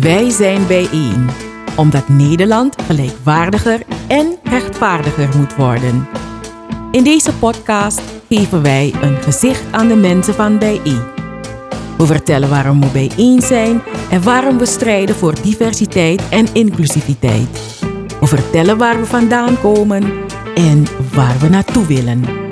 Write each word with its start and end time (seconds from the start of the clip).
Wij 0.00 0.30
zijn 0.30 0.66
bijeen, 0.66 1.26
omdat 1.76 2.08
Nederland 2.08 2.82
gelijkwaardiger 2.82 3.82
en 4.08 4.36
rechtvaardiger 4.42 5.28
moet 5.36 5.56
worden. 5.56 6.08
In 6.90 7.04
deze 7.04 7.34
podcast 7.34 8.02
geven 8.28 8.62
wij 8.62 8.94
een 9.02 9.16
gezicht 9.22 9.62
aan 9.70 9.88
de 9.88 9.96
mensen 9.96 10.34
van 10.34 10.58
bijeen. 10.58 11.02
We 11.98 12.06
vertellen 12.06 12.48
waarom 12.48 12.80
we 12.80 12.86
bijeen 12.92 13.40
zijn 13.40 13.82
en 14.10 14.22
waarom 14.22 14.58
we 14.58 14.66
strijden 14.66 15.14
voor 15.14 15.42
diversiteit 15.42 16.22
en 16.28 16.46
inclusiviteit. 16.52 17.78
We 18.20 18.26
vertellen 18.26 18.78
waar 18.78 19.00
we 19.00 19.06
vandaan 19.06 19.60
komen 19.60 20.12
en 20.54 20.84
waar 21.12 21.38
we 21.38 21.48
naartoe 21.48 21.86
willen. 21.86 22.43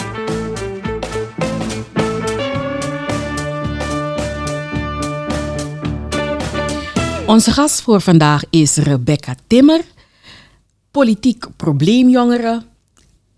Onze 7.26 7.50
gast 7.50 7.80
voor 7.80 8.00
vandaag 8.00 8.42
is 8.50 8.76
Rebecca 8.76 9.34
Timmer, 9.46 9.80
politiek 10.90 11.46
probleemjongere, 11.56 12.62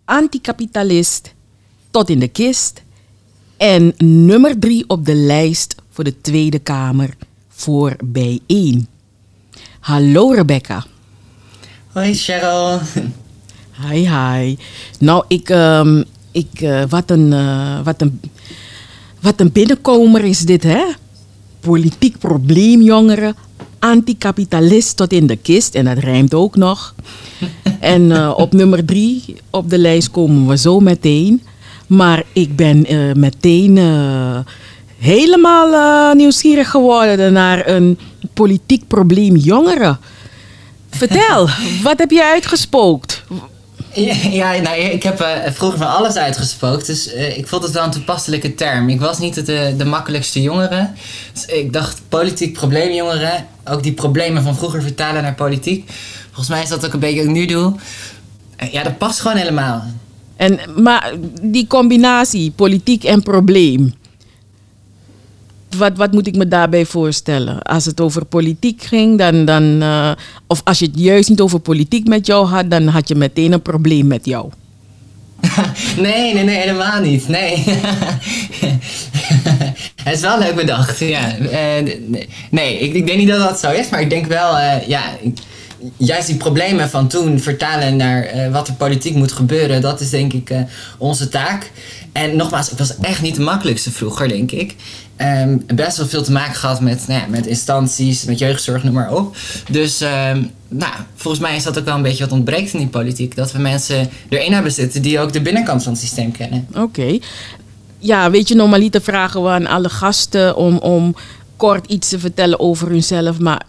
anticapitalist, 0.04 1.34
tot 1.90 2.08
in 2.08 2.18
de 2.18 2.28
kist 2.28 2.82
en 3.56 3.94
nummer 3.96 4.58
drie 4.58 4.84
op 4.86 5.04
de 5.04 5.14
lijst 5.14 5.74
voor 5.90 6.04
de 6.04 6.20
Tweede 6.20 6.58
Kamer 6.58 7.16
voor 7.48 7.96
bijeen. 8.04 8.88
Hallo 9.80 10.30
Rebecca. 10.30 10.84
Hoi 11.92 12.14
Cheryl. 12.14 12.80
Hi, 13.88 14.08
hi. 14.08 14.56
Nou, 14.98 15.24
ik, 15.28 15.48
ehm, 15.48 16.02
ik 16.30 16.60
eh, 16.60 16.82
wat, 16.88 17.10
een, 17.10 17.32
eh, 17.32 17.80
wat, 17.84 18.00
een, 18.00 18.20
wat 19.20 19.40
een 19.40 19.52
binnenkomer 19.52 20.24
is 20.24 20.38
dit, 20.38 20.62
hè? 20.62 20.84
Politiek 21.60 22.18
probleemjongeren, 22.18 23.36
anticapitalist 23.84 24.96
tot 24.96 25.12
in 25.12 25.26
de 25.26 25.36
kist. 25.36 25.74
En 25.74 25.84
dat 25.84 25.98
rijmt 25.98 26.34
ook 26.34 26.56
nog. 26.56 26.94
en 27.80 28.12
eh, 28.12 28.32
op 28.36 28.52
nummer 28.52 28.84
drie 28.84 29.24
op 29.50 29.70
de 29.70 29.78
lijst 29.78 30.10
komen 30.10 30.46
we 30.46 30.56
zo 30.56 30.80
meteen. 30.80 31.42
Maar 31.86 32.22
ik 32.32 32.56
ben 32.56 32.86
meteen 33.18 33.78
helemaal 34.98 36.14
nieuwsgierig 36.14 36.70
geworden 36.70 37.32
naar 37.32 37.68
een 37.68 37.98
politiek 38.34 38.86
probleem 38.86 39.36
jongeren. 39.36 39.98
Vertel, 40.90 41.48
wat 41.88 41.98
heb 41.98 42.10
je 42.10 42.24
uitgespookt? 42.24 43.22
Ja, 43.94 44.14
ja 44.30 44.60
nou, 44.60 44.76
ik 44.76 45.02
heb 45.02 45.20
uh, 45.20 45.28
vroeger 45.52 45.78
van 45.78 45.94
alles 45.94 46.16
uitgespookt, 46.16 46.86
dus 46.86 47.14
uh, 47.14 47.38
ik 47.38 47.46
vond 47.46 47.62
het 47.62 47.72
wel 47.72 47.84
een 47.84 47.90
toepasselijke 47.90 48.54
term. 48.54 48.88
Ik 48.88 49.00
was 49.00 49.18
niet 49.18 49.46
de, 49.46 49.74
de 49.76 49.84
makkelijkste 49.84 50.42
jongere. 50.42 50.90
Dus 51.32 51.46
ik 51.46 51.72
dacht, 51.72 52.02
politiek 52.08 52.52
probleemjongeren, 52.52 53.46
ook 53.64 53.82
die 53.82 53.92
problemen 53.92 54.42
van 54.42 54.56
vroeger 54.56 54.82
vertalen 54.82 55.22
naar 55.22 55.34
politiek. 55.34 55.90
Volgens 56.26 56.48
mij 56.48 56.62
is 56.62 56.68
dat 56.68 56.86
ook 56.86 56.92
een 56.92 57.00
beetje 57.00 57.16
wat 57.16 57.26
ik 57.26 57.32
nu 57.32 57.46
doe. 57.46 57.74
Uh, 58.62 58.72
ja, 58.72 58.82
dat 58.82 58.98
past 58.98 59.20
gewoon 59.20 59.36
helemaal. 59.36 59.84
En, 60.36 60.58
maar 60.76 61.12
die 61.42 61.66
combinatie, 61.66 62.50
politiek 62.50 63.04
en 63.04 63.22
probleem, 63.22 63.94
wat, 65.76 65.96
wat 65.96 66.12
moet 66.12 66.26
ik 66.26 66.36
me 66.36 66.48
daarbij 66.48 66.86
voorstellen? 66.86 67.62
Als 67.62 67.84
het 67.84 68.00
over 68.00 68.24
politiek 68.24 68.82
ging, 68.82 69.18
dan, 69.18 69.44
dan, 69.44 69.62
uh, 69.62 70.12
of 70.46 70.60
als 70.64 70.78
je 70.78 70.86
het 70.86 70.98
juist 70.98 71.28
niet 71.28 71.40
over 71.40 71.58
politiek 71.58 72.08
met 72.08 72.26
jou 72.26 72.46
had, 72.46 72.70
dan 72.70 72.86
had 72.86 73.08
je 73.08 73.14
meteen 73.14 73.52
een 73.52 73.62
probleem 73.62 74.06
met 74.06 74.24
jou. 74.24 74.50
nee, 75.96 76.34
nee, 76.34 76.44
nee, 76.44 76.58
helemaal 76.58 77.00
niet. 77.00 77.28
Nee. 77.28 77.64
Het 80.04 80.14
is 80.14 80.20
wel 80.20 80.38
leuk 80.38 80.54
bedacht, 80.54 80.98
ja. 80.98 81.38
Uh, 81.38 81.94
nee, 82.50 82.78
ik, 82.78 82.94
ik, 82.94 83.06
denk 83.06 83.18
niet 83.18 83.28
dat 83.28 83.48
dat 83.48 83.60
zo 83.60 83.70
is, 83.70 83.88
maar 83.88 84.00
ik 84.00 84.10
denk 84.10 84.26
wel, 84.26 84.58
uh, 84.58 84.86
ja, 84.86 85.02
juist 85.96 86.26
die 86.26 86.36
problemen 86.36 86.90
van 86.90 87.08
toen 87.08 87.40
vertalen 87.40 87.96
naar 87.96 88.34
uh, 88.34 88.52
wat 88.52 88.68
er 88.68 88.74
politiek 88.74 89.14
moet 89.14 89.32
gebeuren, 89.32 89.80
dat 89.80 90.00
is 90.00 90.10
denk 90.10 90.32
ik 90.32 90.50
onze 90.98 91.28
taak. 91.28 91.70
En 92.12 92.36
nogmaals, 92.36 92.70
ik 92.70 92.78
was 92.78 92.98
echt 92.98 93.22
niet 93.22 93.34
de 93.34 93.42
makkelijkste 93.42 93.90
vroeger, 93.90 94.28
denk 94.28 94.50
ik. 94.50 94.74
Um, 95.20 95.64
best 95.74 95.96
wel 95.96 96.06
veel 96.06 96.22
te 96.22 96.32
maken 96.32 96.54
gehad 96.54 96.80
met, 96.80 97.04
nou 97.08 97.28
met 97.28 97.46
instanties, 97.46 98.24
met 98.24 98.38
jeugdzorg, 98.38 98.84
noem 98.84 98.94
maar 98.94 99.14
op. 99.14 99.36
Dus 99.70 100.00
um, 100.00 100.50
nou, 100.68 100.92
volgens 101.14 101.42
mij 101.42 101.56
is 101.56 101.62
dat 101.62 101.78
ook 101.78 101.84
wel 101.84 101.94
een 101.94 102.02
beetje 102.02 102.24
wat 102.24 102.32
ontbreekt 102.32 102.72
in 102.72 102.78
die 102.78 102.88
politiek. 102.88 103.36
Dat 103.36 103.52
we 103.52 103.58
mensen 103.58 104.10
erin 104.28 104.52
hebben 104.52 104.72
zitten 104.72 105.02
die 105.02 105.20
ook 105.20 105.32
de 105.32 105.40
binnenkant 105.40 105.82
van 105.82 105.92
het 105.92 106.00
systeem 106.00 106.32
kennen. 106.32 106.66
Oké. 106.74 107.18
Ja, 107.98 108.30
weet 108.30 108.48
je, 108.48 108.54
normaliter 108.54 109.02
vragen 109.02 109.42
we 109.42 109.48
aan 109.48 109.66
alle 109.66 109.88
gasten 109.88 110.56
om, 110.56 110.78
om 110.78 111.16
kort 111.56 111.86
iets 111.86 112.08
te 112.08 112.18
vertellen 112.18 112.60
over 112.60 112.88
hunzelf. 112.88 113.38
Maar 113.38 113.66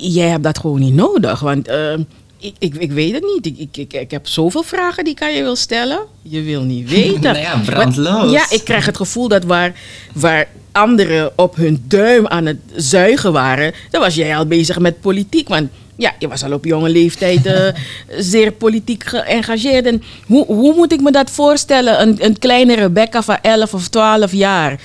jij 0.00 0.28
hebt 0.28 0.44
dat 0.44 0.58
gewoon 0.58 0.80
niet 0.80 0.94
nodig. 0.94 1.40
Want 1.40 1.68
uh, 1.68 1.94
ik, 2.38 2.54
ik, 2.58 2.74
ik, 2.74 2.92
weet 2.92 3.12
het 3.12 3.24
niet. 3.34 3.46
Ik, 3.46 3.76
ik, 3.76 3.92
ik, 3.92 4.10
heb 4.10 4.26
zoveel 4.26 4.62
vragen 4.62 5.04
die 5.04 5.14
kan 5.14 5.34
je 5.34 5.42
wil 5.42 5.56
stellen. 5.56 5.98
Je 6.22 6.42
wil 6.42 6.62
niet 6.62 6.90
weten. 6.90 7.20
nou 7.32 7.38
ja, 7.38 7.60
brandloos. 7.64 8.32
Ja, 8.32 8.50
ik 8.50 8.64
krijg 8.64 8.86
het 8.86 8.96
gevoel 8.96 9.28
dat 9.28 9.44
waar, 9.44 9.72
waar 10.14 10.48
anderen 10.72 11.32
op 11.36 11.56
hun 11.56 11.84
duim 11.88 12.26
aan 12.26 12.46
het 12.46 12.58
zuigen 12.74 13.32
waren, 13.32 13.72
dan 13.90 14.00
was 14.00 14.14
jij 14.14 14.36
al 14.36 14.46
bezig 14.46 14.78
met 14.78 15.00
politiek. 15.00 15.48
Want 15.48 15.68
ja, 15.96 16.14
je 16.18 16.28
was 16.28 16.44
al 16.44 16.52
op 16.52 16.64
jonge 16.64 16.88
leeftijd 16.88 17.46
uh, 17.46 17.68
zeer 18.32 18.52
politiek 18.52 19.04
geëngageerd. 19.04 19.86
En 19.86 20.02
hoe, 20.26 20.46
hoe 20.46 20.74
moet 20.74 20.92
ik 20.92 21.00
me 21.00 21.10
dat 21.10 21.30
voorstellen? 21.30 22.00
Een, 22.00 22.24
een 22.24 22.38
kleine 22.38 22.74
Rebecca 22.74 23.22
van 23.22 23.38
11 23.42 23.74
of 23.74 23.88
12 23.88 24.32
jaar. 24.32 24.80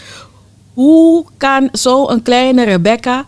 Hoe 0.73 1.25
kan 1.37 1.69
zo'n 1.71 2.21
kleine 2.21 2.63
Rebecca 2.65 3.25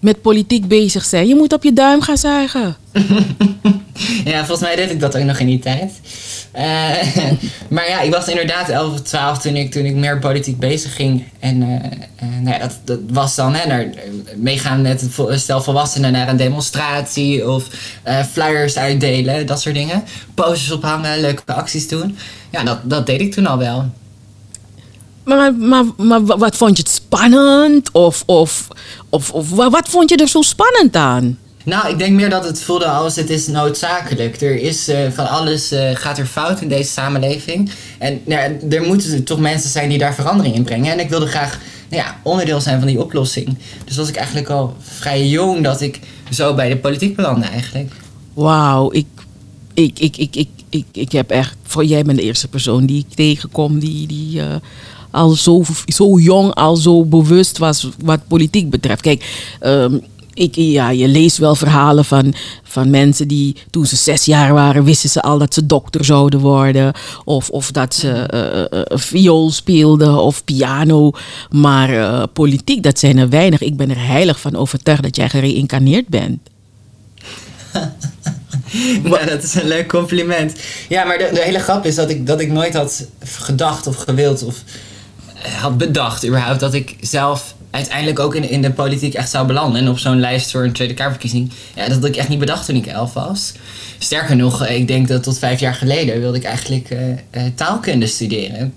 met 0.00 0.22
politiek 0.22 0.68
bezig 0.68 1.04
zijn. 1.04 1.28
Je 1.28 1.34
moet 1.34 1.52
op 1.52 1.62
je 1.62 1.72
duim 1.72 2.02
gaan 2.02 2.16
zuigen. 2.16 2.76
ja, 4.24 4.38
volgens 4.38 4.60
mij 4.60 4.76
deed 4.76 4.90
ik 4.90 5.00
dat 5.00 5.16
ook 5.16 5.24
nog 5.24 5.38
in 5.38 5.46
die 5.46 5.58
tijd. 5.58 5.92
Uh, 6.56 6.62
maar 7.74 7.88
ja, 7.88 8.00
ik 8.00 8.12
was 8.12 8.28
inderdaad 8.28 8.68
11 8.68 8.92
of 8.92 9.00
12 9.00 9.38
toen 9.38 9.56
ik, 9.56 9.70
toen 9.72 9.84
ik 9.84 9.94
meer 9.94 10.18
politiek 10.18 10.58
bezig 10.58 10.94
ging. 10.94 11.24
En 11.38 11.62
uh, 11.62 11.68
uh, 11.68 12.40
nou 12.40 12.56
ja, 12.56 12.58
dat, 12.58 12.78
dat 12.84 12.98
was 13.08 13.34
dan 13.34 13.54
hè, 13.54 13.90
meegaan 14.36 14.82
met 14.82 15.10
stel 15.30 15.62
volwassenen 15.62 16.12
naar 16.12 16.28
een 16.28 16.36
demonstratie 16.36 17.50
of 17.50 17.64
flyers 18.32 18.76
uitdelen, 18.76 19.46
dat 19.46 19.60
soort 19.60 19.74
dingen. 19.74 20.04
Posters 20.34 20.70
ophangen, 20.70 21.20
leuke 21.20 21.54
acties 21.54 21.88
doen. 21.88 22.16
Ja, 22.50 22.64
dat, 22.64 22.78
dat 22.82 23.06
deed 23.06 23.20
ik 23.20 23.32
toen 23.32 23.46
al 23.46 23.58
wel. 23.58 23.90
Maar, 25.36 25.54
maar, 25.54 25.84
maar 25.96 26.24
wat 26.24 26.56
vond 26.56 26.76
je 26.76 26.82
het 26.82 26.92
spannend? 26.92 27.92
Of, 27.92 28.22
of, 28.26 28.68
of, 29.08 29.30
of 29.30 29.50
wat 29.50 29.88
vond 29.88 30.10
je 30.10 30.16
er 30.16 30.28
zo 30.28 30.42
spannend 30.42 30.96
aan? 30.96 31.38
Nou, 31.64 31.88
ik 31.88 31.98
denk 31.98 32.12
meer 32.12 32.30
dat 32.30 32.44
het 32.44 32.62
voelde 32.62 32.86
als 32.86 33.16
het 33.16 33.30
is 33.30 33.46
noodzakelijk. 33.46 34.40
Er 34.40 34.56
is 34.56 34.88
uh, 34.88 34.96
van 35.10 35.28
alles 35.28 35.72
uh, 35.72 35.90
gaat 35.94 36.18
er 36.18 36.26
fout 36.26 36.60
in 36.60 36.68
deze 36.68 36.90
samenleving. 36.90 37.70
En 37.98 38.20
nou, 38.24 38.58
er 38.70 38.82
moeten 38.82 39.24
toch 39.24 39.38
mensen 39.38 39.70
zijn 39.70 39.88
die 39.88 39.98
daar 39.98 40.14
verandering 40.14 40.54
in 40.54 40.64
brengen. 40.64 40.92
En 40.92 41.00
ik 41.00 41.08
wilde 41.08 41.26
graag 41.26 41.58
nou 41.90 42.02
ja, 42.02 42.20
onderdeel 42.22 42.60
zijn 42.60 42.78
van 42.78 42.88
die 42.88 43.00
oplossing. 43.00 43.56
Dus 43.84 43.96
was 43.96 44.08
ik 44.08 44.16
eigenlijk 44.16 44.48
al 44.48 44.76
vrij 44.80 45.28
jong 45.28 45.64
dat 45.64 45.80
ik 45.80 46.00
zo 46.30 46.54
bij 46.54 46.68
de 46.68 46.76
politiek 46.76 47.16
belandde 47.16 47.46
eigenlijk. 47.46 47.92
Wauw, 48.34 48.92
ik, 48.92 49.06
ik, 49.74 49.98
ik, 49.98 50.16
ik, 50.16 50.34
ik, 50.36 50.48
ik, 50.68 50.86
ik 50.92 51.12
heb 51.12 51.30
echt... 51.30 51.56
Voor 51.62 51.84
jij 51.84 52.02
bent 52.02 52.18
de 52.18 52.24
eerste 52.24 52.48
persoon 52.48 52.86
die 52.86 53.04
ik 53.08 53.14
tegenkom 53.14 53.78
die... 53.78 54.06
die 54.06 54.40
uh, 54.40 54.54
al 55.10 55.30
zo, 55.30 55.62
zo 55.86 56.18
jong 56.18 56.54
al 56.54 56.76
zo 56.76 57.04
bewust 57.04 57.58
was 57.58 57.88
wat 58.04 58.20
politiek 58.28 58.70
betreft. 58.70 59.00
Kijk, 59.00 59.48
um, 59.62 60.00
ik, 60.34 60.54
ja, 60.54 60.90
je 60.90 61.08
leest 61.08 61.36
wel 61.36 61.54
verhalen 61.54 62.04
van, 62.04 62.34
van 62.62 62.90
mensen 62.90 63.28
die 63.28 63.56
toen 63.70 63.86
ze 63.86 63.96
zes 63.96 64.24
jaar 64.24 64.52
waren, 64.52 64.84
wisten 64.84 65.10
ze 65.10 65.22
al 65.22 65.38
dat 65.38 65.54
ze 65.54 65.66
dokter 65.66 66.04
zouden 66.04 66.40
worden. 66.40 66.92
Of, 67.24 67.50
of 67.50 67.70
dat 67.70 67.94
ze 67.94 68.28
uh, 68.70 68.98
viool 68.98 69.50
speelden 69.50 70.16
of 70.22 70.44
piano. 70.44 71.10
Maar 71.50 72.28
politiek, 72.28 72.82
dat 72.82 72.98
zijn 72.98 73.18
er 73.18 73.28
weinig. 73.28 73.60
Ik 73.60 73.76
ben 73.76 73.90
er 73.90 74.06
heilig 74.06 74.40
van 74.40 74.56
overtuigd 74.56 75.02
dat 75.02 75.16
jij 75.16 75.28
gereïncarneerd 75.28 76.08
bent. 76.08 76.38
nou, 79.02 79.26
dat 79.26 79.42
is 79.42 79.54
een 79.54 79.68
leuk 79.68 79.88
compliment. 79.88 80.54
Ja, 80.88 81.04
maar 81.04 81.18
de, 81.18 81.30
de 81.34 81.42
hele 81.42 81.58
grap 81.58 81.84
is 81.86 81.94
dat 81.94 82.10
ik, 82.10 82.26
dat 82.26 82.40
ik 82.40 82.52
nooit 82.52 82.74
had 82.74 83.06
gedacht 83.20 83.86
of 83.86 83.96
gewild 83.96 84.42
of 84.42 84.62
had 85.48 85.78
bedacht 85.78 86.26
überhaupt 86.26 86.60
dat 86.60 86.74
ik 86.74 86.96
zelf 87.00 87.54
uiteindelijk 87.70 88.18
ook 88.18 88.34
in, 88.34 88.48
in 88.48 88.62
de 88.62 88.70
politiek 88.70 89.14
echt 89.14 89.30
zou 89.30 89.46
belanden. 89.46 89.80
En 89.80 89.88
op 89.88 89.98
zo'n 89.98 90.20
lijst 90.20 90.50
voor 90.50 90.64
een 90.64 90.72
Tweede 90.72 90.94
Kamerverkiezing. 90.94 91.50
Ja, 91.74 91.84
dat 91.84 91.94
had 91.94 92.04
ik 92.04 92.16
echt 92.16 92.28
niet 92.28 92.38
bedacht 92.38 92.66
toen 92.66 92.76
ik 92.76 92.86
elf 92.86 93.12
was. 93.12 93.52
Sterker 93.98 94.36
nog, 94.36 94.66
ik 94.66 94.88
denk 94.88 95.08
dat 95.08 95.22
tot 95.22 95.38
vijf 95.38 95.60
jaar 95.60 95.74
geleden 95.74 96.20
wilde 96.20 96.36
ik 96.36 96.44
eigenlijk 96.44 96.90
uh, 96.90 97.08
uh, 97.08 97.42
taalkunde 97.54 98.06
studeren. 98.06 98.60
Mm 98.60 98.72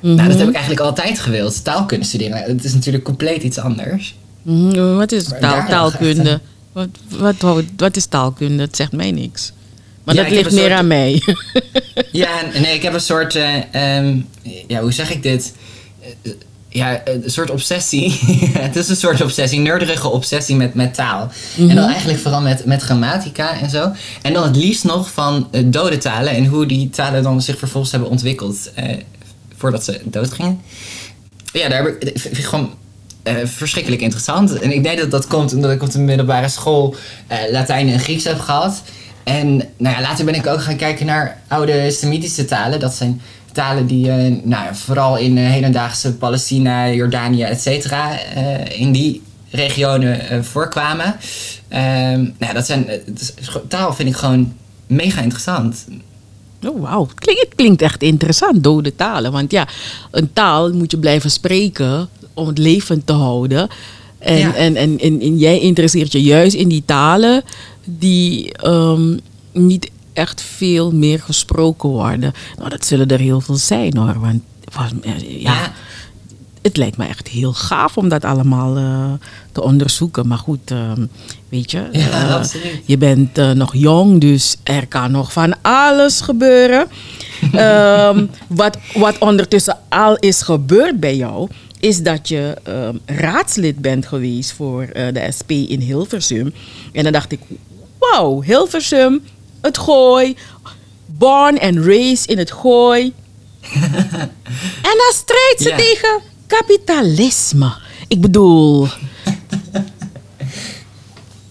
-hmm. 0.00 0.14
Nou, 0.14 0.28
dat 0.28 0.38
heb 0.38 0.48
ik 0.48 0.54
eigenlijk 0.54 0.84
altijd 0.84 1.18
gewild, 1.18 1.64
taalkunde 1.64 2.06
studeren. 2.06 2.36
Het 2.36 2.64
is 2.64 2.74
natuurlijk 2.74 3.04
compleet 3.04 3.42
iets 3.42 3.58
anders. 3.58 4.14
Mm 4.42 4.70
-hmm. 4.70 4.96
Wat 4.96 5.12
is 5.12 5.24
taal, 5.40 5.66
taalkunde? 5.68 6.40
Wat, 6.72 6.88
wat, 7.08 7.34
wat, 7.38 7.64
wat, 7.76 7.96
is 7.96 8.06
taalkunde? 8.06 8.56
Dat 8.56 8.76
zegt 8.76 8.92
mij 8.92 9.10
niks. 9.10 9.52
Maar 10.04 10.14
ja, 10.14 10.22
dat 10.22 10.30
ligt 10.30 10.50
meer 10.50 10.60
soort, 10.60 10.72
aan 10.72 10.86
mij. 10.86 11.22
ja, 12.12 12.40
nee, 12.60 12.74
ik 12.74 12.82
heb 12.82 12.94
een 12.94 13.00
soort... 13.00 13.34
Uh, 13.34 13.56
um, 13.96 14.26
ja, 14.68 14.80
hoe 14.80 14.92
zeg 14.92 15.10
ik 15.10 15.22
dit? 15.22 15.52
Ja, 16.76 17.00
een 17.04 17.30
soort 17.30 17.50
obsessie. 17.50 18.20
het 18.66 18.76
is 18.76 18.88
een 18.88 18.96
soort 18.96 19.20
obsessie, 19.20 19.60
nerderige 19.60 20.08
obsessie 20.08 20.56
met, 20.56 20.74
met 20.74 20.94
taal. 20.94 21.30
En 21.58 21.74
dan 21.74 21.88
eigenlijk 21.88 22.18
vooral 22.18 22.40
met, 22.40 22.64
met 22.64 22.82
grammatica 22.82 23.60
en 23.60 23.70
zo. 23.70 23.92
En 24.22 24.32
dan 24.32 24.44
het 24.44 24.56
liefst 24.56 24.84
nog 24.84 25.10
van 25.10 25.48
uh, 25.52 25.62
dode 25.64 25.98
talen 25.98 26.32
en 26.32 26.46
hoe 26.46 26.66
die 26.66 26.90
talen 26.90 27.22
dan 27.22 27.42
zich 27.42 27.58
vervolgens 27.58 27.92
hebben 27.92 28.10
ontwikkeld 28.10 28.70
uh, 28.78 28.84
voordat 29.56 29.84
ze 29.84 30.00
doodgingen. 30.04 30.60
Ja, 31.52 31.68
daar 31.68 31.84
heb 31.84 32.02
ik, 32.02 32.20
vind 32.20 32.38
ik 32.38 32.44
gewoon 32.44 32.74
uh, 33.24 33.34
verschrikkelijk 33.44 34.02
interessant. 34.02 34.58
En 34.58 34.72
ik 34.72 34.82
denk 34.82 34.98
dat 34.98 35.10
dat 35.10 35.26
komt 35.26 35.54
omdat 35.54 35.70
ik 35.70 35.82
op 35.82 35.90
de 35.90 35.98
middelbare 35.98 36.48
school 36.48 36.94
Latijn 37.50 37.88
en 37.88 38.00
Grieks 38.00 38.24
heb 38.24 38.40
gehad. 38.40 38.82
En 39.24 39.56
nou 39.56 39.96
ja, 39.96 40.00
later 40.00 40.24
ben 40.24 40.34
ik 40.34 40.46
ook 40.46 40.62
gaan 40.62 40.76
kijken 40.76 41.06
naar 41.06 41.40
oude 41.48 41.90
Semitische 41.90 42.44
talen. 42.44 42.80
Dat 42.80 42.94
zijn 42.94 43.20
talen 43.56 43.86
die 43.86 44.06
uh, 44.06 44.36
nou, 44.42 44.74
vooral 44.74 45.16
in 45.16 45.36
uh, 45.36 45.50
hedendaagse 45.50 46.14
Palestina, 46.14 46.90
Jordanië, 46.90 47.42
et 47.42 47.60
cetera, 47.60 48.18
uh, 48.36 48.80
in 48.80 48.92
die 48.92 49.22
regionen 49.50 50.44
voorkwamen. 50.44 51.16
Ehm, 51.68 52.28
nou, 52.38 52.54
dat 52.54 52.66
zijn, 52.66 52.86
taal 53.68 53.94
vind 53.94 54.08
ik 54.08 54.16
gewoon 54.16 54.54
mega 54.86 55.20
interessant. 55.20 55.86
Oh, 56.66 56.80
wauw. 56.82 57.06
Het 57.06 57.14
klinkt, 57.14 57.40
het 57.40 57.54
klinkt 57.54 57.82
echt 57.82 58.02
interessant, 58.02 58.64
dode 58.64 58.94
talen. 58.94 59.32
Want 59.32 59.50
ja, 59.50 59.68
een 60.10 60.32
taal 60.32 60.72
moet 60.72 60.90
je 60.90 60.98
blijven 60.98 61.30
spreken 61.30 62.08
om 62.34 62.46
het 62.46 62.58
levend 62.58 63.06
te 63.06 63.12
houden. 63.12 63.68
En, 64.18 64.38
ja. 64.38 64.54
en, 64.54 64.76
en, 64.76 64.98
en, 64.98 65.20
en, 65.20 65.38
jij 65.38 65.60
interesseert 65.60 66.12
je 66.12 66.22
juist 66.22 66.54
in 66.54 66.68
die 66.68 66.82
talen 66.86 67.42
die 67.84 68.66
um, 68.66 69.20
niet 69.52 69.90
echt 70.16 70.42
veel 70.42 70.92
meer 70.92 71.20
gesproken 71.20 71.88
worden. 71.88 72.32
Nou, 72.58 72.68
dat 72.68 72.86
zullen 72.86 73.08
er 73.08 73.18
heel 73.18 73.40
veel 73.40 73.54
zijn 73.54 73.96
hoor. 73.96 74.20
Want 74.20 74.42
ja, 75.26 75.72
het 76.62 76.76
lijkt 76.76 76.96
me 76.96 77.06
echt 77.06 77.28
heel 77.28 77.52
gaaf 77.52 77.96
om 77.96 78.08
dat 78.08 78.24
allemaal 78.24 78.78
uh, 78.78 79.12
te 79.52 79.62
onderzoeken. 79.62 80.26
Maar 80.26 80.38
goed, 80.38 80.70
uh, 80.70 80.92
weet 81.48 81.70
je, 81.70 81.88
ja, 81.92 82.42
je 82.84 82.98
bent 82.98 83.54
nog 83.54 83.74
jong, 83.74 84.20
dus 84.20 84.56
er 84.62 84.86
kan 84.86 85.10
nog 85.10 85.32
van 85.32 85.54
alles 85.62 86.20
gebeuren. 86.20 86.86
um, 87.54 88.30
wat, 88.62 88.78
wat 88.94 89.18
ondertussen 89.18 89.78
al 89.88 90.16
is 90.16 90.42
gebeurd 90.42 91.00
bij 91.00 91.16
jou, 91.16 91.48
is 91.80 92.02
dat 92.02 92.28
je 92.28 92.56
um, 92.68 93.00
raadslid 93.04 93.78
bent 93.78 94.06
geweest 94.06 94.52
voor 94.52 94.86
de 94.92 95.28
SP 95.38 95.50
in 95.50 95.80
Hilversum. 95.80 96.54
En 96.92 97.02
dan 97.02 97.12
dacht 97.12 97.32
ik, 97.32 97.40
wauw, 97.98 98.42
Hilversum, 98.42 99.22
het 99.66 99.78
gooi. 99.78 100.36
Born 101.06 101.60
and 101.60 101.76
raised 101.76 102.26
in 102.26 102.38
het 102.38 102.52
gooi. 102.52 103.12
en 104.90 104.96
dan 104.96 105.12
strijdt 105.12 105.58
ze 105.58 105.74
tegen 105.76 106.20
kapitalisme. 106.46 107.72
Ik 108.08 108.20
bedoel. 108.20 108.88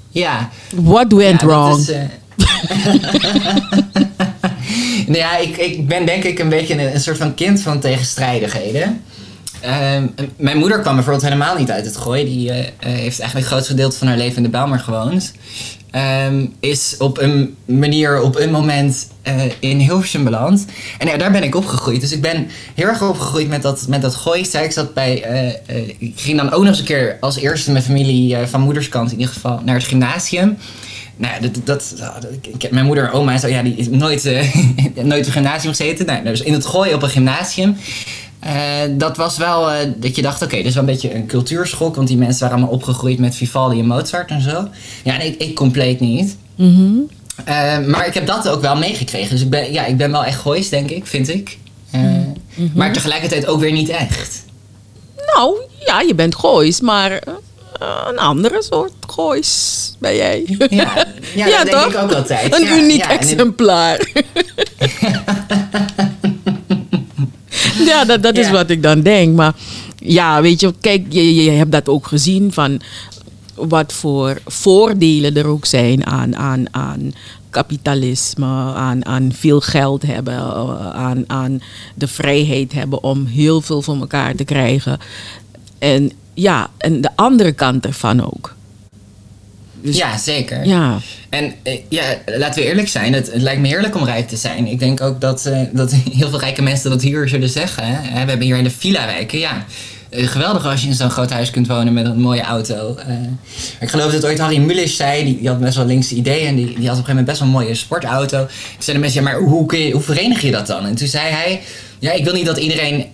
ja. 0.10 0.50
What 0.76 1.14
went 1.14 1.42
ja, 1.42 1.48
wrong? 1.48 1.80
Is, 1.80 1.90
uh... 1.90 1.98
nou 5.08 5.18
ja, 5.18 5.38
ik, 5.38 5.58
ik 5.58 5.88
ben 5.88 6.06
denk 6.06 6.24
ik 6.24 6.40
een 6.40 6.50
beetje 6.50 6.74
een, 6.74 6.94
een 6.94 7.00
soort 7.00 7.18
van 7.18 7.34
kind 7.34 7.62
van 7.62 7.80
tegenstrijdigheden. 7.80 9.04
Uh, 9.66 10.04
mijn 10.38 10.58
moeder 10.58 10.80
kwam 10.80 10.96
bijvoorbeeld 10.96 11.26
helemaal 11.26 11.58
niet 11.58 11.72
uit 11.72 11.86
het 11.86 11.98
gooi. 11.98 12.26
Die 12.26 12.50
uh, 12.50 12.56
heeft 12.80 13.20
eigenlijk 13.20 13.34
het 13.34 13.46
grootste 13.46 13.72
gedeelte 13.72 13.98
van 13.98 14.08
haar 14.08 14.18
leven 14.18 14.38
in 14.38 14.44
de 14.44 14.50
Bijlmer 14.50 14.80
gewoond. 14.80 15.34
Um, 15.96 16.54
is 16.60 16.96
op 16.98 17.18
een 17.18 17.56
manier, 17.66 18.22
op 18.22 18.40
een 18.40 18.52
moment 18.52 19.08
uh, 19.28 19.44
in 19.60 19.80
Hilversum 19.80 20.24
beland. 20.24 20.66
En 20.98 21.20
daar 21.20 21.32
ben 21.32 21.44
ik 21.44 21.56
opgegroeid. 21.56 22.02
Dus 22.02 22.12
ik 22.12 22.22
ben 22.22 22.48
heel 22.74 22.88
erg 22.88 23.02
opgegroeid 23.02 23.48
met 23.48 23.62
dat, 23.62 23.86
met 23.88 24.02
dat 24.02 24.16
gooi. 24.16 24.42
Ik 24.42 24.72
zat 24.72 24.94
bij, 24.94 25.32
uh, 25.32 25.78
uh, 25.78 25.90
ik 25.98 26.14
ging 26.16 26.38
dan 26.38 26.52
ook 26.52 26.60
nog 26.60 26.68
eens 26.68 26.80
een 26.80 26.86
keer 26.86 27.18
als 27.20 27.38
eerste 27.38 27.72
met 27.72 27.84
familie 27.84 28.38
van 28.38 28.62
moederskant 28.62 29.12
in 29.12 29.20
ieder 29.20 29.34
geval 29.34 29.62
naar 29.66 29.76
het 29.76 29.84
gymnasium. 29.84 30.58
Nou 31.18 31.34
ja, 31.34 31.48
dat, 31.48 31.60
dat, 31.66 31.96
mijn 32.72 32.86
moeder 32.86 33.04
en 33.04 33.12
oma 33.12 33.38
zo, 33.38 33.48
ja, 33.48 33.64
die 33.64 33.76
is 33.76 33.90
nooit, 33.90 34.24
nooit 35.04 35.26
een 35.26 35.32
gymnasium 35.32 35.74
gezeten. 35.74 36.24
Dus 36.24 36.42
in 36.42 36.54
het 36.54 36.66
gooi 36.66 36.94
op 36.94 37.02
een 37.02 37.10
gymnasium. 37.10 37.78
Uh, 38.46 38.82
dat 38.92 39.18
was 39.18 39.38
wel 39.38 39.72
uh, 39.72 39.78
dat 39.96 40.16
je 40.16 40.22
dacht, 40.22 40.36
oké, 40.36 40.44
okay, 40.44 40.58
dit 40.58 40.68
is 40.68 40.74
wel 40.74 40.84
een 40.84 40.90
beetje 40.90 41.16
een 41.16 41.28
cultuurschok. 41.28 41.96
Want 41.96 42.08
die 42.08 42.18
mensen 42.18 42.42
waren 42.42 42.58
allemaal 42.58 42.76
opgegroeid 42.76 43.20
met 43.20 43.36
Vivaldi 43.36 43.80
en 43.80 43.86
Mozart 43.86 44.30
en 44.30 44.42
zo. 44.42 44.68
Ja, 45.04 45.18
nee, 45.18 45.38
ik 45.38 45.56
compleet 45.56 46.00
niet. 46.00 46.38
Mm 46.56 46.76
-hmm. 46.76 47.10
uh, 47.40 47.88
maar 47.88 48.08
ik 48.08 48.14
heb 48.14 48.28
dat 48.28 48.50
ook 48.50 48.62
wel 48.62 48.76
meegekregen. 48.76 49.30
Dus 49.30 49.42
ik 49.42 49.50
ben, 49.50 49.74
ja, 49.74 49.86
ik 49.86 49.98
ben 49.98 50.12
wel 50.12 50.24
echt 50.24 50.40
goois, 50.40 50.70
denk 50.70 50.90
ik, 50.90 51.06
vind 51.06 51.30
ik. 51.30 51.58
Mm 51.92 52.34
-hmm. 52.56 52.72
Maar 52.74 52.94
tegelijkertijd 52.94 53.48
ook 53.48 53.60
weer 53.60 53.72
niet 53.72 53.90
echt. 53.90 54.44
Nou, 55.36 55.58
ja, 55.86 56.02
je 56.02 56.16
bent 56.16 56.36
goois, 56.36 56.82
maar 56.82 57.22
een 58.08 58.20
andere 58.20 58.64
soort 58.70 58.94
goois 59.08 59.94
ben 60.00 60.16
jij. 60.16 60.44
Ja, 60.48 60.68
ja, 60.70 61.06
ja 61.48 61.64
dat 61.64 61.72
toch? 61.72 61.82
denk 61.82 61.94
ik 61.94 62.02
ook 62.02 62.12
altijd. 62.12 62.56
Een 62.56 62.66
ja, 62.66 62.78
uniek 62.78 63.06
exemplaar. 63.06 64.00
ja, 67.86 68.06
dat, 68.06 68.24
dat 68.24 68.38
is 68.38 68.50
wat 68.50 68.70
ik 68.70 68.84
dan 68.84 69.02
denk. 69.02 69.36
Maar 69.36 69.54
ja, 69.98 70.42
weet 70.42 70.60
je, 70.60 70.74
kijk, 70.80 71.06
je, 71.10 71.36
je 71.44 71.52
hebt 71.52 71.72
dat 71.72 71.90
ook 71.90 72.08
gezien 72.08 72.54
van 72.54 72.82
wat 73.56 73.94
voor 73.94 74.38
voordelen 74.46 75.38
er 75.38 75.48
ook 75.48 75.66
zijn 75.66 76.06
aan, 76.06 76.36
aan, 76.36 76.66
aan 76.72 77.14
kapitalisme, 77.50 78.46
aan, 78.74 79.06
aan 79.06 79.32
veel 79.34 79.62
geld 79.62 80.02
hebben, 80.02 80.34
eh, 80.34 80.90
aan, 80.90 81.24
aan 81.28 81.62
de 81.96 82.08
vrijheid 82.08 82.74
hebben 82.74 83.04
om 83.04 83.26
heel 83.26 83.62
veel 83.62 83.82
voor 83.82 83.96
elkaar 83.96 84.36
te 84.36 84.44
krijgen. 84.44 85.00
En 85.80 86.12
ja, 86.34 86.70
en 86.78 87.02
de 87.02 87.10
andere 87.16 87.52
kant 87.52 87.86
ervan 87.86 88.26
ook. 88.26 88.55
Dus, 89.86 89.98
ja, 89.98 90.18
zeker. 90.18 90.66
Ja. 90.66 91.00
En 91.30 91.54
eh, 91.64 91.80
ja, 91.90 92.04
laten 92.26 92.62
we 92.62 92.68
eerlijk 92.68 92.88
zijn, 92.88 93.14
het, 93.14 93.32
het, 93.32 93.42
lijkt 93.42 93.62
me 93.62 93.68
heerlijk 93.68 93.96
om 93.96 94.06
rijk 94.06 94.28
te 94.28 94.36
zijn. 94.36 94.68
Ik 94.68 94.80
denk 94.80 95.02
ook 95.02 95.22
dat, 95.22 95.46
uh, 95.48 95.60
dat 95.72 95.94
heel 96.18 96.30
veel 96.30 96.40
rijke 96.40 96.62
mensen 96.62 96.90
dat 96.90 97.02
hier 97.02 97.28
zullen 97.28 97.50
zeggen. 97.50 97.84
Hè? 97.86 98.24
We 98.24 98.30
hebben 98.30 98.42
hier 98.42 98.58
in 98.58 98.64
de 98.64 98.70
villa-wijken, 98.70 99.40
ja. 99.40 99.66
Uh, 100.12 100.28
geweldig 100.28 100.66
als 100.66 100.82
je 100.82 100.88
in 100.88 100.94
zo'n 100.94 101.10
groot 101.10 101.32
huis 101.32 101.50
kunt 101.50 101.68
wonen 101.68 101.94
met 101.94 102.06
een 102.06 102.20
mooie 102.20 102.42
auto. 102.42 102.98
ik 103.80 103.90
geloof 103.90 104.12
dat 104.12 104.26
ooit 104.26 104.40
Harry 104.40 104.58
Mulisch 104.58 104.96
zei, 104.96 105.24
die, 105.24 105.38
die, 105.38 105.48
had 105.48 105.60
best 105.60 105.76
wel 105.76 105.86
linkse 105.86 106.16
ideeën. 106.16 106.48
En 106.48 106.56
die, 106.56 106.66
die 106.66 106.74
had 106.74 106.78
op 106.78 106.86
een 106.86 106.90
gegeven 106.90 107.10
moment 107.10 107.26
best 107.26 107.40
wel 107.40 107.48
een 107.48 107.54
mooie 107.54 107.76
sportauto. 107.76 108.38
Toen 108.38 108.50
zeiden 108.78 109.06
mensen, 109.06 109.24
ja, 109.24 109.30
maar 109.30 109.40
hoe, 109.40 109.66
kun 109.66 109.80
je, 109.80 109.92
hoe 109.92 110.02
verenig 110.02 110.42
je 110.42 110.52
dat 110.52 110.68
dan? 110.68 110.86
En 110.86 110.96
toen 110.96 111.08
zei 111.08 111.32
hij, 111.32 111.62
ja, 112.00 112.12
ik 112.12 112.24
wil 112.24 112.34
niet 112.34 112.46
dat 112.46 112.58
iedereen 112.58 113.06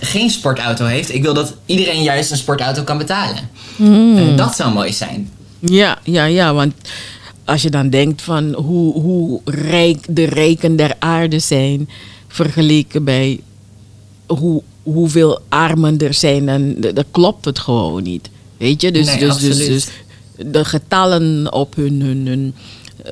geen 0.00 0.30
sportauto 0.30 0.84
heeft. 0.84 1.14
Ik 1.14 1.22
wil 1.22 1.34
dat 1.34 1.54
iedereen 1.66 2.02
juist 2.02 2.30
een 2.30 2.36
sportauto 2.36 2.82
kan 2.82 2.98
betalen. 2.98 3.48
Mm. 3.76 4.36
dat 4.36 4.56
zou 4.56 4.72
mooi 4.72 4.92
zijn. 4.92 5.30
Ja, 5.58 5.98
ja, 6.04 6.24
ja, 6.24 6.54
want 6.54 6.74
als 7.44 7.62
je 7.62 7.70
dan 7.70 7.90
denkt 7.90 8.22
van 8.22 8.54
hoe, 8.54 9.00
hoe 9.00 9.40
rijk 9.44 10.06
de 10.08 10.24
rijken 10.24 10.76
der 10.76 10.96
aarde 10.98 11.38
zijn 11.38 11.88
vergeleken 12.28 13.04
bij 13.04 13.40
hoe, 14.26 14.62
hoeveel 14.82 15.40
armen 15.48 15.98
er 15.98 16.14
zijn, 16.14 16.46
dan, 16.46 16.74
dan 16.80 17.04
klopt 17.10 17.44
het 17.44 17.58
gewoon 17.58 18.02
niet. 18.02 18.30
Weet 18.56 18.80
je, 18.80 18.92
dus, 18.92 19.06
nee, 19.06 19.18
dus, 19.18 19.38
dus, 19.38 19.56
dus 19.56 19.88
de 20.36 20.64
getallen 20.64 21.52
op 21.52 21.74
hun, 21.74 22.00
hun, 22.00 22.26
hun, 22.26 22.54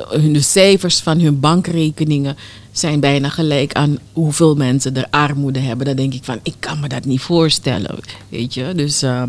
hun 0.08 0.44
cijfers 0.44 1.00
van 1.00 1.20
hun 1.20 1.40
bankrekeningen 1.40 2.36
zijn 2.72 3.00
bijna 3.00 3.28
gelijk 3.28 3.72
aan 3.72 3.98
hoeveel 4.12 4.54
mensen 4.54 4.96
er 4.96 5.06
armoede 5.10 5.58
hebben. 5.58 5.86
Dan 5.86 5.96
denk 5.96 6.14
ik 6.14 6.24
van, 6.24 6.38
ik 6.42 6.54
kan 6.58 6.80
me 6.80 6.88
dat 6.88 7.04
niet 7.04 7.20
voorstellen. 7.20 7.98
Weet 8.28 8.54
je, 8.54 8.72
dus... 8.74 9.02
Uh, 9.02 9.22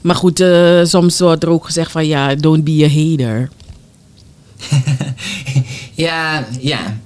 maar 0.00 0.16
goed, 0.16 0.40
uh, 0.40 0.84
soms 0.84 1.18
wordt 1.18 1.42
er 1.42 1.48
ook 1.48 1.64
gezegd 1.64 1.90
van, 1.90 2.06
ja, 2.06 2.34
don't 2.34 2.64
be 2.64 2.84
a 2.84 2.88
hater. 2.88 3.48
ja, 6.06 6.46
ja. 6.60 6.96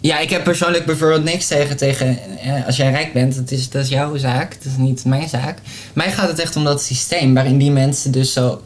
Ja, 0.00 0.18
ik 0.18 0.30
heb 0.30 0.44
persoonlijk 0.44 0.84
bijvoorbeeld 0.86 1.24
niks 1.24 1.46
tegen, 1.46 1.76
tegen 1.76 2.38
eh, 2.38 2.66
als 2.66 2.76
jij 2.76 2.90
rijk 2.90 3.12
bent, 3.12 3.34
dat 3.34 3.50
is, 3.50 3.70
dat 3.70 3.82
is 3.82 3.88
jouw 3.88 4.16
zaak, 4.16 4.50
dat 4.62 4.72
is 4.72 4.76
niet 4.78 5.04
mijn 5.04 5.28
zaak. 5.28 5.58
Mij 5.92 6.12
gaat 6.12 6.28
het 6.28 6.38
echt 6.38 6.56
om 6.56 6.64
dat 6.64 6.82
systeem 6.82 7.34
waarin 7.34 7.58
die 7.58 7.70
mensen 7.70 8.12
dus 8.12 8.32
zo 8.32 8.62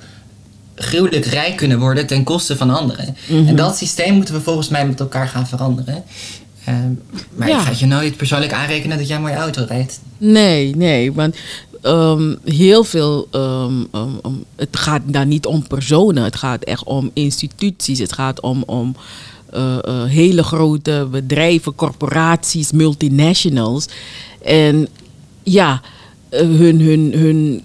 gruwelijk 0.78 1.24
rijk 1.24 1.56
kunnen 1.56 1.78
worden 1.78 2.06
ten 2.06 2.24
koste 2.24 2.56
van 2.56 2.70
anderen. 2.70 3.16
Mhm. 3.28 3.46
En 3.46 3.56
dat 3.56 3.76
systeem 3.76 4.14
moeten 4.14 4.34
we 4.34 4.40
volgens 4.40 4.68
mij 4.68 4.86
met 4.86 5.00
elkaar 5.00 5.28
gaan 5.28 5.46
veranderen. 5.46 6.02
Uh, 6.68 6.74
maar 7.34 7.48
Ja. 7.48 7.58
ik 7.58 7.66
ga 7.66 7.72
je 7.78 7.86
nooit 7.86 8.16
persoonlijk 8.16 8.52
aanrekenen 8.52 8.98
dat 8.98 9.06
jij 9.08 9.16
een 9.16 9.22
mooie 9.22 9.34
auto 9.34 9.64
rijdt. 9.68 10.00
Nee, 10.18 10.76
nee, 10.76 11.12
want 11.12 11.36
ehm, 11.82 12.34
heel 12.44 12.84
veel. 12.84 13.28
ehm, 13.30 13.72
ehm, 13.92 14.32
het 14.56 14.68
gaat 14.76 15.00
daar 15.04 15.26
niet 15.26 15.46
om 15.46 15.66
personen, 15.66 16.22
het 16.22 16.36
gaat 16.36 16.62
echt 16.64 16.84
om 16.84 17.10
instituties, 17.14 17.98
het 17.98 18.12
gaat 18.12 18.40
om, 18.40 18.62
om 18.66 18.96
eh, 19.52 19.78
eh, 19.84 20.04
hele 20.04 20.42
grote 20.42 21.08
bedrijven, 21.10 21.74
corporaties, 21.74 22.72
multinationals. 22.72 23.86
En 24.44 24.88
ja, 25.42 25.80
eh, 26.28 26.40
hun, 26.40 26.80
hun, 26.80 27.12
hun 27.16 27.62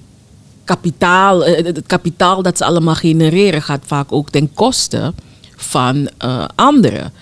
kapitaal, 0.63 1.46
eh, 1.46 1.65
het 1.65 1.84
kapitaal 1.88 2.41
dat 2.41 2.58
ze 2.58 2.65
allemaal 2.65 2.96
genereren, 2.96 3.62
gaat 3.62 3.84
vaak 3.86 4.12
ook 4.12 4.29
ten 4.29 4.53
koste 4.53 5.13
van 5.55 6.10
eh, 6.17 6.46
anderen. 6.55 7.13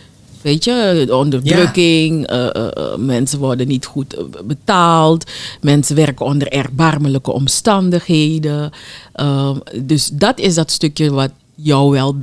Weet 0.42 0.64
je, 0.64 1.08
onderdrukking, 1.10 2.28
eh, 2.28 2.56
eh, 2.56 2.96
mensen 2.98 3.40
worden 3.40 3.68
niet 3.68 3.86
goed 3.86 4.16
betaald, 4.46 5.32
mensen 5.62 5.96
werken 5.96 6.26
onder 6.26 6.48
erbarmelijke 6.48 7.32
omstandigheden. 7.32 8.72
Ehm, 9.14 9.58
dus 9.82 10.10
dat 10.14 10.40
is 10.40 10.56
dat 10.56 10.72
stukje 10.72 11.12
wat 11.12 11.32
jou 11.56 11.92
wel 11.92 12.16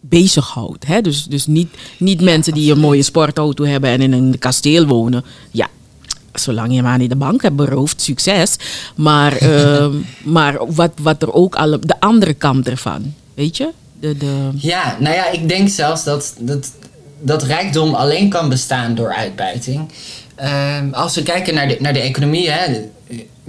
bezighoudt. 0.00 0.86
Hè? 0.86 1.00
Dus, 1.00 1.24
dus 1.24 1.46
niet, 1.46 1.68
niet 1.98 2.20
mensen 2.20 2.52
die 2.52 2.72
een 2.72 2.78
mooie 2.78 3.02
sportauto 3.02 3.64
hebben 3.64 3.90
en 3.90 4.00
in 4.00 4.12
een 4.12 4.38
kasteel 4.38 4.86
wonen. 4.86 5.24
Ja, 5.50 5.68
zolang 6.32 6.74
je 6.74 6.82
maar 6.82 6.98
niet 6.98 7.10
de 7.10 7.16
bank 7.16 7.42
hebt 7.42 7.56
beroofd, 7.56 8.02
succes. 8.02 8.56
Maar, 8.94 9.36
ehm, 9.46 9.94
maar 10.22 10.58
wat, 10.66 10.92
wat 11.02 11.22
er 11.22 11.32
ook 11.32 11.54
al 11.54 11.80
de 11.80 12.00
andere 12.00 12.34
kant 12.34 12.68
ervan, 12.68 13.14
weet 13.34 13.56
je? 13.56 13.68
De, 14.00 14.16
de, 14.16 14.50
Ja, 14.56 14.96
nou 14.98 15.14
ja, 15.14 15.30
ik 15.30 15.48
denk 15.48 15.68
zelfs 15.68 16.04
dat, 16.04 16.34
dat, 16.38 16.70
dat 17.20 17.42
rijkdom 17.42 17.94
alleen 17.94 18.28
kan 18.28 18.48
bestaan 18.48 18.94
door 18.94 19.14
uitbuiting. 19.14 19.88
Ehm, 20.34 20.92
als 20.92 21.14
we 21.14 21.22
kijken 21.22 21.54
naar 21.54 21.68
de, 21.68 21.76
naar 21.80 21.92
de 21.92 22.00
economie, 22.00 22.50
hè, 22.50 22.80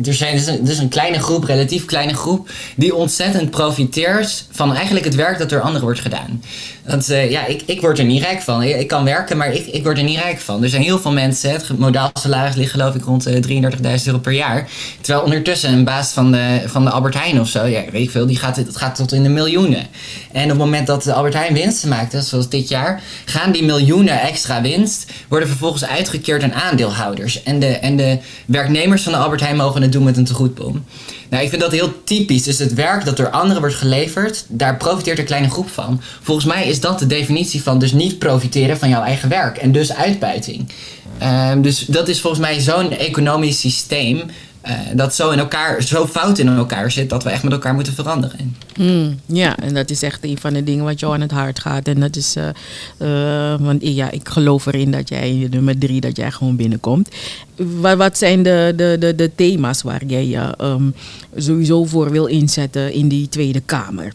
er, 0.03 0.13
zijn, 0.13 0.35
is 0.35 0.47
een, 0.47 0.79
een 0.79 0.89
kleine 0.89 1.19
groep, 1.19 1.43
relatief 1.43 1.85
kleine 1.85 2.13
groep, 2.13 2.49
die 2.75 2.95
ontzettend 2.95 3.49
profiteert 3.49 4.45
van 4.51 4.73
eigenlijk 4.75 5.05
het 5.05 5.15
werk 5.15 5.37
dat 5.37 5.49
door 5.49 5.61
anderen 5.61 5.81
wordt 5.81 5.99
gedaan. 5.99 6.41
Want 6.85 7.09
eh, 7.09 7.31
ja, 7.31 7.45
ik, 7.45 7.61
ik 7.65 7.81
word 7.81 7.99
er 7.99 8.05
niet 8.05 8.23
rijk 8.23 8.41
van. 8.41 8.63
Ik, 8.63 8.87
kan 8.87 9.03
werken, 9.03 9.37
maar 9.37 9.53
ik, 9.53 9.65
ik 9.65 9.83
word 9.83 9.97
er 9.97 10.03
niet 10.03 10.19
rijk 10.19 10.39
van. 10.39 10.63
Er 10.63 10.69
zijn 10.69 10.81
heel 10.81 10.99
veel 10.99 11.11
mensen, 11.11 11.51
het 11.51 11.77
modaal 11.77 12.09
salaris 12.13 12.55
ligt 12.55 12.71
geloof 12.71 12.95
ik 12.95 13.03
rond 13.03 13.25
eh, 13.25 13.35
33.000 13.35 14.05
euro 14.05 14.19
per 14.19 14.31
jaar. 14.31 14.67
Terwijl 15.01 15.25
ondertussen 15.25 15.73
een 15.73 15.83
baas 15.83 16.11
van 16.11 16.31
de, 16.31 16.61
van 16.65 16.83
de 16.83 16.89
Albert 16.89 17.13
Heijn 17.13 17.39
of 17.39 17.47
zo, 17.47 17.65
ja, 17.65 17.81
weet 17.91 18.27
die 18.27 18.37
gaat, 18.37 18.65
dat 18.65 18.77
gaat 18.77 18.95
tot 18.95 19.11
in 19.11 19.23
de 19.23 19.29
miljoenen. 19.29 19.87
En 20.31 20.43
op 20.43 20.49
het 20.49 20.57
moment 20.57 20.87
dat 20.87 21.03
de 21.03 21.13
Albert 21.13 21.33
Heijn 21.33 21.53
winsten 21.53 21.89
maakt, 21.89 22.25
zoals 22.25 22.49
dit 22.49 22.69
jaar, 22.69 23.01
gaan 23.25 23.51
die 23.51 23.63
miljoenen 23.63 24.21
extra 24.21 24.61
winst, 24.61 25.11
worden 25.27 25.47
vervolgens 25.47 25.85
uitgekeerd 25.85 26.43
aan 26.43 26.53
aandeelhouders. 26.53 27.43
En 27.43 27.59
de, 27.59 27.67
en 27.67 27.97
de 27.97 28.17
werknemers 28.45 29.03
van 29.03 29.11
de 29.11 29.17
Albert 29.17 29.41
Heijn 29.41 29.55
mogen 29.55 29.80
het 29.81 29.91
doen 29.91 30.03
met 30.03 30.17
een 30.17 30.25
tegoedbon. 30.25 30.85
Nou, 31.29 31.43
ik 31.43 31.49
vind 31.49 31.61
dat 31.61 31.71
heel 31.71 32.03
typisch. 32.03 32.43
Dus 32.43 32.59
het 32.59 32.73
werk 32.73 33.05
dat 33.05 33.17
door 33.17 33.29
anderen 33.29 33.61
wordt 33.61 33.75
geleverd, 33.77 34.45
daar 34.47 34.77
profiteert 34.77 35.19
een 35.19 35.25
kleine 35.25 35.49
groep 35.49 35.69
van. 35.69 36.01
Volgens 36.21 36.45
mij 36.45 36.67
is 36.67 36.79
dat 36.79 36.99
de 36.99 37.07
definitie 37.07 37.63
van 37.63 37.79
dus 37.79 37.91
niet 37.91 38.19
profiteren 38.19 38.77
van 38.77 38.89
jouw 38.89 39.03
eigen 39.03 39.29
werk. 39.29 39.57
En 39.57 39.71
dus 39.71 39.93
uitbuiting. 39.93 40.71
Ehm, 41.17 41.61
dus 41.61 41.85
dat 41.85 42.07
is 42.07 42.21
volgens 42.21 42.41
mij 42.41 42.59
zo'n 42.59 42.91
economisch 42.91 43.59
systeem. 43.59 44.21
Eh, 44.61 44.73
dat 44.93 45.15
zo 45.15 45.29
in 45.29 45.39
elkaar, 45.39 45.83
zo 45.83 46.07
fout 46.07 46.37
in 46.37 46.47
elkaar 46.47 46.91
zit, 46.91 47.09
dat 47.09 47.23
we 47.23 47.29
echt 47.29 47.43
met 47.43 47.51
elkaar 47.51 47.73
moeten 47.73 47.93
veranderen. 47.93 48.55
Hmm, 48.73 49.19
ja, 49.25 49.57
en 49.57 49.73
dat 49.73 49.89
is 49.89 50.03
echt 50.03 50.23
een 50.23 50.37
van 50.37 50.53
de 50.53 50.63
dingen 50.63 50.83
wat 50.83 50.99
jou 50.99 51.13
aan 51.13 51.21
het 51.21 51.31
hart 51.31 51.59
gaat. 51.59 51.87
En 51.87 51.99
dat 51.99 52.15
is, 52.15 52.35
eh, 52.35 53.53
eh, 53.53 53.59
want 53.59 53.81
ja, 53.81 54.11
ik 54.11 54.29
geloof 54.29 54.65
erin 54.65 54.91
dat 54.91 55.09
jij, 55.09 55.47
nummer 55.51 55.77
drie, 55.77 56.01
dat 56.01 56.17
jij 56.17 56.31
gewoon 56.31 56.55
binnenkomt. 56.55 57.09
Wat, 57.55 57.97
wat 57.97 58.17
zijn 58.17 58.43
de, 58.43 58.73
de, 58.75 58.95
de, 58.99 59.15
de 59.15 59.35
thema's 59.35 59.81
waar 59.81 60.05
jij 60.05 60.27
je 60.27 60.55
ehm, 60.57 60.89
sowieso 61.35 61.85
voor 61.85 62.11
wil 62.11 62.25
inzetten 62.25 62.93
in 62.93 63.07
die 63.07 63.29
Tweede 63.29 63.59
Kamer? 63.59 64.13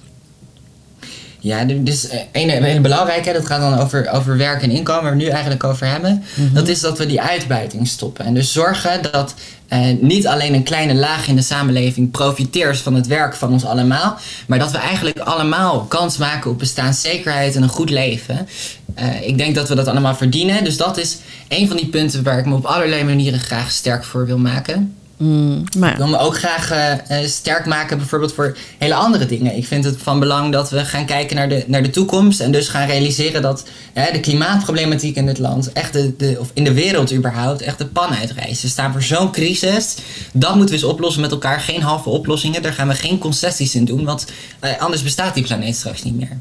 Ja, 1.47 1.65
dus 1.65 2.09
een, 2.33 2.51
hele 2.51 2.81
belangrijke, 2.81 3.33
dat 3.33 3.47
gaat 3.47 3.61
dan 3.61 3.79
over, 3.79 4.11
over 4.11 4.37
werk 4.37 4.63
en 4.63 4.71
inkomen, 4.71 5.03
waar 5.03 5.17
we 5.17 5.23
nu 5.23 5.29
eigenlijk 5.29 5.65
over 5.65 5.87
hebben. 5.87 6.25
Dat 6.53 6.69
is 6.69 6.81
dat 6.81 6.99
we 6.99 7.07
die 7.07 7.21
uitbuiting 7.21 7.89
stoppen. 7.89 8.25
En 8.25 8.35
dus 8.35 8.53
zorgen 8.53 9.03
dat 9.13 9.35
eh, 9.69 9.81
niet 10.01 10.27
alleen 10.27 10.55
een 10.55 10.63
kleine 10.63 10.95
laag 10.95 11.29
in 11.29 11.37
de 11.37 11.43
samenleving 11.43 12.11
profiteert 12.11 12.79
van 12.79 12.95
het 12.95 13.07
werk 13.07 13.35
van 13.35 13.53
ons 13.53 13.65
allemaal, 13.65 14.19
maar 14.47 14.59
dat 14.59 14.71
we 14.71 14.79
eigenlijk 14.79 15.19
allemaal 15.19 15.85
kans 15.85 16.17
maken 16.17 16.51
op 16.51 16.59
bestaanszekerheid 16.59 17.57
en 17.57 17.63
een 17.63 17.69
goed 17.69 17.91
leven. 17.91 18.49
Eh, 18.95 19.27
ik 19.27 19.39
denk 19.39 19.55
dat 19.55 19.69
we 19.69 19.75
dat 19.75 19.87
allemaal 19.87 20.15
verdienen. 20.15 20.65
Dus 20.65 20.77
dat 20.77 20.97
is 20.97 21.19
een 21.49 21.69
van 21.69 21.77
die 21.77 21.87
punten 21.87 22.23
waar 22.23 22.39
ik 22.39 22.47
me 22.47 22.55
op 22.55 22.65
allerlei 22.65 23.05
manieren 23.05 23.41
graag 23.41 23.71
sterk 23.71 24.05
voor 24.05 24.27
wil 24.27 24.39
maken. 24.39 24.95
Hmm, 25.17 25.65
maar 25.79 25.91
Ik 25.91 25.97
wil 25.97 26.07
me 26.07 26.19
ook 26.19 26.39
graag 26.39 26.71
eh, 26.71 26.93
eh, 26.93 27.29
sterk 27.29 27.67
maken, 27.67 27.99
bijvoorbeeld 27.99 28.33
voor 28.33 28.57
hele 28.79 28.95
andere 28.95 29.27
dingen. 29.27 29.57
Ik 29.57 29.67
vind 29.67 29.85
het 29.85 29.97
van 30.03 30.21
belang 30.21 30.53
dat 30.53 30.71
we 30.71 30.85
gaan 30.85 31.07
kijken 31.07 31.37
naar 31.37 31.49
de, 31.49 31.65
naar 31.67 31.83
de 31.83 31.91
toekomst. 31.91 32.41
En 32.41 32.53
dus 32.53 32.69
gaan 32.69 32.87
realiseren 32.87 33.43
dat 33.43 33.65
de 34.13 34.21
klimaatproblematiek 34.21 35.17
in 35.17 35.27
dit 35.27 35.39
land, 35.39 35.73
echt 35.73 35.93
de, 35.93 36.17
de, 36.17 36.37
of 36.39 36.51
in 36.55 36.65
de 36.65 36.73
wereld 36.73 37.13
überhaupt, 37.13 37.63
echt 37.63 37.79
de 37.79 37.87
pan 37.87 38.15
uitreist. 38.15 38.63
We 38.63 38.69
staan 38.69 38.93
voor 38.93 39.03
zo'n 39.03 39.33
crisis. 39.33 39.97
Dat 40.33 40.55
moeten 40.55 40.75
we 40.75 40.81
eens 40.81 40.91
oplossen 40.91 41.21
met 41.21 41.31
elkaar. 41.31 41.61
Geen 41.61 41.83
halve 41.83 42.09
oplossingen. 42.09 42.63
Daar 42.63 42.73
gaan 42.73 42.89
we 42.89 42.95
geen 42.95 43.19
concessies 43.19 43.75
in 43.75 43.85
doen. 43.85 44.05
Want 44.05 44.27
eh, 44.61 44.71
anders 44.79 45.03
bestaat 45.03 45.35
die 45.35 45.45
planeet 45.45 45.77
straks 45.77 46.03
niet 46.03 46.17
meer. 46.17 46.39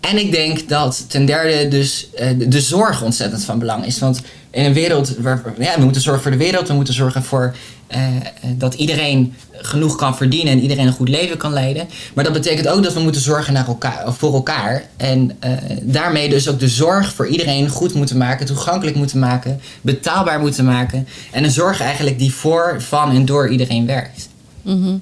En 0.00 0.18
ik 0.18 0.32
denk 0.32 0.68
dat 0.68 1.04
ten 1.08 1.26
derde 1.26 1.68
dus 1.68 2.08
de, 2.16 2.48
de 2.48 2.60
zorg 2.60 3.02
ontzettend 3.02 3.44
van 3.44 3.58
belang 3.58 3.86
is. 3.86 3.98
Want 3.98 4.20
in 4.50 4.64
een 4.64 4.72
wereld 4.72 5.14
waar 5.18 5.42
ja, 5.58 5.74
we 5.76 5.84
moeten 5.84 6.02
zorgen 6.02 6.22
voor 6.22 6.30
de 6.30 6.36
wereld, 6.36 6.68
we 6.68 6.74
moeten 6.74 6.94
zorgen 6.94 7.22
voor 7.22 7.54
eh, 7.88 8.16
eh, 8.16 8.22
dat 8.56 8.74
iedereen 8.74 9.34
genoeg 9.52 9.96
kan 9.96 10.16
verdienen 10.16 10.52
en 10.52 10.60
iedereen 10.60 10.86
een 10.86 10.92
goed 10.92 11.08
leven 11.08 11.36
kan 11.36 11.52
leiden. 11.52 11.88
Maar 12.14 12.24
dat 12.24 12.32
betekent 12.32 12.68
ook 12.68 12.82
dat 12.82 12.92
we 12.92 13.00
moeten 13.00 13.20
zorgen 13.20 13.52
naar 13.52 13.66
elkaar, 13.66 14.12
voor 14.14 14.34
elkaar. 14.34 14.84
En 14.96 15.32
eh, 15.40 15.52
daarmee 15.82 16.28
dus 16.28 16.48
ook 16.48 16.58
de 16.58 16.68
zorg 16.68 17.12
voor 17.14 17.26
iedereen 17.26 17.68
goed 17.68 17.94
moeten 17.94 18.16
maken, 18.16 18.46
toegankelijk 18.46 18.96
moeten 18.96 19.18
maken, 19.18 19.60
betaalbaar 19.80 20.40
moeten 20.40 20.64
maken. 20.64 21.08
En 21.30 21.44
een 21.44 21.50
zorg 21.50 21.80
eigenlijk 21.80 22.18
die 22.18 22.32
voor, 22.34 22.76
van 22.78 23.10
en 23.10 23.24
door 23.24 23.48
iedereen 23.48 23.86
werkt. 23.86 24.28
mhm. 24.62 24.96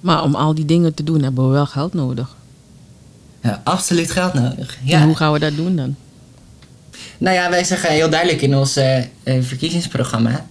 maar 0.00 0.22
om 0.22 0.34
al 0.34 0.54
die 0.54 0.64
dingen 0.64 0.94
te 0.94 1.04
doen 1.04 1.22
hebben 1.22 1.46
we 1.46 1.52
wel 1.52 1.66
geld 1.66 1.94
nodig. 1.94 2.36
Ja, 3.42 3.60
absoluut 3.64 4.10
geld 4.10 4.34
nodig. 4.34 4.76
En 4.80 4.86
Ja. 4.88 5.04
hoe 5.04 5.16
gaan 5.16 5.32
we 5.32 5.38
dat 5.38 5.56
doen 5.56 5.76
dan? 5.76 5.96
Nou 7.18 7.36
ja, 7.36 7.50
wij 7.50 7.64
zeggen 7.64 7.90
heel 7.90 8.10
duidelijk 8.10 8.42
in 8.42 8.56
ons 8.56 8.76
eh, 8.76 8.96
eh, 8.98 9.04
verkiezingsprogramma: 9.40 10.46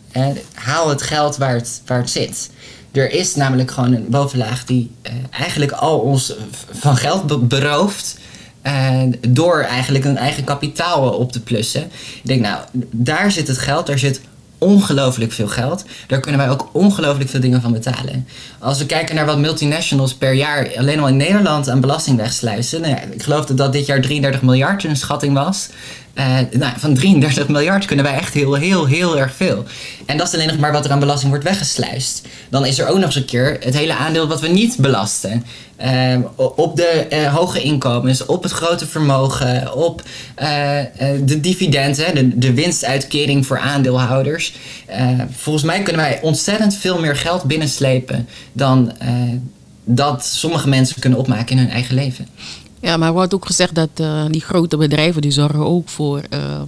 haal 0.54 0.90
het 0.90 1.02
geld 1.02 1.38
waar 1.38 1.54
het, 1.54 1.82
waar 1.86 2.00
het 2.00 2.10
zit. 2.10 2.50
Er 2.92 3.12
is 3.12 3.36
namelijk 3.36 3.72
gewoon 3.72 3.94
een 3.94 4.10
bovenlaag 4.10 4.66
die 4.66 4.92
eh, 5.02 5.14
eigenlijk 5.32 5.72
al 5.72 6.00
ons 6.00 6.34
van 6.72 6.98
geld 6.98 7.28
be- 7.28 7.38
berooft. 7.38 8.18
door 9.30 9.62
eigenlijk 9.62 10.06
een 10.06 10.18
eigen 10.18 10.44
kapitaal 10.44 11.10
op 11.10 11.32
te 11.32 11.42
plussen. 11.42 11.84
Ik 11.84 12.22
denk, 12.24 12.42
nou, 12.42 12.60
daar 12.92 13.32
zit 13.32 13.48
het 13.48 13.58
geld, 13.58 13.88
daar 13.88 14.00
zit 14.00 14.22
ongelooflijk 14.58 15.32
veel 15.32 15.48
geld. 15.48 15.86
Daar 16.08 16.20
kunnen 16.20 16.42
wij 16.42 16.50
ook 16.50 16.70
ongelooflijk 16.72 17.30
veel 17.30 17.40
dingen 17.40 17.62
van 17.62 17.72
betalen. 17.72 18.28
Als 18.60 18.78
we 18.78 18.86
kijken 18.86 19.16
naar 19.16 19.26
wat 19.26 19.38
multinationals 19.38 20.14
per 20.14 20.34
jaar 20.34 20.72
alleen 20.78 21.00
al 21.00 21.08
in 21.08 21.18
Nederland 21.18 21.70
aan 21.70 21.80
belasting 21.80 22.18
wegsluizen. 22.18 22.82
Nou 22.82 22.94
ja, 22.94 23.02
ik 23.02 23.24
geloof 23.24 23.46
dat 23.46 23.74
dit 23.74 23.86
jaar 23.86 24.02
33 24.02 24.42
miljard 24.42 24.84
een 24.84 24.98
schatting 24.98 25.34
was. 25.34 25.70
Eh, 26.16 26.38
nou, 26.52 26.74
van 26.78 26.94
33 26.94 27.48
miljard 27.48 27.86
kunnen 27.86 28.06
wij 28.06 28.14
echt 28.14 28.34
heel, 28.34 28.54
heel, 28.54 28.86
heel 28.86 29.18
erg 29.18 29.34
veel. 29.36 29.64
En 30.06 30.18
dat 30.18 30.28
is 30.28 30.34
alleen 30.34 30.48
nog 30.48 30.58
maar 30.58 30.72
wat 30.72 30.86
er 30.86 30.92
aan 30.92 31.00
belasting 31.00 31.30
wordt 31.30 31.46
weggesluist. 31.46 32.28
Dan 32.50 32.66
is 32.66 32.80
er 32.80 32.88
ook 32.88 32.96
nog 32.96 33.06
eens 33.06 33.16
een 33.16 33.26
keer 33.26 33.58
het 33.60 33.78
hele 33.78 33.96
aandeel 33.96 34.28
wat 34.28 34.42
we 34.42 34.48
niet 34.48 34.78
belasten. 34.78 35.46
Eh, 35.76 36.18
op 36.36 36.76
de 36.76 36.88
eh, 37.10 37.36
hoge 37.36 37.62
inkomens, 37.62 38.26
op 38.26 38.44
het 38.44 38.52
grote 38.52 38.88
vermogen, 38.88 39.74
op 39.74 40.04
de 41.26 41.40
dividenden, 41.40 42.16
de, 42.16 42.38
de 42.38 42.54
winstuitkering 42.54 43.46
voor 43.46 43.60
aandeelhouders. 43.60 44.56
Volgens 45.32 45.66
mij 45.66 45.82
kunnen 45.82 46.02
wij 46.02 46.20
ontzettend 46.22 46.76
veel 46.76 47.00
meer 47.00 47.16
geld 47.16 47.44
binnenslepen 47.44 48.28
dan 48.52 48.94
dat 49.86 50.26
sommige 50.26 50.70
mensen 50.70 51.00
kunnen 51.00 51.20
opmaken 51.20 51.58
in 51.58 51.64
hun 51.64 51.72
eigen 51.72 51.96
leven. 51.96 52.28
Ja, 52.86 52.98
maar 52.98 53.14
wordt 53.14 53.34
ook 53.34 53.46
gezegd 53.46 53.76
dat 53.76 53.90
eh, 53.94 54.26
die 54.30 54.42
grote 54.42 54.78
bedrijven 54.78 55.22
die 55.22 55.32
zorgen 55.32 55.66
ook 55.66 55.90
voor 55.90 56.22
eh, 56.30 56.62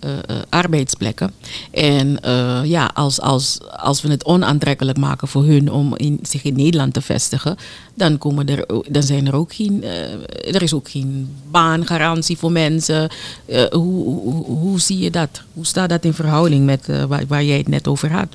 eh, 0.00 0.36
arbeidsplekken. 0.48 1.32
En 1.70 2.18
ja, 2.64 2.90
als, 2.94 3.20
als, 3.20 3.58
als 3.76 4.02
we 4.02 4.08
het 4.08 4.24
onaantrekkelijk 4.24 4.98
maken 4.98 5.28
voor 5.28 5.44
hun 5.44 5.70
om 5.72 5.96
in, 5.96 6.18
zich 6.22 6.42
in 6.44 6.56
Nederland 6.56 6.94
te 6.94 7.00
vestigen, 7.00 7.56
dan, 7.94 8.18
komen 8.18 8.48
er, 8.48 8.66
dan 8.88 9.02
zijn 9.02 9.26
er 9.26 9.34
ook 9.34 9.54
geen, 9.54 9.84
er 10.54 10.62
is 10.62 10.74
ook 10.74 10.90
geen 10.90 11.28
baangarantie 11.50 12.38
voor 12.38 12.52
mensen. 12.52 13.10
Hoe, 13.70 14.04
hoe, 14.04 14.44
hoe 14.44 14.80
zie 14.80 14.98
je 14.98 15.10
dat? 15.10 15.42
Hoe 15.52 15.66
staat 15.66 15.88
dat 15.88 16.04
in 16.04 16.14
verhouding 16.14 16.64
met 16.64 16.86
waar, 17.08 17.24
waar 17.28 17.44
jij 17.44 17.58
het 17.58 17.68
net 17.68 17.88
over 17.88 18.12
had? 18.12 18.28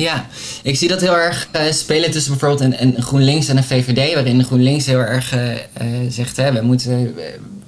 Ja, 0.00 0.26
ik 0.62 0.76
zie 0.76 0.88
dat 0.88 1.00
heel 1.00 1.16
erg 1.16 1.48
eh, 1.50 1.72
spelen 1.72 2.10
tussen 2.10 2.38
bijvoorbeeld 2.38 2.60
een, 2.80 2.82
een 2.82 3.02
GroenLinks 3.02 3.48
en 3.48 3.56
een 3.56 3.64
VVD, 3.64 4.14
waarin 4.14 4.38
de 4.38 4.44
GroenLinks 4.44 4.86
heel 4.86 4.98
erg 4.98 5.32
eh, 5.32 5.52
eh, 5.52 5.60
zegt, 6.08 6.36
hè, 6.36 6.52
we 6.52 6.60
moeten 6.60 7.14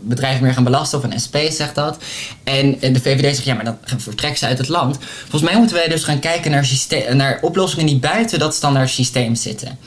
bedrijven 0.01 0.43
meer 0.43 0.53
gaan 0.53 0.65
belasten, 0.65 0.99
of 0.99 1.05
een 1.05 1.21
SP 1.25 1.37
zegt 1.51 1.75
dat. 1.75 1.99
En 2.45 2.79
de 2.81 3.01
VVD 3.01 3.35
zegt, 3.35 3.45
ja, 3.45 3.55
maar 3.55 3.65
dan 3.65 3.79
vertrekken 3.97 4.39
ze 4.39 4.47
uit 4.47 4.59
het 4.59 4.69
land. 4.69 4.99
Volgens 5.21 5.43
mij 5.43 5.59
moeten 5.59 5.77
wij 5.77 5.89
dus 5.89 6.05
gaan 6.05 6.19
kijken 6.19 6.51
naar, 6.51 6.69
naar 7.15 7.39
oplossingen 7.43 7.87
die 7.87 7.99
buiten 7.99 8.39
dat 8.39 8.55
standaard 8.55 8.91
systeem 8.91 9.35
zitten. 9.35 9.79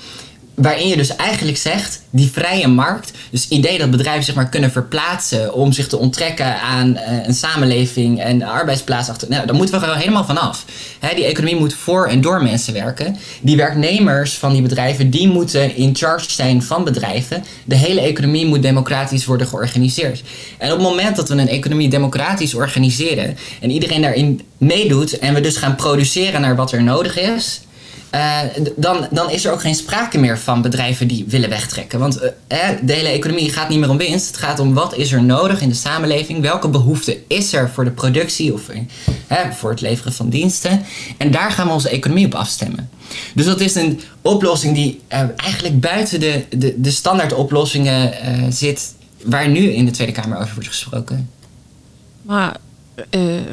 Waarin 0.55 0.87
je 0.87 0.97
dus 0.97 1.15
eigenlijk 1.15 1.57
zegt, 1.57 2.01
die 2.09 2.31
vrije 2.31 2.67
markt, 2.67 3.11
dus 3.31 3.41
het 3.43 3.51
idee 3.51 3.77
dat 3.77 3.91
bedrijven 3.91 4.23
zich 4.23 4.35
maar 4.35 4.49
kunnen 4.49 4.71
verplaatsen 4.71 5.53
om 5.53 5.71
zich 5.71 5.87
te 5.87 5.97
onttrekken 5.97 6.61
aan 6.61 6.89
uh, 6.89 7.27
een 7.27 7.33
samenleving 7.33 8.21
en 8.21 8.39
de 8.39 8.45
arbeidsplaats 8.45 9.09
achter. 9.09 9.29
Nou, 9.29 9.45
daar 9.45 9.55
moeten 9.55 9.79
we 9.79 9.97
helemaal 9.97 10.25
vanaf. 10.25 10.65
Die 11.15 11.25
economie 11.25 11.55
moet 11.55 11.73
voor 11.73 12.07
en 12.07 12.21
door 12.21 12.43
mensen 12.43 12.73
werken. 12.73 13.17
Die 13.41 13.57
werknemers 13.57 14.33
van 14.33 14.53
die 14.53 14.61
bedrijven, 14.61 15.09
die 15.09 15.27
moeten 15.27 15.75
in 15.75 15.95
charge 15.95 16.31
zijn 16.31 16.63
van 16.63 16.83
bedrijven. 16.83 17.43
De 17.63 17.75
hele 17.75 18.01
economie 18.01 18.45
moet 18.45 18.61
democratisch 18.61 19.25
worden 19.25 19.47
georganiseerd. 19.47 20.23
En 20.57 20.71
op 20.71 20.77
het 20.77 20.87
moment 20.87 21.15
dat 21.15 21.29
we 21.29 21.35
een 21.35 21.47
economie 21.47 21.89
democratisch 21.89 22.53
organiseren 22.53 23.37
en 23.61 23.71
iedereen 23.71 24.01
daarin 24.01 24.41
meedoet 24.57 25.19
en 25.19 25.33
we 25.33 25.41
dus 25.41 25.57
gaan 25.57 25.75
produceren 25.75 26.41
naar 26.41 26.55
wat 26.55 26.71
er 26.71 26.83
nodig 26.83 27.19
is, 27.19 27.61
uh, 28.15 28.39
dan, 28.75 29.07
dan 29.11 29.29
is 29.29 29.45
er 29.45 29.51
ook 29.51 29.61
geen 29.61 29.75
sprake 29.75 30.17
meer 30.17 30.39
van 30.39 30.61
bedrijven 30.61 31.07
die 31.07 31.25
willen 31.27 31.49
wegtrekken. 31.49 31.99
Want 31.99 32.23
uh, 32.23 32.29
de 32.83 32.93
hele 32.93 33.07
economie 33.07 33.49
gaat 33.49 33.69
niet 33.69 33.79
meer 33.79 33.89
om 33.89 33.97
winst. 33.97 34.27
Het 34.27 34.37
gaat 34.37 34.59
om 34.59 34.73
wat 34.73 34.95
is 34.95 35.11
er 35.11 35.23
nodig 35.23 35.61
in 35.61 35.69
de 35.69 35.75
samenleving. 35.75 36.41
Welke 36.41 36.67
behoefte 36.67 37.17
is 37.27 37.53
er 37.53 37.69
voor 37.69 37.83
de 37.83 37.91
productie 37.91 38.53
of 38.53 38.69
uh, 38.69 39.37
voor 39.51 39.69
het 39.69 39.81
leveren 39.81 40.13
van 40.13 40.29
diensten. 40.29 40.85
En 41.17 41.31
daar 41.31 41.51
gaan 41.51 41.67
we 41.67 41.73
onze 41.73 41.89
economie 41.89 42.25
op 42.25 42.35
afstemmen. 42.35 42.89
Dus 43.33 43.45
dat 43.45 43.59
is 43.59 43.75
een 43.75 44.01
oplossing 44.21 44.75
die 44.75 45.01
eigenlijk 45.35 45.79
buiten 45.79 46.19
de, 46.19 46.45
de, 46.57 46.81
de 46.81 46.91
standaard 46.91 47.33
oplossingen 47.33 48.13
zit. 48.53 48.93
Waar 49.23 49.49
nu 49.49 49.59
in 49.59 49.85
de 49.85 49.91
Tweede 49.91 50.13
Kamer 50.13 50.37
over 50.37 50.53
wordt 50.53 50.69
gesproken. 50.69 51.29
Maar 52.21 52.57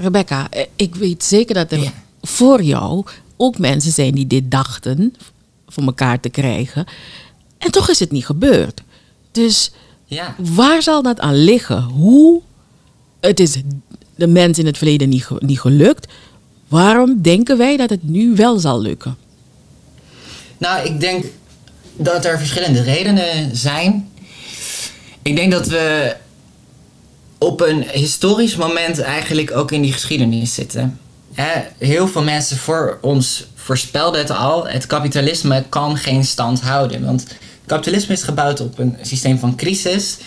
Rebecca, 0.00 0.48
ik 0.76 0.94
weet 0.94 1.24
zeker 1.24 1.54
dat 1.54 1.72
er 1.72 1.82
ja. 1.82 1.92
voor 2.22 2.62
jou 2.62 3.04
ook 3.42 3.58
mensen 3.58 3.92
zijn 3.92 4.14
die 4.14 4.26
dit 4.26 4.50
dachten 4.50 5.14
voor 5.68 5.82
elkaar 5.82 6.20
te 6.20 6.28
krijgen. 6.28 6.86
En 7.58 7.70
toch 7.70 7.88
is 7.88 7.98
het 7.98 8.10
niet 8.10 8.26
gebeurd. 8.26 8.82
Dus 9.32 9.72
ja. 10.04 10.34
waar 10.38 10.82
zal 10.82 11.02
dat 11.02 11.20
aan 11.20 11.44
liggen? 11.44 11.82
Hoe? 11.82 12.40
Het 13.20 13.40
is 13.40 13.56
de 14.14 14.26
mensen 14.26 14.62
in 14.62 14.68
het 14.68 14.78
verleden 14.78 15.08
niet, 15.08 15.28
niet 15.38 15.60
gelukt. 15.60 16.12
Waarom 16.68 17.22
denken 17.22 17.58
wij 17.58 17.76
dat 17.76 17.90
het 17.90 18.02
nu 18.02 18.34
wel 18.34 18.58
zal 18.58 18.80
lukken? 18.80 19.16
Nou, 20.58 20.86
ik 20.86 21.00
denk 21.00 21.24
dat 21.96 22.24
er 22.24 22.38
verschillende 22.38 22.82
redenen 22.82 23.56
zijn. 23.56 24.10
Ik 25.22 25.36
denk 25.36 25.52
dat 25.52 25.66
we 25.66 26.16
op 27.38 27.60
een 27.60 27.82
historisch 27.82 28.56
moment 28.56 29.00
eigenlijk 29.00 29.56
ook 29.56 29.72
in 29.72 29.82
die 29.82 29.92
geschiedenis 29.92 30.54
zitten 30.54 30.98
heel 31.78 32.08
veel 32.08 32.22
mensen 32.22 32.56
voor 32.56 32.98
ons 33.00 33.46
voorspelden 33.54 34.20
het 34.20 34.30
al. 34.30 34.66
Het 34.66 34.86
kapitalisme 34.86 35.64
kan 35.68 35.96
geen 35.96 36.24
stand 36.24 36.60
houden. 36.60 37.04
Want 37.04 37.26
kapitalisme 37.66 38.14
is 38.14 38.22
gebouwd 38.22 38.60
op 38.60 38.78
een 38.78 38.96
systeem 39.02 39.38
van 39.38 39.56
crisis. 39.56 40.18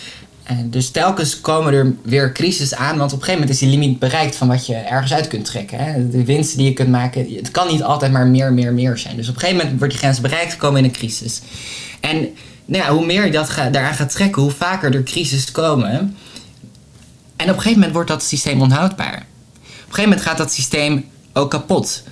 En 0.42 0.70
dus 0.70 0.90
telkens 0.90 1.40
komen 1.40 1.72
er 1.72 1.94
weer 2.02 2.32
crisis 2.32 2.74
aan, 2.74 2.98
want 2.98 3.12
op 3.12 3.18
een 3.18 3.24
gegeven 3.24 3.40
moment 3.40 3.50
is 3.50 3.58
die 3.58 3.78
limiet 3.78 3.98
bereikt 3.98 4.36
van 4.36 4.48
wat 4.48 4.66
je 4.66 4.74
ergens 4.74 5.12
uit 5.12 5.28
kunt 5.28 5.44
trekken. 5.44 5.78
Hè. 5.78 6.08
De 6.08 6.24
winsten 6.24 6.58
die 6.58 6.66
je 6.66 6.72
kunt 6.72 6.88
maken, 6.88 7.34
het 7.34 7.50
kan 7.50 7.68
niet 7.68 7.82
altijd 7.82 8.12
maar 8.12 8.26
meer, 8.26 8.52
meer, 8.52 8.72
meer 8.72 8.98
zijn. 8.98 9.16
Dus 9.16 9.28
op 9.28 9.34
een 9.34 9.40
gegeven 9.40 9.60
moment 9.60 9.78
wordt 9.78 9.94
die 9.94 10.02
grens 10.02 10.20
bereikt, 10.20 10.56
komen 10.56 10.78
in 10.78 10.84
een 10.84 10.90
crisis. 10.90 11.40
En 12.00 12.28
nou 12.64 12.96
hoe 12.96 13.06
meer 13.06 13.24
je 13.24 13.30
dat 13.30 13.54
daaraan 13.56 13.94
gaat 13.94 14.10
trekken, 14.10 14.42
hoe 14.42 14.50
vaker 14.50 14.94
er 14.94 15.02
crisis 15.02 15.50
komen. 15.50 16.16
En 17.36 17.44
op 17.44 17.54
een 17.54 17.54
gegeven 17.54 17.72
moment 17.72 17.92
wordt 17.92 18.08
dat 18.08 18.22
systeem 18.22 18.60
onhoudbaar 18.60 19.26
gegeven 19.96 20.08
moment 20.08 20.22
gaat 20.22 20.38
dat 20.38 20.52
systeem 20.52 21.04
ook 21.32 21.50
kapot. 21.50 22.02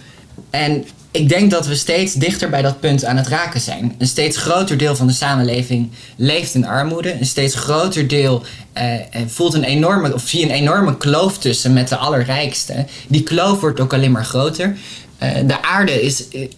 En 0.50 0.84
ik 1.10 1.28
denk 1.28 1.50
dat 1.50 1.66
we 1.66 1.74
steeds 1.74 2.14
dichter 2.14 2.50
bij 2.50 2.62
dat 2.62 2.80
punt 2.80 3.04
aan 3.04 3.16
het 3.16 3.28
raken 3.28 3.60
zijn. 3.60 3.94
Een 3.98 4.06
steeds 4.06 4.36
groter 4.36 4.78
deel 4.78 4.96
van 4.96 5.06
de 5.06 5.12
samenleving 5.12 5.90
leeft 6.16 6.54
in 6.54 6.66
armoede. 6.66 7.12
Een 7.12 7.26
steeds 7.26 7.54
groter 7.54 8.08
deel 8.08 8.42
uh, 8.76 8.82
voelt 9.26 9.54
een 9.54 9.64
enorme, 9.64 10.14
of 10.14 10.28
zie 10.28 10.42
een 10.42 10.50
enorme 10.50 10.96
kloof 10.96 11.38
tussen 11.38 11.72
met 11.72 11.88
de 11.88 11.96
allerrijkste. 11.96 12.86
Die 13.08 13.22
kloof 13.22 13.60
wordt 13.60 13.80
ook 13.80 13.92
alleen 13.92 14.12
maar 14.12 14.24
groter. 14.24 14.76
Uh, 15.22 15.30
de 15.46 15.62
aarde 15.62 16.02
is 16.02 16.24
uh, 16.32 16.48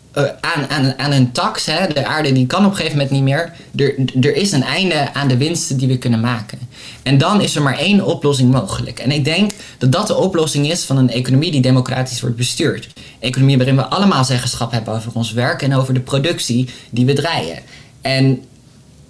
aan, 0.41 0.71
aan, 0.71 0.95
aan 0.99 1.13
een 1.13 1.33
tax. 1.33 1.67
Hè. 1.67 1.87
De 1.93 2.07
aarde 2.07 2.33
die 2.33 2.47
kan 2.47 2.65
op 2.65 2.71
een 2.71 2.77
gegeven 2.77 2.99
moment 2.99 3.15
niet 3.15 3.23
meer. 3.23 3.53
Er, 3.77 3.95
er 4.21 4.37
is 4.37 4.53
een 4.53 4.63
einde 4.63 5.15
aan 5.15 5.29
de 5.29 5.37
winsten 5.37 5.77
die 5.77 5.89
we 5.89 5.99
kunnen 5.99 6.21
maken. 6.21 6.59
En 7.07 7.19
dan 7.19 7.41
is 7.41 7.57
er 7.57 7.63
maar 7.63 7.79
één 7.79 8.05
oplossing 8.05 8.53
mogelijk. 8.53 8.99
En 8.99 9.11
ik 9.11 9.25
denk 9.25 9.53
dat 9.79 9.93
dat 9.93 10.07
de 10.07 10.17
oplossing 10.17 10.71
is 10.71 10.85
van 10.85 10.97
een 10.97 11.11
economie 11.11 11.51
die 11.51 11.61
democratisch 11.61 12.21
wordt 12.21 12.37
bestuurd. 12.37 12.89
Economie 13.19 13.57
waarin 13.57 13.77
we 13.77 13.87
allemaal 13.87 14.25
zeggenschap 14.25 14.73
hebben 14.73 14.95
over 14.95 15.13
ons 15.15 15.33
werk 15.33 15.63
en 15.63 15.75
over 15.75 15.95
de 15.95 16.01
productie 16.01 16.69
die 16.91 17.07
we 17.07 17.13
draaien. 17.13 17.59
En 18.01 18.43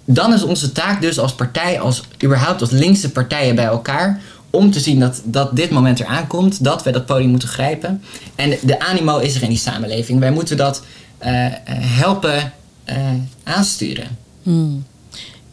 dan 0.05 0.33
is 0.33 0.43
onze 0.43 0.71
taak 0.71 1.01
dus 1.01 1.19
als 1.19 1.35
partij, 1.35 1.79
als 1.79 2.03
überhaupt 2.23 2.61
als 2.61 2.69
linkse 2.69 3.11
partijen 3.11 3.55
bij 3.55 3.65
elkaar, 3.65 4.21
om 4.49 4.71
te 4.71 4.79
zien 4.79 4.99
dat, 4.99 5.21
dat 5.23 5.55
dit 5.55 5.69
moment 5.69 5.99
eraan 5.99 6.27
komt, 6.27 6.63
dat 6.63 6.83
we 6.83 6.91
dat 6.91 7.05
podium 7.05 7.29
moeten 7.29 7.49
grijpen. 7.49 8.03
En 8.35 8.57
de 8.61 8.79
animo 8.79 9.17
is 9.17 9.35
er 9.35 9.43
in 9.43 9.49
die 9.49 9.57
samenleving. 9.57 10.19
Wij 10.19 10.31
moeten 10.31 10.57
dat 10.57 10.83
uh, 11.25 11.27
helpen 11.71 12.53
uh, 12.89 12.95
aansturen. 13.43 14.17
Hmm. 14.43 14.85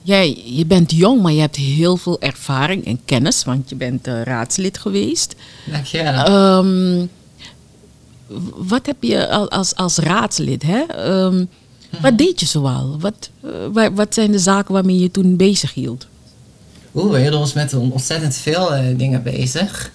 Jij, 0.06 0.42
je 0.44 0.66
bent 0.66 0.92
jong, 0.92 1.22
maar 1.22 1.32
je 1.32 1.40
hebt 1.40 1.56
heel 1.56 1.96
veel 1.96 2.20
ervaring 2.20 2.86
en 2.86 3.00
kennis, 3.04 3.44
want 3.44 3.68
je 3.68 3.74
bent 3.74 4.08
uh, 4.08 4.22
raadslid 4.22 4.78
geweest. 4.78 5.34
Dankjewel. 5.70 6.58
Um, 6.58 7.10
wat 8.56 8.86
heb 8.86 8.96
je 9.00 9.28
als, 9.48 9.74
als 9.74 9.96
raadslid? 9.96 10.62
Hè? 10.62 11.08
Um, 11.24 11.48
Wat 12.00 12.18
deed 12.18 12.40
je 12.40 12.46
zoal? 12.46 12.96
Wat, 13.00 13.30
uh, 13.74 13.86
wat 13.94 14.14
zijn 14.14 14.32
de 14.32 14.38
zaken 14.38 14.74
waarmee 14.74 14.98
je 14.98 15.10
toen 15.10 15.36
bezig 15.36 15.74
hield? 15.74 16.06
Oeh, 16.94 17.12
we 17.12 17.20
hielden 17.20 17.40
ons 17.40 17.52
met 17.52 17.74
ontzettend 17.74 18.36
veel 18.36 18.76
uh, 18.76 18.98
dingen 18.98 19.22
bezig. 19.22 19.90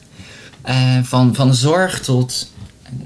van, 1.03 1.35
van 1.35 1.55
zorg 1.55 2.01
tot, 2.01 2.51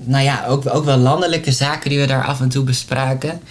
nou 0.04 0.24
ja, 0.24 0.46
ook, 0.48 0.76
ook 0.76 0.86
wel 0.86 0.98
landelijke 0.98 1.52
zaken 1.52 1.89
die 1.89 2.00
we 2.00 2.06
daar 2.06 2.26
af 2.26 2.42
en 2.42 2.50
toe 2.50 2.63
bespraken. 2.63 3.42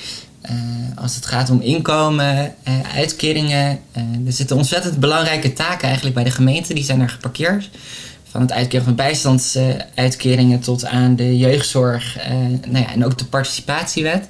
Uh, 0.50 0.52
als 0.94 1.14
het 1.14 1.26
gaat 1.26 1.50
om 1.50 1.60
inkomen, 1.60 2.54
uh, 2.68 2.74
uitkeringen. 2.94 3.80
Uh, 3.96 4.26
er 4.26 4.32
zitten 4.32 4.56
ontzettend 4.56 5.00
belangrijke 5.00 5.52
taken 5.52 5.84
eigenlijk 5.84 6.14
bij 6.14 6.24
de 6.24 6.30
gemeente. 6.30 6.74
Die 6.74 6.84
zijn 6.84 7.00
er 7.00 7.08
geparkeerd. 7.08 7.70
Van 8.30 8.40
het 8.40 8.52
uitkeren 8.52 8.84
van 8.84 8.94
bijstandsuitkeringen 8.94 10.60
tot 10.60 10.84
aan 10.84 11.16
de 11.16 11.38
jeugdzorg. 11.38 12.18
nou 12.66 12.84
ja, 12.84 12.92
en 12.92 13.04
ook 13.04 13.18
de 13.18 13.24
participatiewet. 13.24 14.28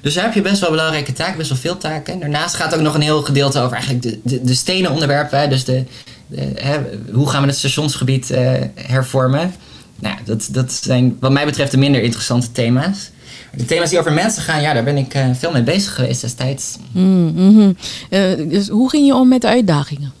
Dus 0.00 0.14
daar 0.14 0.24
heb 0.24 0.34
je 0.34 0.40
best 0.40 0.60
wel 0.60 0.70
belangrijke 0.70 1.12
taken, 1.12 1.36
best 1.36 1.48
wel 1.48 1.58
veel 1.58 1.76
taken. 1.76 2.20
Daarnaast 2.20 2.54
gaat 2.54 2.74
ook 2.74 2.80
nog 2.80 2.94
een 2.94 3.00
heel 3.00 3.22
gedeelte 3.22 3.60
over 3.60 3.76
eigenlijk 3.76 4.02
de, 4.02 4.20
de, 4.22 4.42
de 4.42 4.54
stenen 4.54 4.90
onderwerpen. 4.90 5.50
Dus 5.50 5.64
de, 5.64 5.84
de 6.26 6.52
hè, 6.54 6.78
hoe 7.12 7.28
gaan 7.28 7.40
we 7.40 7.48
het 7.48 7.56
stationsgebied 7.56 8.28
hervormen? 8.74 9.54
Nou, 10.00 10.16
dat, 10.24 10.48
dat 10.50 10.72
zijn 10.72 11.16
wat 11.20 11.32
mij 11.32 11.44
betreft 11.44 11.70
de 11.70 11.78
minder 11.78 12.02
interessante 12.02 12.52
thema's. 12.52 13.10
De 13.54 13.64
thema's 13.64 13.90
die 13.90 13.98
over 13.98 14.12
mensen 14.12 14.42
gaan, 14.42 14.60
ja, 14.60 14.72
daar 14.72 14.84
ben 14.84 14.96
ik 14.96 15.14
uh, 15.14 15.26
veel 15.32 15.50
mee 15.50 15.62
bezig 15.62 15.94
geweest 15.94 16.20
destijds. 16.20 16.76
Mm 16.92 17.32
-hmm. 17.36 17.76
uh, 18.10 18.50
dus 18.50 18.68
hoe 18.68 18.90
ging 18.90 19.06
je 19.06 19.14
om 19.14 19.28
met 19.28 19.40
de 19.40 19.46
uitdagingen? 19.46 20.12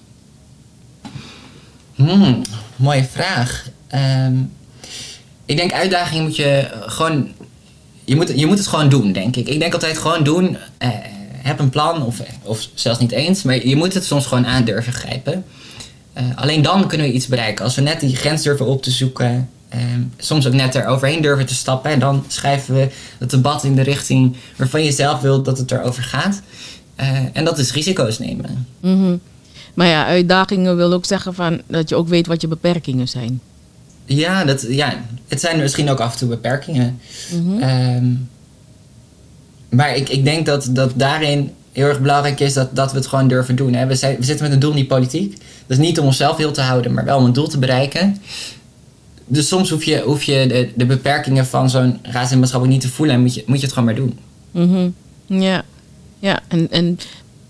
Hmm, 1.94 2.42
mooie 2.76 3.04
vraag. 3.04 3.68
Um, 4.26 4.52
ik 5.44 5.56
denk 5.56 5.72
uitdagingen 5.72 6.22
moet 6.22 6.36
je 6.36 6.68
gewoon... 6.86 7.28
Je 8.04 8.16
moet, 8.16 8.32
je 8.36 8.46
moet 8.46 8.58
het 8.58 8.66
gewoon 8.66 8.88
doen, 8.88 9.12
denk 9.12 9.36
ik. 9.36 9.48
Ik 9.48 9.60
denk 9.60 9.72
altijd 9.72 9.98
gewoon 9.98 10.24
doen. 10.24 10.56
Uh, 10.78 10.88
heb 11.42 11.58
een 11.58 11.70
plan, 11.70 12.06
of, 12.06 12.20
of 12.42 12.68
zelfs 12.74 12.98
niet 12.98 13.12
eens. 13.12 13.42
Maar 13.42 13.66
je 13.66 13.76
moet 13.76 13.94
het 13.94 14.04
soms 14.04 14.26
gewoon 14.26 14.46
aandurven 14.46 14.92
grijpen. 14.92 15.44
alleen 16.34 16.62
dan 16.62 16.88
kunnen 16.88 17.06
we 17.06 17.12
iets 17.12 17.26
bereiken. 17.26 17.64
Als 17.64 17.74
we 17.74 17.82
net 17.82 18.00
die 18.00 18.16
grens 18.16 18.42
durven 18.42 18.66
op 18.66 18.82
te 18.82 18.90
zoeken 18.90 19.48
Ehm, 19.68 20.02
soms 20.16 20.46
ook 20.46 20.52
net 20.52 20.74
er 20.74 20.86
overheen 20.86 21.22
durven 21.22 21.46
te 21.46 21.54
stappen. 21.54 21.90
En 21.90 21.98
dan 21.98 22.24
schrijven 22.28 22.74
we 22.74 22.88
het 23.18 23.30
debat 23.30 23.64
in 23.64 23.74
de 23.74 23.82
richting 23.82 24.36
waarvan 24.56 24.84
je 24.84 24.92
zelf 24.92 25.20
wilt 25.20 25.44
dat 25.44 25.58
het 25.58 25.70
erover 25.70 26.02
gaat. 26.02 26.40
Uh, 27.00 27.18
en 27.32 27.44
dat 27.44 27.58
is 27.58 27.72
risico's 27.72 28.18
nemen. 28.18 28.66
Mm 28.80 29.02
-hmm. 29.02 29.20
Maar 29.74 29.86
ja, 29.86 30.06
uitdagingen 30.06 30.76
wil 30.76 30.92
ook 30.92 31.04
zeggen 31.04 31.34
van 31.34 31.60
dat 31.66 31.88
je 31.88 31.96
ook 31.96 32.08
weet 32.08 32.26
wat 32.26 32.40
je 32.40 32.48
beperkingen 32.48 33.08
zijn. 33.08 33.40
Ja, 34.04 34.44
dat, 34.44 34.66
ja 34.68 35.04
het 35.28 35.40
zijn 35.40 35.58
misschien 35.58 35.90
ook 35.90 36.00
af 36.00 36.12
en 36.12 36.18
toe 36.18 36.28
beperkingen. 36.28 37.00
Mm 37.32 37.46
-hmm. 37.46 37.62
um, 37.62 38.28
maar 39.68 39.96
ik, 39.96 40.08
ik 40.08 40.24
denk 40.24 40.46
dat, 40.46 40.68
dat 40.70 40.92
daarin 40.94 41.52
heel 41.72 41.86
erg 41.86 42.00
belangrijk 42.00 42.40
is 42.40 42.52
dat, 42.52 42.76
dat 42.76 42.90
we 42.90 42.98
het 42.98 43.06
gewoon 43.06 43.28
durven 43.28 43.56
doen. 43.56 43.74
Hè. 43.74 43.86
We, 43.86 43.94
zijn, 43.94 44.16
we 44.16 44.24
zitten 44.24 44.44
met 44.44 44.54
een 44.54 44.60
doel 44.60 44.70
in 44.70 44.76
die 44.76 44.86
politiek. 44.86 45.30
Dat 45.66 45.78
is 45.78 45.84
niet 45.84 45.98
om 45.98 46.06
onszelf 46.06 46.36
heel 46.36 46.52
te 46.52 46.60
houden, 46.60 46.92
maar 46.92 47.04
wel 47.04 47.18
om 47.18 47.24
een 47.24 47.32
doel 47.32 47.48
te 47.48 47.58
bereiken 47.58 48.20
dus 49.28 49.48
soms 49.48 49.70
hoef 49.70 49.84
je, 49.84 50.00
hoef 50.00 50.22
je 50.22 50.46
de, 50.48 50.70
de 50.74 50.86
beperkingen 50.86 51.46
van 51.46 51.70
zo'n 51.70 51.98
raadslidmaatschap 52.02 52.66
niet 52.66 52.80
te 52.80 52.88
voelen 52.88 53.14
en 53.14 53.20
moet 53.20 53.34
je, 53.34 53.42
moet 53.46 53.56
je 53.56 53.62
het 53.62 53.72
gewoon 53.72 53.84
maar 53.84 53.94
doen. 53.94 54.18
Mm 54.50 54.94
Ja, 55.26 55.64
ja. 56.18 56.40
En, 56.48 56.70
en 56.70 56.98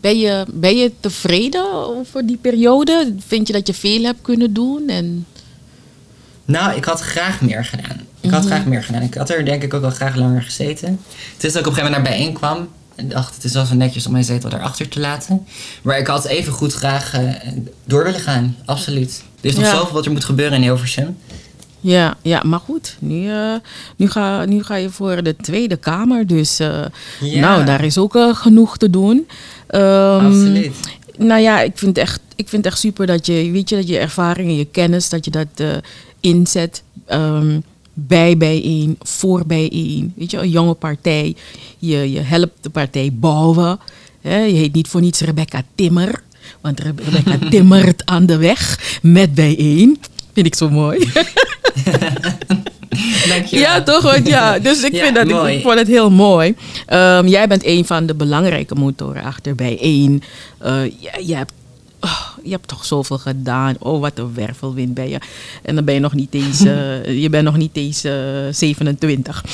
ben, 0.00 0.18
je, 0.18 0.44
ben 0.52 0.76
je 0.76 0.92
tevreden 1.00 1.72
over 1.72 2.26
die 2.26 2.36
periode? 2.36 3.14
Vind 3.26 3.46
je 3.46 3.52
dat 3.52 3.66
je 3.66 3.74
veel 3.74 4.02
hebt 4.02 4.22
kunnen 4.22 4.52
doen? 4.52 4.88
En... 4.88 5.26
Nou, 6.44 6.76
ik 6.76 6.84
had 6.84 7.00
graag 7.00 7.40
meer 7.40 7.64
gedaan. 7.64 8.00
Ik 8.20 8.30
had 8.30 8.42
mhm. 8.42 8.52
graag 8.52 8.66
meer 8.66 8.82
gedaan. 8.82 9.02
Ik 9.02 9.14
had 9.14 9.30
er 9.30 9.44
denk 9.44 9.62
ik 9.62 9.74
ook 9.74 9.80
wel 9.80 9.90
graag 9.90 10.16
langer 10.16 10.42
gezeten. 10.42 11.00
Het 11.34 11.44
is 11.44 11.52
dat 11.52 11.60
ik 11.60 11.66
op 11.66 11.72
een 11.72 11.78
gegeven 11.78 11.92
moment 11.92 12.02
naar 12.02 12.18
bijeen 12.18 12.32
kwam. 12.32 12.68
En 12.94 13.08
dacht, 13.08 13.34
het 13.34 13.44
is 13.44 13.52
wel 13.52 13.64
zo 13.64 13.74
netjes 13.74 14.06
om 14.06 14.12
mijn 14.12 14.24
zetel 14.24 14.50
daarachter 14.50 14.88
te 14.88 15.00
laten. 15.00 15.46
Maar 15.82 15.98
ik 15.98 16.06
had 16.06 16.24
even 16.24 16.52
goed 16.52 16.74
graag 16.74 17.14
eh, 17.14 17.32
door 17.84 18.04
willen 18.04 18.20
gaan. 18.20 18.56
Absoluut. 18.64 19.22
Er 19.40 19.48
is 19.48 19.54
nog 19.54 19.64
Ja. 19.64 19.70
zoveel 19.76 19.94
wat 19.94 20.04
er 20.04 20.12
moet 20.12 20.24
gebeuren 20.24 20.56
in 20.56 20.62
Hilversum. 20.62 21.16
Ja, 21.80 22.16
ja, 22.22 22.42
maar 22.46 22.60
goed. 22.60 22.96
Nu, 22.98 23.30
eh, 23.30 23.54
nu, 23.96 24.10
ga, 24.10 24.44
nu 24.44 24.62
ga 24.62 24.74
je 24.76 24.90
voor 24.90 25.22
de 25.22 25.36
Tweede 25.36 25.76
Kamer. 25.76 26.26
Dus 26.26 26.58
eh, 26.58 26.84
Ja. 27.20 27.40
nou, 27.40 27.64
daar 27.64 27.84
is 27.84 27.98
ook 27.98 28.16
eh, 28.16 28.34
genoeg 28.34 28.76
te 28.76 28.90
doen. 28.90 29.26
Ehm, 29.66 30.26
Absoluut. 30.26 30.74
Nou 31.18 31.40
ja, 31.40 31.60
ik 31.60 31.72
vind, 31.78 31.98
echt, 31.98 32.20
ik 32.36 32.48
vind 32.48 32.66
echt 32.66 32.78
super 32.78 33.06
dat 33.06 33.26
je, 33.26 33.50
weet 33.50 33.68
je, 33.68 33.76
dat 33.76 33.88
je 33.88 33.98
ervaring 33.98 34.48
en 34.48 34.56
je 34.56 34.64
kennis, 34.64 35.08
dat 35.08 35.24
je 35.24 35.30
dat 35.30 35.46
inzet 36.20 36.82
ehm, 37.06 37.60
bij 37.94 38.36
bijeen, 38.36 38.96
voor 39.00 39.46
bijeen. 39.46 40.12
Weet 40.16 40.30
je, 40.30 40.38
een 40.38 40.50
jonge 40.50 40.74
partij. 40.74 41.36
Je, 41.78 42.12
je 42.12 42.20
helpt 42.20 42.52
de 42.60 42.70
partij 42.70 43.10
bouwen. 43.12 43.78
Hè? 44.20 44.38
Je 44.38 44.54
heet 44.54 44.74
niet 44.74 44.88
voor 44.88 45.00
niets 45.00 45.20
Rebecca 45.20 45.62
Timmer. 45.74 46.22
Want 46.60 46.80
Re- 46.80 46.92
Rebecca 46.96 47.38
timmert 47.50 48.02
aan 48.06 48.26
de 48.26 48.36
weg 48.36 48.98
met 49.02 49.34
bijeen. 49.34 49.98
Vind 50.32 50.46
ik 50.46 50.54
zo 50.54 50.70
mooi. 50.70 50.98
Dankjewel. 53.28 53.68
Ja, 53.68 53.82
toch? 53.82 54.02
Want 54.02 54.26
ja, 54.26 54.58
dus 54.58 54.82
ik, 54.82 54.92
Ja, 54.92 55.02
vind 55.02 55.14
dat, 55.14 55.28
ik, 55.28 55.34
mooi. 55.34 55.56
ik 55.56 55.62
vond 55.62 55.78
het 55.78 55.86
heel 55.86 56.10
mooi. 56.10 56.54
Ehm, 56.86 57.26
jij 57.26 57.48
bent 57.48 57.64
een 57.64 57.84
van 57.84 58.06
de 58.06 58.14
belangrijke 58.14 58.74
motoren 58.74 59.22
achter 59.22 59.54
bij 59.54 59.78
één. 59.80 60.22
Eh, 60.58 60.84
je, 60.84 61.10
je, 61.26 61.34
hebt, 61.34 61.52
oh, 62.00 62.28
je 62.42 62.50
hebt 62.50 62.68
toch 62.68 62.84
zoveel 62.84 63.18
gedaan. 63.18 63.76
Oh, 63.78 64.00
wat 64.00 64.18
een 64.18 64.34
wervelwind 64.34 64.94
ben 64.94 65.08
je. 65.08 65.18
En 65.62 65.74
dan 65.74 65.84
ben 65.84 65.94
je 65.94 66.00
nog 66.00 66.14
niet 66.14 66.34
eens, 66.34 66.64
eh, 66.64 67.20
je 67.22 67.30
bent 67.30 67.44
nog 67.44 67.56
niet 67.56 67.76
eens 67.76 68.04
eh, 68.04 68.14
27. 68.50 69.44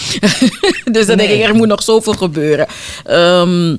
dus 0.93 1.07
dan 1.07 1.17
denk 1.17 1.31
ik, 1.31 1.43
er 1.43 1.55
moet 1.55 1.69
nog 1.69 1.83
zoveel 1.83 2.13
gebeuren. 2.13 2.67
Ehm, 3.05 3.77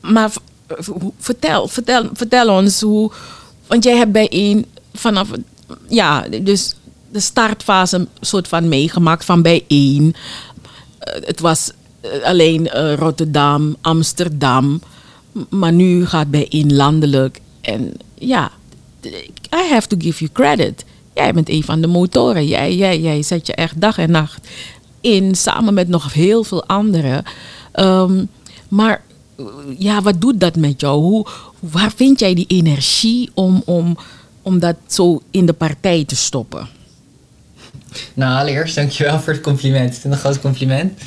maar 0.00 0.30
vertel, 1.18 1.68
vertel, 1.68 2.08
vertel 2.12 2.56
ons 2.56 2.80
hoe. 2.80 3.12
Want 3.66 3.84
jij 3.84 3.96
hebt 3.96 4.12
bij 4.12 4.28
één 4.28 4.64
vanaf. 4.92 5.28
Ja, 5.88 6.24
dus 6.42 6.74
de 7.12 7.20
startfase 7.20 8.06
soort 8.20 8.48
van 8.48 8.68
meegemaakt 8.68 9.24
van 9.24 9.42
bij 9.42 9.64
één. 9.66 10.14
Eh, 10.98 11.14
het 11.24 11.40
was 11.40 11.70
eh, 12.00 12.22
alleen 12.22 12.68
eh, 12.68 12.94
Rotterdam, 12.94 13.76
Amsterdam. 13.80 14.80
Maar 15.48 15.72
nu 15.72 16.06
gaat 16.06 16.30
bij 16.30 16.46
één 16.48 16.74
landelijk. 16.74 17.40
En 17.60 17.92
ja, 18.14 18.50
I 19.54 19.70
have 19.70 19.88
to 19.88 19.96
give 19.98 20.18
you 20.18 20.30
credit. 20.32 20.84
Jij 21.14 21.32
bent 21.32 21.48
een 21.48 21.64
van 21.64 21.80
de 21.80 21.86
motoren. 21.86 22.46
Jij, 22.46 22.76
jij, 22.76 23.00
jij 23.00 23.22
zet 23.22 23.46
je 23.46 23.54
echt 23.54 23.80
dag 23.80 23.98
en 23.98 24.10
nacht 24.10 24.48
in, 25.00 25.34
samen 25.34 25.74
met 25.74 25.88
nog 25.88 26.12
heel 26.12 26.44
veel 26.44 26.64
anderen. 26.66 27.24
Ehm, 27.72 28.24
maar 28.68 29.02
ja, 29.78 30.02
wat 30.02 30.20
doet 30.20 30.40
dat 30.40 30.56
met 30.56 30.80
jou? 30.80 31.00
Hoe, 31.00 31.26
waar 31.58 31.92
vind 31.96 32.18
jij 32.18 32.34
die 32.34 32.46
energie 32.48 33.30
om, 33.34 33.62
om, 33.64 33.96
om 34.42 34.58
dat 34.58 34.76
zo 34.86 35.20
in 35.30 35.46
de 35.46 35.52
partij 35.52 36.04
te 36.04 36.16
stoppen? 36.16 36.68
Nou, 38.14 38.40
allereerst 38.40 38.74
dankjewel 38.74 39.20
voor 39.20 39.32
het 39.32 39.42
compliment. 39.42 39.94
Het 39.94 40.04
een 40.04 40.18
groot 40.18 40.40
compliment. 40.40 41.00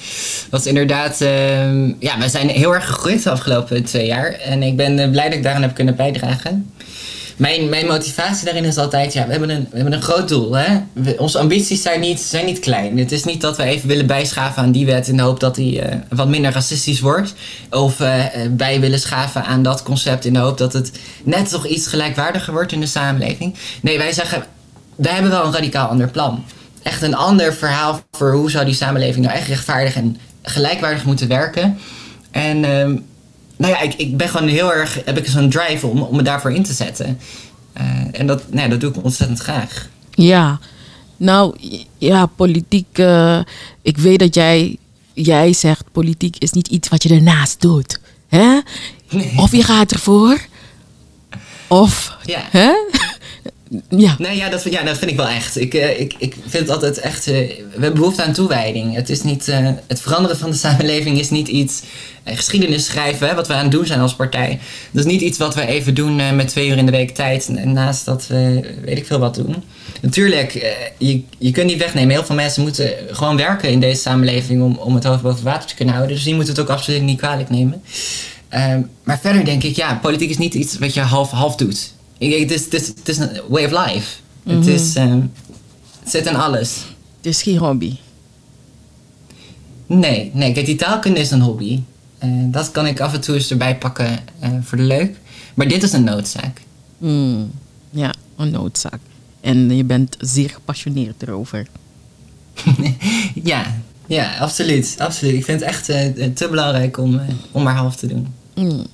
Is 0.52 0.65
inderdaad, 0.65 1.22
ehm, 1.22 1.93
ja, 2.00 2.19
we 2.19 2.30
zijn 2.30 2.50
heel 2.50 2.74
erg 2.74 2.86
gegroeid 2.86 3.24
de 3.24 3.30
afgelopen 3.30 3.84
twee 3.84 4.06
jaar. 4.06 4.32
En 4.32 4.63
ik 4.63 4.78
ben 4.78 5.00
eh, 5.00 5.10
blij 5.10 5.26
dat 5.26 5.34
ik 5.34 5.43
daaraan 5.43 5.62
heb 5.62 5.74
kunnen 5.74 5.96
bijdragen. 5.96 6.72
Mijn, 7.38 7.69
mijn 7.69 7.88
motivatie 7.88 8.46
daarin 8.46 8.63
is 8.63 8.78
altijd, 8.78 9.13
ja, 9.13 9.26
we 9.26 9.32
hebben 9.32 9.50
een, 9.50 9.67
we 9.69 9.76
hebben 9.76 9.93
een 9.93 10.02
groot 10.02 10.28
doel. 10.28 10.58
Hè? 10.58 10.80
Onze 11.17 11.39
ambities 11.39 11.82
zijn 11.82 12.00
niet, 12.00 12.19
zijn 12.19 12.46
niet 12.46 12.60
klein. 12.60 12.98
Het 12.98 13.12
is 13.12 13.24
niet 13.24 13.41
dat 13.41 13.58
we 13.58 13.63
even 13.63 13.88
willen 13.88 14.08
bijschaven 14.08 14.63
aan 14.63 14.72
die 14.72 14.86
wet 14.86 15.08
in 15.08 15.17
de 15.17 15.24
hoop 15.24 15.39
dat 15.39 15.56
die 15.56 15.82
eh, 15.82 15.98
wat 16.10 16.28
minder 16.28 16.52
racistisch 16.52 17.00
wordt. 17.00 17.34
Of 17.69 18.00
eh, 18.00 18.24
bij 18.50 18.80
willen 18.80 19.00
schaven 19.00 19.46
aan 19.46 19.63
dat 19.63 19.84
concept 19.84 20.26
in 20.26 20.34
de 20.34 20.39
hoop 20.39 20.58
dat 20.58 20.74
het 20.74 20.91
net 21.24 21.50
toch 21.50 21.67
iets 21.67 21.88
gelijkwaardiger 21.88 22.54
wordt 22.54 22.72
in 22.72 22.80
de 22.80 22.86
samenleving. 22.86 23.56
Nee, 23.82 23.98
wij 23.98 24.12
zeggen, 24.12 24.43
wij 24.96 25.13
hebben 25.13 25.32
wel 25.32 25.46
een 25.46 25.54
radicaal 25.54 25.88
ander 25.88 26.10
plan. 26.10 26.43
Echt 26.84 27.02
een 27.02 27.15
ander 27.15 27.54
verhaal 27.54 28.02
voor 28.12 28.34
hoe 28.34 28.52
zou 28.52 28.65
die 28.65 28.74
samenleving 28.74 29.26
nou 29.26 29.38
echt 29.38 29.48
rechtvaardig 29.48 29.96
en 29.96 30.17
gelijkwaardig 30.41 31.06
moeten 31.06 31.28
werken. 31.28 31.78
En 32.32 32.63
ehm, 32.63 32.98
nou 33.58 33.74
ja, 33.74 33.82
ik, 33.82 33.93
ik 33.93 34.17
ben 34.17 34.30
gewoon 34.30 34.48
heel 34.48 34.74
erg, 34.74 35.00
heb 35.06 35.17
ik 35.17 35.28
zo'n 35.28 35.50
drive 35.50 35.88
om, 35.88 36.02
om 36.02 36.15
me 36.15 36.22
daarvoor 36.22 36.52
in 36.52 36.63
te 36.63 36.74
zetten. 36.74 37.19
Eh, 37.74 37.86
en 38.12 38.28
dat, 38.28 38.43
nou 38.50 38.62
ja, 38.62 38.67
dat 38.67 38.80
doe 38.80 38.89
ik 38.89 39.04
ontzettend 39.04 39.39
graag. 39.39 39.88
Ja, 40.12 40.60
nou 41.17 41.56
ja, 41.98 42.26
politiek. 42.26 42.98
eh, 42.98 43.39
ik 43.82 43.98
weet 43.98 44.19
dat 44.19 44.36
jij, 44.36 44.78
jij 45.13 45.54
zegt 45.54 45.84
politiek 45.91 46.38
is 46.38 46.52
niet 46.52 46.67
iets 46.67 46.89
wat 46.89 47.04
je 47.04 47.10
ernaast 47.15 47.62
doet. 47.62 48.00
Hè? 48.28 48.60
Nee. 49.10 49.34
Of 49.38 49.52
je 49.52 49.63
gaat 49.63 49.91
ervoor. 49.91 50.39
Of. 51.67 52.17
Ja. 52.26 52.41
Hè? 52.50 52.72
Ja. 53.90 54.16
Ja, 54.32 54.50
dat, 54.50 54.64
ja, 54.64 54.84
dat 54.84 54.98
vind 54.98 55.12
ik 55.12 55.18
wel 55.18 55.28
echt. 55.28 55.60
Ik, 55.60 55.74
eh, 55.74 56.00
ik, 56.00 56.14
ik 56.18 56.36
vind 56.48 56.70
altijd 56.70 56.98
echt. 57.00 57.28
eh, 57.28 57.34
we 57.34 57.66
hebben 57.72 57.94
behoefte 57.94 58.24
aan 58.24 58.34
toewijding. 58.34 58.96
Het, 58.96 59.10
is 59.10 59.24
niet, 59.24 59.48
eh, 59.48 59.70
het 59.88 60.02
veranderen 60.02 60.38
van 60.38 60.50
de 60.50 60.56
samenleving 60.56 61.20
is 61.20 61.30
niet 61.30 61.48
iets. 61.48 61.82
geschiedenis 62.26 62.86
schrijven, 62.86 63.28
hè, 63.28 63.36
wat 63.36 63.48
we 63.48 63.54
aan 63.54 63.64
het 63.64 63.72
doen 63.72 63.86
zijn 63.86 64.00
als 64.00 64.16
partij. 64.16 64.60
Dat 64.92 65.06
is 65.06 65.12
niet 65.12 65.22
iets 65.22 65.38
wat 65.38 65.56
we 65.56 65.66
even 65.66 65.96
doen 65.96 66.36
met 66.36 66.48
twee 66.48 66.70
uur 66.70 66.78
in 66.78 66.86
de 66.86 66.92
week 66.92 67.16
tijd. 67.16 67.50
Naast 67.66 68.06
dat 68.06 68.28
we 68.28 68.72
weet 68.86 68.98
ik 68.98 69.06
veel 69.06 69.20
wat 69.20 69.36
doen. 69.36 69.64
Natuurlijk, 70.02 70.52
je, 70.98 71.22
je 71.38 71.52
kunt 71.52 71.68
niet 71.68 71.78
wegnemen. 71.78 72.10
Heel 72.10 72.24
veel 72.24 72.36
mensen 72.36 72.62
moeten 72.62 72.94
gewoon 73.12 73.38
werken 73.38 73.70
in 73.70 73.80
deze 73.80 74.02
samenleving 74.02 74.62
om, 74.62 74.76
om 74.78 74.96
het 74.96 75.04
hoofd 75.04 75.22
boven 75.22 75.44
water 75.44 75.70
te 75.70 75.76
kunnen 75.76 75.94
houden. 75.94 76.16
Dus 76.16 76.26
die 76.26 76.36
moeten 76.36 76.54
het 76.54 76.62
ook 76.64 76.70
absoluut 76.70 77.02
niet 77.02 77.18
kwalijk 77.18 77.50
nemen. 77.50 77.82
Ehm, 78.50 78.82
maar 79.04 79.20
verder 79.20 79.46
denk 79.46 79.64
ik, 79.64 79.76
ja, 79.76 80.00
politiek 80.02 80.30
is 80.30 80.38
niet 80.38 80.54
iets 80.54 80.78
wat 80.78 80.94
je 80.94 81.00
half-half 81.00 81.56
doet. 81.56 81.92
Het 82.32 82.52
is, 82.52 82.64
het, 82.64 82.74
is, 82.74 82.88
het 82.88 83.10
is 83.10 83.18
een 83.18 83.42
way 83.50 83.66
of 83.66 83.72
life. 83.72 84.18
Het, 84.44 84.68
is, 84.68 84.96
ehm, 84.96 85.22
het 86.00 86.10
zit 86.10 86.26
in 86.26 86.36
alles. 86.36 86.76
Het 87.18 87.26
is 87.26 87.42
geen 87.42 87.58
hobby. 87.58 87.96
Nee, 89.86 90.32
nee, 90.34 90.54
kijk, 90.54 90.66
die 90.66 90.76
taalkunde 90.76 91.20
is 91.20 91.32
een 91.32 91.42
hobby. 91.42 91.80
Eh, 92.18 92.30
dat 92.46 92.72
kan 92.72 92.88
ik 92.88 93.00
af 93.00 93.14
en 93.14 93.22
toe 93.22 93.36
eens 93.36 93.52
erbij 93.52 93.78
pakken 93.78 94.20
eh, 94.40 94.52
voor 94.62 94.78
de 94.78 94.84
leuk. 94.84 95.18
Maar 95.54 95.68
dit 95.68 95.84
is 95.84 95.94
een 95.94 96.04
noodzaak. 96.04 96.62
Mm, 96.98 97.52
ja, 97.90 98.14
een 98.38 98.52
noodzaak. 98.52 99.00
En 99.42 99.76
je 99.76 99.84
bent 99.84 100.16
zeer 100.20 100.50
gepassioneerd 100.50 101.22
erover. 101.22 101.68
ja, 103.44 103.76
ja, 104.08 104.38
absoluut, 104.38 104.96
absoluut. 104.98 105.34
Ik 105.34 105.46
vind 105.46 105.60
het 105.60 105.70
echt 105.70 105.90
eh, 105.90 106.30
te 106.34 106.48
belangrijk 106.50 106.98
om, 106.98 107.22
om 107.52 107.64
maar 107.64 107.76
half 107.76 107.96
te 107.96 108.08
doen. 108.08 108.28
Mm. 108.56 108.86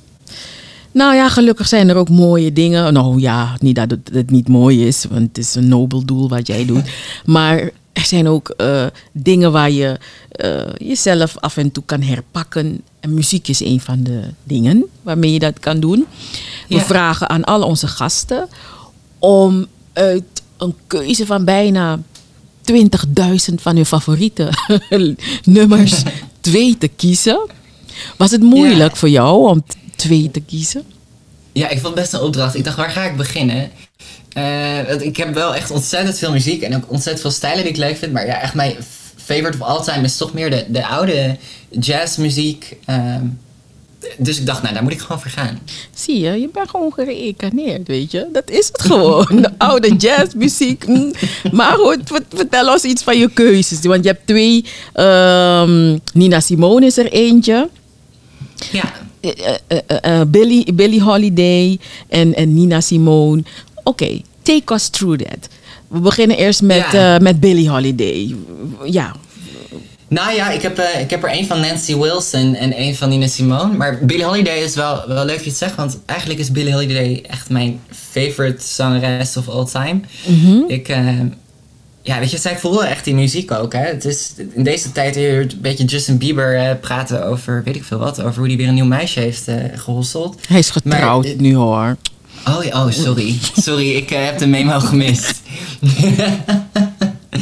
Nou 1.00 1.16
ja, 1.16 1.30
gelukkig 1.30 1.68
zijn 1.68 1.90
er 1.90 1.96
ook 1.96 2.10
mooie 2.10 2.54
dingen. 2.54 2.94
Nou 2.94 3.20
ja, 3.20 3.56
niet 3.60 3.76
dat 3.76 3.98
het, 4.12 4.32
niet 4.32 4.48
mooi 4.48 4.88
is, 4.88 5.06
want 5.10 5.28
het 5.28 5.38
is 5.38 5.56
een 5.56 5.68
nobel 5.68 6.06
doel 6.06 6.30
wat 6.30 6.48
jij 6.48 6.66
doet. 6.66 6.90
Maar 7.26 7.58
er 7.94 8.06
zijn 8.06 8.28
ook 8.28 8.50
eh, 8.50 8.86
dingen 9.12 9.52
waar 9.52 9.72
je 9.72 9.98
eh, 10.32 10.62
jezelf 10.78 11.38
af 11.38 11.58
en 11.58 11.72
toe 11.72 11.84
kan 11.86 12.02
herpakken. 12.02 12.82
En 13.00 13.14
muziek 13.14 13.48
is 13.48 13.60
een 13.60 13.80
van 13.80 14.04
de 14.04 14.22
dingen 14.44 14.86
waarmee 15.02 15.34
je 15.34 15.40
dat 15.40 15.60
kan 15.60 15.80
doen. 15.80 16.06
We 16.68 16.76
Ja. 16.76 16.82
vragen 16.82 17.30
aan 17.30 17.44
al 17.44 17.62
onze 17.64 17.88
gasten 17.88 18.48
om 19.20 19.66
uit 19.94 20.24
een 20.58 20.76
keuze 20.88 21.26
van 21.26 21.46
bijna 21.46 22.00
20.000 22.62 23.56
van 23.56 23.76
hun 23.76 23.86
favoriete 23.86 24.50
nummers 25.44 26.04
twee 26.42 26.78
te 26.78 26.88
kiezen. 26.88 27.40
Was 28.18 28.32
het 28.32 28.42
moeilijk 28.42 28.92
Ja. 28.92 28.96
voor 28.98 29.10
jou 29.10 29.50
om 29.50 29.64
twee 30.00 30.32
te 30.32 30.40
kiezen? 30.40 30.84
Ja, 31.54 31.68
ik 31.70 31.80
vond 31.80 31.86
het 31.86 31.96
best 31.96 32.14
een 32.14 32.20
opdracht. 32.22 32.56
Ik 32.56 32.64
dacht, 32.64 32.78
waar 32.78 32.90
ga 32.90 33.04
ik 33.04 33.18
beginnen? 33.18 33.72
Want 34.88 35.02
ik 35.02 35.18
heb 35.18 35.34
wel 35.34 35.56
echt 35.56 35.72
ontzettend 35.72 36.18
veel 36.18 36.32
muziek 36.32 36.62
en 36.62 36.76
ook 36.76 36.84
ontzettend 36.88 37.22
veel 37.22 37.32
stijlen 37.32 37.64
die 37.64 37.72
ik 37.72 37.78
leuk 37.78 37.98
vind. 37.98 38.12
Maar 38.14 38.26
ja, 38.26 38.42
echt 38.42 38.54
mijn 38.54 38.76
favorite 39.16 39.58
of 39.60 39.68
all 39.68 39.84
time 39.84 40.04
is 40.06 40.18
toch 40.18 40.34
meer 40.34 40.50
de, 40.50 40.66
de 40.70 40.86
oude 40.88 41.38
jazzmuziek. 41.80 42.76
Ehm, 42.86 43.26
dus 44.18 44.40
ik 44.40 44.46
dacht, 44.46 44.62
nou, 44.62 44.74
daar 44.74 44.84
moet 44.84 44.92
ik 44.92 45.00
gewoon 45.00 45.22
voor 45.22 45.32
gaan. 45.32 45.60
Zie 45.94 46.20
je, 46.20 46.32
je 46.42 46.50
bent 46.54 46.70
gewoon 46.70 46.94
gereïncarneerd, 46.94 47.88
weet 47.88 48.12
je. 48.12 48.28
Dat 48.34 48.50
is 48.50 48.68
het 48.68 48.82
gewoon. 48.92 49.28
De 49.42 49.52
oude 49.58 49.96
jazzmuziek. 49.96 50.88
mm. 50.88 51.12
Maar 51.52 51.74
goed, 51.78 52.00
vert- 52.06 52.34
vertel 52.36 52.72
ons 52.74 52.84
iets 52.84 53.04
van 53.04 53.18
je 53.18 53.30
keuzes. 53.30 53.80
Want 53.82 54.04
je 54.04 54.10
hebt 54.10 54.28
twee. 54.28 54.66
ehm, 54.94 55.98
Nina 56.14 56.40
Simone 56.40 56.86
is 56.86 56.98
er 56.98 57.12
eentje. 57.12 57.70
Ja, 58.72 58.94
Eh, 59.22 59.32
eh, 59.68 59.78
eh, 59.88 60.20
eh, 60.22 60.28
Billie 60.74 61.02
Holiday 61.02 61.80
en, 62.10 62.36
en 62.36 62.54
Nina 62.54 62.82
Simone. 62.82 63.44
Oké, 63.84 64.22
take 64.42 64.74
us 64.74 64.88
through 64.90 65.24
that. 65.24 65.48
We 65.88 66.00
beginnen 66.00 66.38
eerst 66.38 66.62
met, 66.62 66.86
Ja. 66.92 67.20
met 67.20 67.40
Billie 67.40 67.70
Holiday. 67.70 68.36
Ja, 68.86 69.16
nou 70.08 70.36
ja, 70.36 70.50
ik 70.52 70.62
heb, 70.62 70.80
ik 71.00 71.10
heb 71.10 71.24
er 71.24 71.30
één 71.30 71.46
van 71.46 71.60
Nancy 71.60 71.96
Wilson 71.98 72.56
en 72.56 72.74
één 72.74 72.96
van 72.96 73.10
Nina 73.10 73.28
Simone. 73.28 73.78
Maar 73.78 74.00
Billie 74.06 74.24
Holiday 74.26 74.58
is 74.58 74.76
wel, 74.76 75.04
wel 75.08 75.26
leuk 75.26 75.36
dat 75.36 75.44
je 75.44 75.50
het 75.50 75.60
zegt, 75.60 75.76
want 75.76 76.00
eigenlijk 76.06 76.40
is 76.40 76.52
Billie 76.52 76.74
Holiday 76.74 77.24
echt 77.30 77.50
mijn 77.50 77.80
favorite 77.92 78.64
zangeres 78.68 79.38
of 79.38 79.50
all 79.50 79.66
time. 79.66 80.00
Ik, 80.68 80.88
eh, 80.90 81.08
ja, 82.02 82.20
weet 82.20 82.32
je, 82.32 82.38
zij 82.38 82.58
voelen 82.58 82.88
echt 82.88 83.06
die 83.06 83.16
muziek 83.16 83.52
ook. 83.52 83.74
Hè? 83.74 83.86
Het 83.86 84.06
is 84.06 84.34
in 84.54 84.64
deze 84.64 84.92
tijd 84.92 85.16
weer 85.16 85.40
een 85.40 85.52
beetje 85.62 85.86
Justin 85.86 86.18
Bieber 86.18 86.56
uh, 86.56 86.72
praten 86.82 87.26
over, 87.26 87.64
weet 87.64 87.76
ik 87.76 87.84
veel 87.84 87.98
wat, 87.98 88.22
over 88.22 88.40
hoe 88.40 88.48
hij 88.48 88.58
weer 88.58 88.68
een 88.68 88.74
nieuw 88.74 88.86
meisje 88.86 89.20
heeft 89.20 89.48
uh, 89.48 89.56
gehosseld. 89.76 90.40
Hij 90.48 90.60
is 90.60 90.70
getrouwd 90.70 91.26
maar, 91.26 91.36
nu 91.38 91.56
hoor. 91.56 91.98
Oh, 92.48 92.66
oh 92.72 92.92
sorry. 92.92 93.38
Sorry, 93.56 93.92
ik 93.92 94.10
heb 94.10 94.38
de 94.38 94.48
memo 94.48 94.80
gemist. 94.80 95.42
Uh, 97.30 97.42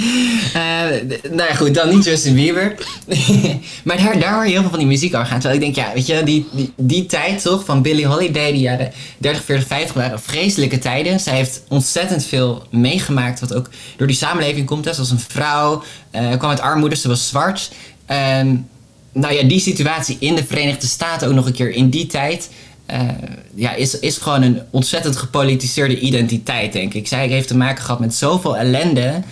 nou 1.32 1.50
ja, 1.50 1.54
goed, 1.56 1.74
dan 1.74 1.90
niet 1.90 2.04
Justin 2.04 2.36
Bieber. 2.36 2.76
maar 3.84 3.98
daar, 3.98 4.20
daar 4.20 4.34
hoor 4.34 4.46
je 4.46 4.52
heel 4.52 4.62
veel 4.62 4.70
van 4.70 4.80
die 4.80 4.88
muziek 4.88 5.14
over 5.16 5.28
gaan. 5.28 5.40
Terwijl 5.40 5.62
ik 5.62 5.74
denk, 5.74 5.88
ja, 5.88 5.94
weet 5.94 6.06
je, 6.06 6.24
die, 6.24 6.48
die, 6.52 6.74
die 6.76 7.06
tijd 7.06 7.42
toch 7.42 7.66
van 7.66 7.82
Billie 7.82 8.06
Holiday, 8.06 8.52
die 8.52 8.62
jaren 8.62 8.92
30, 9.18 9.44
40, 9.44 9.68
50 9.68 9.94
waren 9.94 10.22
vreselijke 10.22 10.80
tijden. 10.80 11.20
Zij 11.20 11.36
heeft 11.36 11.64
ontzettend 11.68 12.26
veel 12.26 12.68
meegemaakt, 12.72 13.40
wat 13.40 13.54
ook 13.54 13.70
door 13.98 14.08
die 14.08 14.16
samenleving 14.16 14.66
komt. 14.66 14.86
Hè. 14.86 14.94
Zoals 14.94 15.12
een 15.12 15.20
vrouw, 15.20 15.84
uh, 16.12 16.38
kwam 16.38 16.50
uit 16.50 16.62
armoede, 16.62 16.96
ze 16.96 17.08
was 17.08 17.28
zwart. 17.28 17.72
Uh, 18.12 18.18
nou 19.14 19.34
ja, 19.34 19.44
die 19.44 19.60
situatie 19.60 20.18
in 20.20 20.36
de 20.36 20.46
Verenigde 20.46 20.88
Staten 20.88 21.28
ook 21.28 21.34
nog 21.34 21.46
een 21.46 21.54
keer 21.54 21.70
in 21.72 21.90
die 21.90 22.08
tijd. 22.08 22.50
Uh, 22.92 23.02
ja, 23.56 23.74
is, 23.74 24.00
is 24.00 24.18
gewoon 24.18 24.42
een 24.42 24.62
ontzettend 24.72 25.16
gepolitiseerde 25.16 26.00
identiteit, 26.00 26.74
denk 26.74 26.94
ik. 26.94 27.08
Zij 27.08 27.28
heeft 27.28 27.48
te 27.48 27.58
maken 27.58 27.84
gehad 27.84 28.00
met 28.00 28.16
zoveel 28.16 28.58
ellende. 28.58 29.24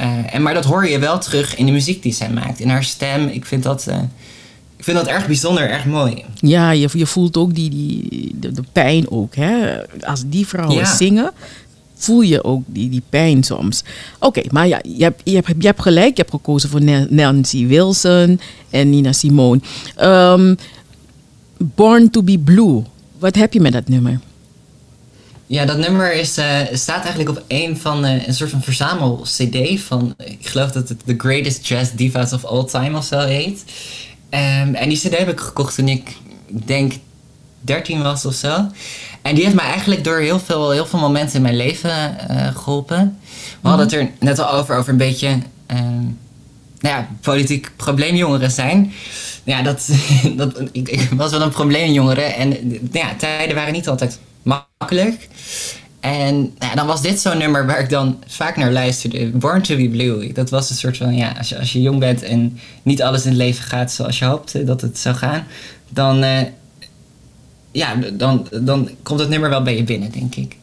Uh, 0.00 0.34
en, 0.34 0.42
maar 0.42 0.54
dat 0.54 0.64
hoor 0.64 0.88
je 0.88 0.98
wel 0.98 1.18
terug 1.18 1.56
in 1.56 1.66
de 1.66 1.72
muziek 1.72 2.02
die 2.02 2.12
zij 2.12 2.30
maakt. 2.30 2.60
In 2.60 2.68
haar 2.68 2.84
stem. 2.84 3.28
Ik 3.28 3.44
vind 3.44 3.62
dat, 3.62 3.86
uh, 3.88 3.96
ik 4.76 4.84
vind 4.84 4.96
dat 4.96 5.06
erg 5.06 5.26
bijzonder, 5.26 5.70
erg 5.70 5.86
mooi. 5.86 6.24
Ja, 6.34 6.70
je, 6.70 6.88
je 6.92 7.06
voelt 7.06 7.36
ook 7.36 7.54
die, 7.54 7.70
die, 7.70 8.34
de, 8.40 8.52
de 8.52 8.62
pijn 8.72 9.10
ook. 9.10 9.34
Hè? 9.34 9.76
Als 10.00 10.22
die 10.26 10.46
vrouwen 10.46 10.76
ja. 10.76 10.96
zingen, 10.96 11.32
voel 11.94 12.20
je 12.20 12.44
ook 12.44 12.62
die, 12.66 12.90
die 12.90 13.02
pijn 13.08 13.42
soms. 13.42 13.84
Oké, 14.18 14.42
maar 14.50 14.68
ja, 14.68 14.80
je 14.96 15.02
hebt, 15.02 15.20
je, 15.24 15.34
hebt, 15.34 15.48
je 15.58 15.66
hebt 15.66 15.82
gelijk. 15.82 16.16
Je 16.16 16.22
hebt 16.22 16.30
gekozen 16.30 16.70
voor 16.70 16.82
Nancy 17.08 17.66
Wilson 17.66 18.40
en 18.70 18.90
Nina 18.90 19.12
Simone. 19.12 19.60
Um, 20.00 20.56
Born 21.58 22.10
to 22.10 22.22
be 22.22 22.38
Blue. 22.38 22.82
Wat 23.18 23.34
heb 23.34 23.52
je 23.52 23.60
met 23.60 23.72
dat 23.72 23.88
nummer? 23.88 24.20
Ja, 25.50 25.64
dat 25.64 25.78
nummer 25.78 26.12
is, 26.12 26.38
uh, 26.38 26.58
staat 26.72 27.04
eigenlijk 27.04 27.28
op 27.28 27.44
een 27.48 27.78
van 27.78 28.04
uh, 28.04 28.26
een 28.26 28.34
soort 28.34 28.50
van 28.50 28.62
verzamel-CD 28.62 29.80
van, 29.80 30.14
ik 30.18 30.46
geloof 30.46 30.70
dat 30.70 30.88
het 30.88 30.98
The 31.06 31.14
Greatest 31.16 31.66
Jazz 31.66 31.90
Divas 31.92 32.32
of 32.32 32.44
All 32.44 32.64
Time 32.64 32.96
of 32.96 33.04
zo 33.04 33.18
heet. 33.18 33.64
Um, 34.30 34.74
en 34.74 34.88
die 34.88 34.98
CD 34.98 35.18
heb 35.18 35.28
ik 35.28 35.40
gekocht 35.40 35.74
toen 35.74 35.88
ik, 35.88 36.16
denk, 36.48 36.92
13 37.60 38.02
was 38.02 38.24
of 38.24 38.34
zo. 38.34 38.66
En 39.22 39.34
die 39.34 39.44
heeft 39.44 39.56
mij 39.56 39.64
eigenlijk 39.64 40.04
door 40.04 40.18
heel 40.18 40.40
veel, 40.40 40.70
heel 40.70 40.86
veel 40.86 40.98
momenten 40.98 41.36
in 41.36 41.42
mijn 41.42 41.56
leven 41.56 42.16
uh, 42.30 42.56
geholpen. 42.56 43.18
We 43.60 43.68
hadden 43.68 43.86
het 43.86 43.94
er 43.94 44.10
net 44.20 44.38
al 44.38 44.52
over, 44.52 44.76
over 44.76 44.90
een 44.90 44.98
beetje, 44.98 45.28
um, 45.66 46.18
nou 46.80 46.96
ja, 46.96 47.08
politiek 47.20 47.70
probleemjongeren 47.76 48.50
zijn. 48.50 48.92
Ja, 49.44 49.62
dat, 49.62 49.88
dat, 50.36 50.62
ik, 50.72 50.88
ik 50.88 51.08
was 51.16 51.30
wel 51.30 51.42
een 51.42 51.50
probleemjongere 51.50 52.22
en 52.22 52.78
ja, 52.92 53.14
tijden 53.18 53.54
waren 53.54 53.72
niet 53.72 53.88
altijd 53.88 54.18
makkelijk. 54.42 55.28
En 56.00 56.54
nou 56.58 56.74
dan 56.74 56.86
was 56.86 57.02
dit 57.02 57.20
zo'n 57.20 57.38
nummer 57.38 57.66
waar 57.66 57.80
ik 57.80 57.90
dan 57.90 58.22
vaak 58.26 58.56
naar 58.56 58.72
luisterde. 58.72 59.30
Born 59.30 59.62
to 59.62 59.76
be 59.76 59.88
Blue. 59.88 60.32
Dat 60.32 60.50
was 60.50 60.70
een 60.70 60.76
soort 60.76 60.96
van, 60.96 61.14
ja, 61.14 61.34
als 61.38 61.48
je, 61.48 61.58
als 61.58 61.72
je 61.72 61.82
jong 61.82 61.98
bent 61.98 62.22
en 62.22 62.58
niet 62.82 63.02
alles 63.02 63.22
in 63.22 63.28
het 63.28 63.38
leven 63.38 63.64
gaat 63.64 63.92
zoals 63.92 64.18
je 64.18 64.24
hoopte 64.24 64.64
dat 64.64 64.80
het 64.80 64.98
zou 64.98 65.14
gaan, 65.14 65.46
dan, 65.88 66.24
uh, 66.24 66.40
ja, 67.70 67.94
dan, 68.12 68.48
dan 68.60 68.90
komt 69.02 69.20
het 69.20 69.28
nummer 69.28 69.50
wel 69.50 69.62
bij 69.62 69.76
je 69.76 69.84
binnen, 69.84 70.10
denk 70.12 70.34
ik. 70.34 70.56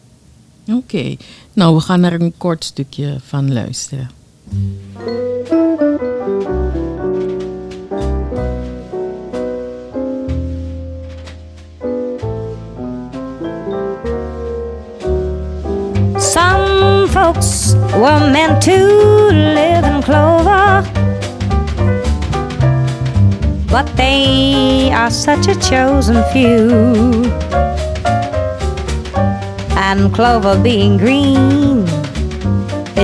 Oké. 0.68 1.16
Nou, 1.54 1.76
we 1.76 1.82
gaan 1.82 2.00
naar 2.00 2.14
een 2.14 2.34
kort 2.38 2.64
stukje 2.64 3.18
van 3.26 3.54
luisteren. 3.54 4.10
Folks 17.18 17.74
were 18.02 18.22
meant 18.32 18.62
to 18.62 18.78
live 19.58 19.84
in 19.92 20.04
clover, 20.04 20.84
but 23.72 23.88
they 23.96 24.92
are 24.92 25.10
such 25.10 25.48
a 25.48 25.56
chosen 25.70 26.20
few. 26.32 26.62
And 29.88 30.14
clover 30.14 30.56
being 30.62 30.98
green 30.98 31.88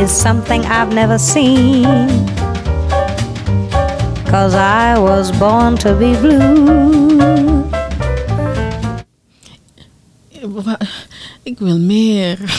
is 0.01 0.11
something 0.11 0.61
I've 0.65 0.93
never 0.93 1.17
seen. 1.17 1.85
Cause 4.33 4.53
I 4.53 4.99
was 5.09 5.31
born 5.43 5.75
to 5.77 5.91
be 6.01 6.11
blue. 6.23 7.63
Ik 11.43 11.59
wil 11.59 11.79
meer. 11.79 12.37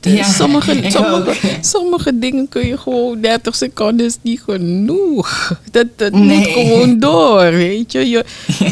Ja, 0.00 0.24
sommige, 0.24 0.84
sommige, 0.88 1.58
sommige 1.60 2.18
dingen 2.18 2.48
kun 2.48 2.66
je 2.66 2.78
gewoon 2.78 3.20
30 3.20 3.54
seconden 3.54 4.06
is 4.06 4.16
niet 4.22 4.40
genoeg. 4.40 5.58
Dat, 5.70 5.86
dat 5.96 6.12
nee. 6.12 6.38
moet 6.38 6.46
gewoon 6.46 6.98
door, 6.98 7.50
weet 7.50 7.92
je. 7.92 8.08
Je, 8.08 8.24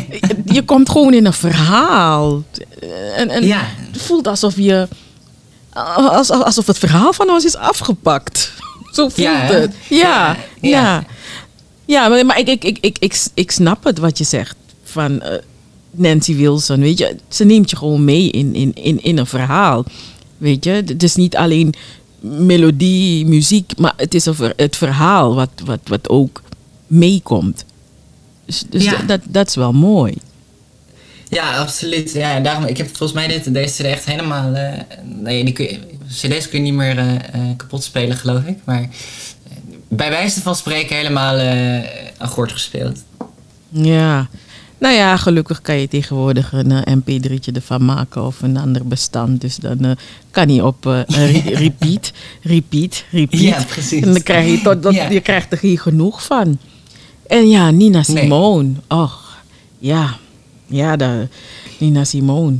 je 0.56 0.62
komt 0.62 0.90
gewoon 0.90 1.14
in 1.14 1.26
een 1.26 1.32
verhaal. 1.32 2.42
En, 3.16 3.28
en 3.28 3.46
ja. 3.46 3.60
het 3.92 4.02
voelt 4.02 4.26
alsof 4.26 4.56
je... 4.56 4.88
Alsof 6.28 6.66
het 6.66 6.78
verhaal 6.78 7.12
van 7.12 7.30
ons 7.30 7.44
is 7.44 7.56
afgepakt. 7.56 8.52
Zo 8.94 9.08
voelt 9.08 9.14
ja, 9.16 9.36
het. 9.36 9.74
Ja, 9.88 10.36
ja. 10.60 11.04
Ja, 11.84 12.08
maar, 12.08 12.26
maar 12.26 12.38
ik, 12.38 12.48
ik, 12.48 12.64
ik, 12.64 12.78
ik, 12.80 12.96
ik, 12.98 13.24
ik 13.34 13.50
snap 13.50 13.84
het 13.84 13.98
wat 13.98 14.18
je 14.18 14.24
zegt. 14.24 14.56
Van... 14.84 15.12
Uh, 15.12 15.28
Nancy 15.98 16.36
Wilson, 16.36 16.80
weet 16.80 16.98
je, 16.98 17.16
ze 17.28 17.44
neemt 17.44 17.70
je 17.70 17.76
gewoon 17.76 18.04
mee 18.04 18.30
in, 18.30 18.54
in, 18.54 18.74
in, 18.74 19.02
in 19.02 19.18
een 19.18 19.26
verhaal. 19.26 19.84
Weet 20.36 20.64
je, 20.64 20.70
het 20.70 21.02
is 21.02 21.14
niet 21.14 21.36
alleen 21.36 21.74
melodie, 22.20 23.26
muziek, 23.26 23.78
maar 23.78 23.92
het 23.96 24.14
is 24.14 24.24
het 24.56 24.76
verhaal 24.76 25.34
wat, 25.34 25.50
wat, 25.64 25.80
wat 25.84 26.08
ook 26.08 26.42
meekomt. 26.86 27.64
Dus, 28.44 28.64
dus 28.68 28.84
ja. 28.84 29.02
dat, 29.02 29.20
dat 29.24 29.48
is 29.48 29.54
wel 29.54 29.72
mooi. 29.72 30.14
Ja, 31.28 31.58
absoluut. 31.58 32.12
Ja, 32.12 32.40
daarom, 32.40 32.64
ik 32.64 32.76
heb 32.76 32.86
volgens 32.86 33.12
mij 33.12 33.28
dit, 33.28 33.54
deze 33.54 33.82
CD 33.82 33.86
echt 33.86 34.04
helemaal... 34.04 34.54
Uh, 34.54 34.72
nee, 35.04 35.44
die 35.44 35.52
kun 35.52 35.64
je, 35.64 35.78
cd's 36.08 36.48
kun 36.48 36.58
je 36.58 36.64
niet 36.64 36.74
meer 36.74 36.98
uh, 36.98 37.12
kapot 37.56 37.84
spelen, 37.84 38.16
geloof 38.16 38.44
ik. 38.44 38.58
Maar 38.64 38.88
bij 39.88 40.10
wijze 40.10 40.42
van 40.42 40.56
spreken 40.56 40.96
helemaal 40.96 41.38
uh, 41.38 41.84
akkoord 42.18 42.52
gespeeld. 42.52 42.98
Ja, 43.68 44.28
nou 44.78 44.94
ja, 44.94 45.16
gelukkig 45.16 45.62
kan 45.62 45.80
je 45.80 45.88
tegenwoordig 45.88 46.52
een 46.52 46.70
uh, 46.70 46.96
mp3'tje 46.96 47.52
ervan 47.54 47.84
maken 47.84 48.26
of 48.26 48.42
een 48.42 48.56
ander 48.56 48.86
bestand. 48.86 49.40
Dus 49.40 49.56
dan 49.56 49.84
uh, 49.84 49.90
kan 50.30 50.48
hij 50.48 50.60
op 50.60 50.86
uh, 50.86 51.00
repeat, 51.64 52.12
repeat, 52.42 53.04
repeat. 53.10 53.42
Ja, 53.42 53.64
precies. 53.68 54.02
En 54.02 54.12
dan 54.12 54.22
krijg 54.22 54.50
je, 54.50 54.62
tot, 54.62 54.82
dat, 54.82 54.94
ja. 54.94 55.08
je 55.10 55.20
krijgt 55.20 55.52
er 55.52 55.58
hier 55.58 55.80
genoeg 55.80 56.24
van. 56.24 56.58
En 57.26 57.48
ja, 57.48 57.70
Nina 57.70 58.02
Simone. 58.02 58.62
Nee. 58.62 58.98
Och, 59.00 59.36
ja. 59.78 60.16
Ja, 60.66 60.96
de, 60.96 61.28
Nina 61.78 62.04
Simone. 62.04 62.56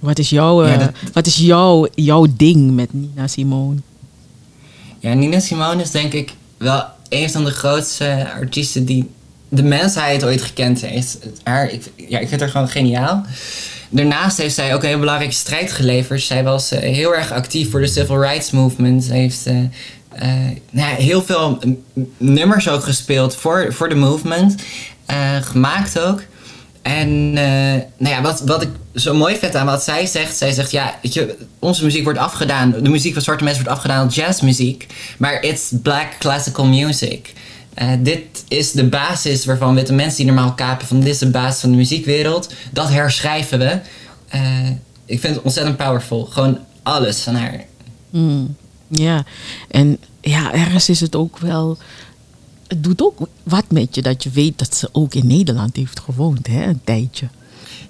Wat 0.00 0.18
is, 0.18 0.30
jouw, 0.30 0.66
ja, 0.66 0.76
dat... 0.76 0.90
wat 1.12 1.26
is 1.26 1.36
jouw, 1.36 1.86
jouw 1.94 2.26
ding 2.36 2.70
met 2.74 2.92
Nina 2.92 3.26
Simone? 3.26 3.76
Ja, 4.98 5.14
Nina 5.14 5.40
Simone 5.40 5.82
is 5.82 5.90
denk 5.90 6.12
ik 6.12 6.34
wel 6.56 6.84
een 7.08 7.30
van 7.30 7.44
de 7.44 7.50
grootste 7.50 8.30
artiesten 8.32 8.84
die 8.84 9.08
de 9.48 9.62
mensheid 9.62 10.24
ooit 10.24 10.42
gekend 10.42 10.80
heeft. 10.80 11.18
Haar, 11.42 11.70
ik, 11.70 11.82
ja, 11.96 12.18
ik 12.18 12.28
vind 12.28 12.40
haar 12.40 12.50
gewoon 12.50 12.68
geniaal. 12.68 13.24
Daarnaast 13.90 14.38
heeft 14.38 14.54
zij 14.54 14.74
ook 14.74 14.82
een 14.82 14.88
heel 14.88 14.98
belangrijke 14.98 15.34
strijd 15.34 15.72
geleverd. 15.72 16.22
Zij 16.22 16.44
was 16.44 16.72
uh, 16.72 16.78
heel 16.78 17.14
erg 17.14 17.32
actief 17.32 17.70
voor 17.70 17.80
de 17.80 17.86
civil 17.86 18.20
rights 18.20 18.50
movement. 18.50 19.04
Ze 19.04 19.12
heeft 19.12 19.46
uh, 19.46 19.56
uh, 19.56 20.32
nou, 20.70 20.94
heel 20.94 21.22
veel 21.22 21.58
nummers 22.16 22.68
ook 22.68 22.82
gespeeld 22.82 23.36
voor, 23.36 23.66
voor 23.72 23.88
de 23.88 23.94
movement. 23.94 24.54
gemaakt 25.40 26.00
ook. 26.00 26.22
En 26.82 27.32
nou 27.32 27.86
ja, 27.98 28.22
wat, 28.22 28.40
wat 28.40 28.62
ik 28.62 28.68
zo 28.94 29.14
mooi 29.14 29.36
vind 29.36 29.54
aan 29.54 29.66
wat 29.66 29.82
zij 29.82 30.06
zegt, 30.06 30.36
zij 30.36 30.52
zegt 30.52 30.70
ja, 30.70 30.98
weet 31.02 31.14
je, 31.14 31.36
onze 31.58 31.84
muziek 31.84 32.04
wordt 32.04 32.18
afgedaan, 32.18 32.70
de 32.70 32.90
muziek 32.90 33.12
van 33.12 33.22
zwarte 33.22 33.44
mensen 33.44 33.64
wordt 33.64 33.78
afgedaan 33.78 34.04
als 34.04 34.14
jazzmuziek, 34.14 34.86
maar 35.18 35.42
it's 35.42 35.72
black 35.82 36.08
classical 36.18 36.66
music. 36.66 37.32
Uh, 37.82 37.92
dit 37.98 38.44
is 38.48 38.72
de 38.72 38.84
basis 38.84 39.44
waarvan 39.44 39.74
witte 39.74 39.92
mensen 39.92 40.16
die 40.16 40.26
normaal 40.26 40.54
kapen 40.54 40.86
van 40.86 41.00
dit 41.00 41.08
is 41.08 41.18
de 41.18 41.30
basis 41.30 41.60
van 41.60 41.70
de 41.70 41.76
muziekwereld. 41.76 42.52
Dat 42.72 42.88
herschrijven 42.88 43.58
we. 43.58 43.80
Uh, 44.34 44.68
ik 45.04 45.20
vind 45.20 45.34
het 45.34 45.44
ontzettend 45.44 45.76
powerful. 45.76 46.24
Gewoon 46.24 46.58
alles 46.82 47.20
van 47.20 47.34
haar. 47.34 47.64
Mm, 48.10 48.56
ja, 48.88 49.24
en 49.68 49.98
ja, 50.20 50.52
ergens 50.52 50.88
is 50.88 51.00
het 51.00 51.16
ook 51.16 51.38
wel. 51.38 51.78
Het 52.66 52.84
doet 52.84 53.02
ook 53.02 53.28
wat 53.42 53.64
met 53.68 53.94
je 53.94 54.02
dat 54.02 54.22
je 54.22 54.30
weet 54.30 54.58
dat 54.58 54.74
ze 54.74 54.88
ook 54.92 55.14
in 55.14 55.26
Nederland 55.26 55.76
heeft 55.76 56.00
gewoond, 56.00 56.46
hè, 56.46 56.64
een 56.64 56.80
tijdje. 56.84 57.28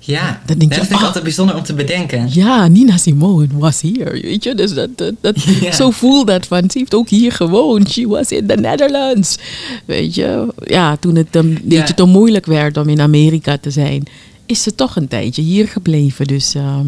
Ja, 0.09 0.41
Dan 0.47 0.59
denk 0.59 0.73
je, 0.73 0.79
dat 0.79 0.87
vind 0.87 0.91
ik 0.91 0.97
ah. 1.01 1.05
altijd 1.07 1.25
bijzonder 1.25 1.57
om 1.57 1.63
te 1.63 1.75
bedenken. 1.75 2.29
Ja, 2.31 2.69
Nina 2.69 2.97
Simone 2.97 3.47
was 3.53 3.81
hier, 3.81 4.13
weet 4.23 4.45
je. 4.45 4.55
Dus 4.55 4.75
dat, 4.75 4.89
dat, 4.99 5.15
dat, 5.21 5.43
Ja. 5.61 5.73
zo 5.73 5.91
voel 5.91 6.25
dat 6.25 6.47
van, 6.47 6.71
ze 6.71 6.79
heeft 6.79 6.95
ook 6.95 7.09
hier 7.09 7.33
gewoond. 7.33 7.91
She 7.91 8.07
was 8.09 8.31
in 8.31 8.47
the 8.47 8.55
Netherlands. 8.55 9.37
Weet 9.85 10.15
je, 10.15 10.47
ja, 10.65 10.97
toen 10.97 11.17
het 11.17 11.35
een 11.37 11.59
beetje 11.63 11.95
te 11.95 12.05
moeilijk 12.05 12.47
werd 12.47 12.77
om 12.77 12.89
in 12.89 13.01
Amerika 13.01 13.59
te 13.59 13.71
zijn, 13.71 14.03
is 14.47 14.63
ze 14.63 14.75
toch 14.75 14.97
een 14.97 15.09
tijdje 15.09 15.43
hier 15.43 15.69
gebleven. 15.69 16.27
Dus 16.27 16.55
ehm, 16.55 16.87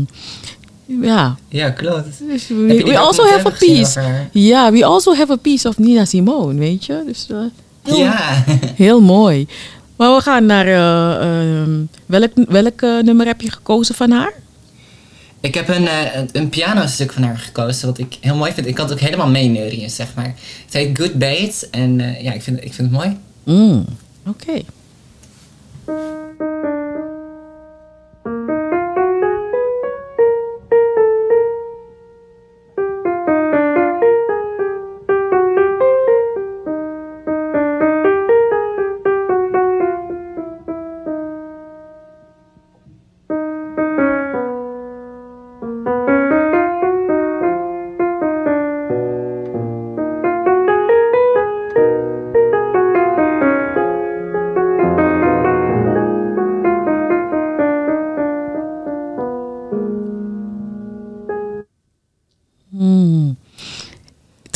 ja. 1.02 1.36
Ja, 1.48 1.70
klopt. 1.70 2.18
Dus 2.28 2.48
we, 2.48 2.98
also 2.98 3.24
have 3.24 3.46
a 3.46 3.50
piece. 3.58 4.00
Ja, 4.32 4.72
we 4.72 4.84
also 4.84 5.14
have 5.14 5.32
a 5.32 5.36
piece 5.36 5.68
of 5.68 5.78
Nina 5.78 6.04
Simone, 6.04 6.58
weet 6.58 6.84
je. 6.84 7.02
Dus 7.06 7.26
eh, 7.30 7.36
heel, 7.82 7.96
Ja. 7.98 8.44
heel 8.74 9.00
mooi. 9.00 9.46
Maar 10.00 10.14
we 10.14 10.20
gaan 10.22 10.46
naar, 10.46 10.66
eh, 10.66 11.60
ehm, 11.60 11.70
welk, 12.06 12.30
welk 12.48 12.82
eh, 12.82 12.98
nummer 13.02 13.26
heb 13.26 13.40
je 13.40 13.50
gekozen 13.50 13.94
van 13.94 14.10
haar? 14.10 14.32
Ik 15.40 15.54
heb 15.54 15.68
een, 15.68 15.86
eh, 15.88 16.14
een- 16.14 16.28
een 16.32 16.48
pianostuk 16.48 17.12
van 17.12 17.22
haar 17.22 17.38
gekozen, 17.38 17.86
wat 17.88 17.98
ik 17.98 18.16
heel 18.20 18.36
mooi 18.36 18.52
vind. 18.52 18.66
Ik 18.66 18.74
kan 18.74 18.84
het 18.84 18.94
ook 18.94 19.00
helemaal 19.00 19.28
meeneurien, 19.30 19.90
zeg 19.90 20.14
maar. 20.14 20.34
Het 20.64 20.72
heet 20.74 20.98
Good 20.98 21.14
Bait 21.14 21.68
en 21.70 21.98
ja, 22.22 22.32
ik 22.32 22.42
vind, 22.42 22.64
ik 22.64 22.74
vind 22.74 22.88
het 22.90 22.90
mooi. 22.90 23.16
Mm, 23.44 23.84
Oké. 24.26 24.62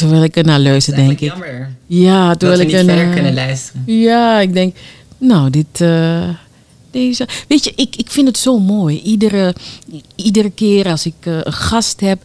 Terwijl 0.05 0.25
ik 0.25 0.37
er 0.37 0.45
naar 0.45 0.61
luister, 0.61 0.93
Het 0.93 1.03
is 1.03 1.09
denk 1.09 1.21
ik. 1.21 1.29
jammer 1.29 1.75
Ja, 1.87 2.35
terwijl 2.35 2.61
we 2.61 2.67
ik 2.67 2.73
er 2.73 2.85
naar- 2.85 3.15
kunnen 3.15 3.35
luisteren. 3.35 3.83
Ja, 3.87 4.41
ik 4.41 4.53
denk, 4.53 4.77
nou, 5.19 5.51
dit. 5.51 5.81
eh, 5.81 6.29
deze. 6.91 7.29
Weet 7.49 7.65
je, 7.65 7.73
ik, 7.77 7.97
ik 7.97 8.11
vind 8.11 8.27
het 8.27 8.39
zo 8.39 8.59
mooi. 8.59 9.01
Iedere, 9.01 9.55
iedere 10.15 10.51
keer 10.51 10.89
als 10.89 11.07
ik 11.07 11.15
eh, 11.21 11.39
een 11.43 11.53
gast 11.53 12.01
heb. 12.01 12.23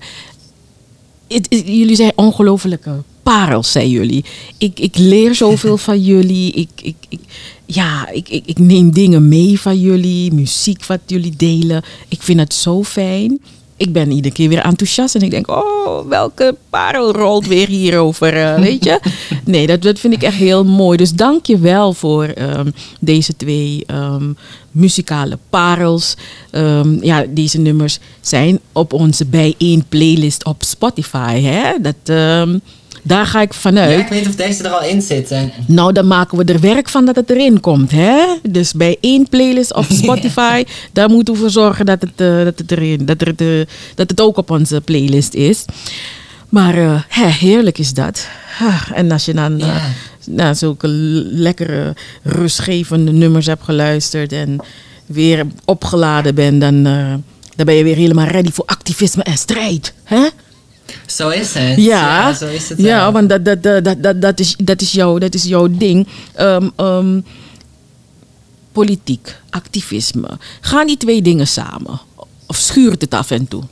Jullie 1.50 1.96
zijn 1.96 2.12
ongelofelijke 2.16 2.92
parels, 3.24 3.72
zijn 3.72 3.90
jullie. 3.90 4.26
Ik, 4.58 4.80
ik 4.80 4.98
leer 4.98 5.36
zoveel 5.36 5.78
van 5.90 6.02
jullie. 6.04 6.52
Ik, 6.52 6.70
ik, 6.82 6.96
ik, 7.10 7.20
ja, 7.66 8.10
ik, 8.10 8.30
ik, 8.30 8.44
ik 8.46 8.60
neem 8.60 8.92
dingen 8.92 9.28
mee 9.28 9.60
van 9.60 9.80
jullie. 9.80 10.34
Muziek 10.34 10.86
wat 10.86 11.00
jullie 11.06 11.34
delen. 11.38 11.84
Ik 12.08 12.22
vind 12.22 12.40
het 12.40 12.54
zo 12.54 12.84
fijn. 12.84 13.40
Ik 13.80 13.94
ben 13.94 14.12
iedere 14.12 14.34
keer 14.34 14.50
weer 14.50 14.62
enthousiast 14.62 15.16
en 15.16 15.22
ik 15.22 15.32
denk, 15.32 15.48
oh, 15.48 16.08
welke 16.08 16.56
parel 16.70 17.12
rolt 17.12 17.48
weer 17.48 17.68
hierover, 17.68 18.34
eh, 18.34 18.60
weet 18.68 18.84
je? 18.84 19.00
Nee, 19.46 19.68
dat, 19.68 19.82
dat 19.82 20.00
vind 20.00 20.14
ik 20.14 20.24
echt 20.24 20.36
heel 20.36 20.66
mooi. 20.66 20.98
Dus 20.98 21.14
dank 21.14 21.46
je 21.46 21.60
wel 21.60 21.94
voor 21.94 22.24
ehm, 22.24 22.70
deze 23.00 23.36
twee 23.36 23.84
ehm, 23.88 24.32
muzikale 24.72 25.38
parels. 25.50 26.16
Ehm, 26.52 27.04
ja, 27.04 27.26
deze 27.30 27.60
nummers 27.60 28.00
zijn 28.22 28.60
op 28.72 28.94
onze 28.94 29.26
bijeen 29.26 29.84
playlist 29.90 30.46
op 30.46 30.64
Spotify. 30.64 31.42
Hè? 31.42 31.74
Dat, 31.82 32.18
daar 33.02 33.26
ga 33.26 33.42
ik 33.42 33.54
vanuit. 33.54 33.92
Ja, 33.92 33.98
ik 33.98 34.08
weet 34.08 34.20
niet 34.20 34.30
of 34.30 34.36
deze 34.36 34.64
er 34.64 34.70
al 34.72 34.84
in 34.88 35.02
zitten. 35.02 35.52
Nou, 35.68 35.94
dan 35.94 36.08
maken 36.08 36.38
we 36.38 36.44
er 36.54 36.60
werk 36.60 36.90
van 36.90 37.06
dat 37.06 37.16
het 37.16 37.30
erin 37.30 37.60
komt. 37.60 37.92
Hè? 37.92 38.20
Dus 38.50 38.74
bij 38.74 38.98
één 39.02 39.30
playlist 39.30 39.74
op 39.76 39.86
Spotify, 40.04 40.64
daar 40.94 41.10
moeten 41.10 41.34
we 41.34 41.40
voor 41.40 41.50
zorgen 41.50 41.86
dat 41.86 42.02
het, 42.02 42.12
eh, 42.16 42.44
dat 42.44 42.60
het, 42.60 42.72
erin, 42.72 43.06
dat, 43.06 43.22
er, 43.22 43.36
de, 43.36 43.68
dat 43.96 44.10
het 44.10 44.22
ook 44.22 44.38
op 44.38 44.50
onze 44.52 44.82
playlist 44.82 45.34
is. 45.34 45.66
Maar 46.50 46.78
eh, 46.78 47.02
hè, 47.08 47.26
heerlijk 47.28 47.78
is 47.78 47.94
dat. 47.94 48.28
Ah, 48.60 48.82
En 48.94 49.12
als 49.12 49.26
je 49.26 49.34
dan 49.34 49.60
eh, 49.60 49.68
Ja. 49.68 49.82
naar 50.26 50.56
zulke 50.56 50.88
lekkere, 50.88 51.96
rustgevende 52.24 53.12
nummers 53.12 53.46
hebt 53.46 53.64
geluisterd 53.64 54.32
en 54.32 54.58
weer 55.06 55.46
opgeladen 55.66 56.36
bent, 56.36 56.62
dan, 56.62 56.84
dan 57.56 57.66
ben 57.66 57.74
je 57.76 57.84
weer 57.84 57.96
helemaal 57.96 58.28
ready 58.28 58.52
voor 58.52 58.66
activisme 58.66 59.24
en 59.24 59.38
strijd. 59.38 59.94
Hè? 60.04 60.28
Zo 61.06 61.30
is 61.30 61.54
het. 61.54 61.78
Ja, 61.78 62.34
zo 62.34 62.48
is 62.48 62.70
het 62.70 62.78
ja 62.78 62.98
wel. 62.98 63.12
want 63.12 63.30
dat, 63.30 63.46
dat, 63.46 63.64
dat, 63.64 64.04
dat, 64.04 64.22
dat, 64.22 64.40
is, 64.40 64.56
dat, 64.58 64.82
is, 64.82 64.92
jouw, 64.92 65.18
dat 65.18 65.34
is 65.34 65.44
jouw 65.44 65.68
ding. 65.72 66.08
Ehm, 66.34 66.70
ehm, 66.76 67.20
politiek, 68.72 69.36
activisme. 69.50 70.30
Gaan 70.62 70.88
die 70.88 70.98
twee 70.98 71.22
dingen 71.22 71.48
samen? 71.48 72.00
Of 72.46 72.58
schuurt 72.58 73.02
het 73.02 73.14
af 73.14 73.32
en 73.32 73.48
toe? 73.48 73.64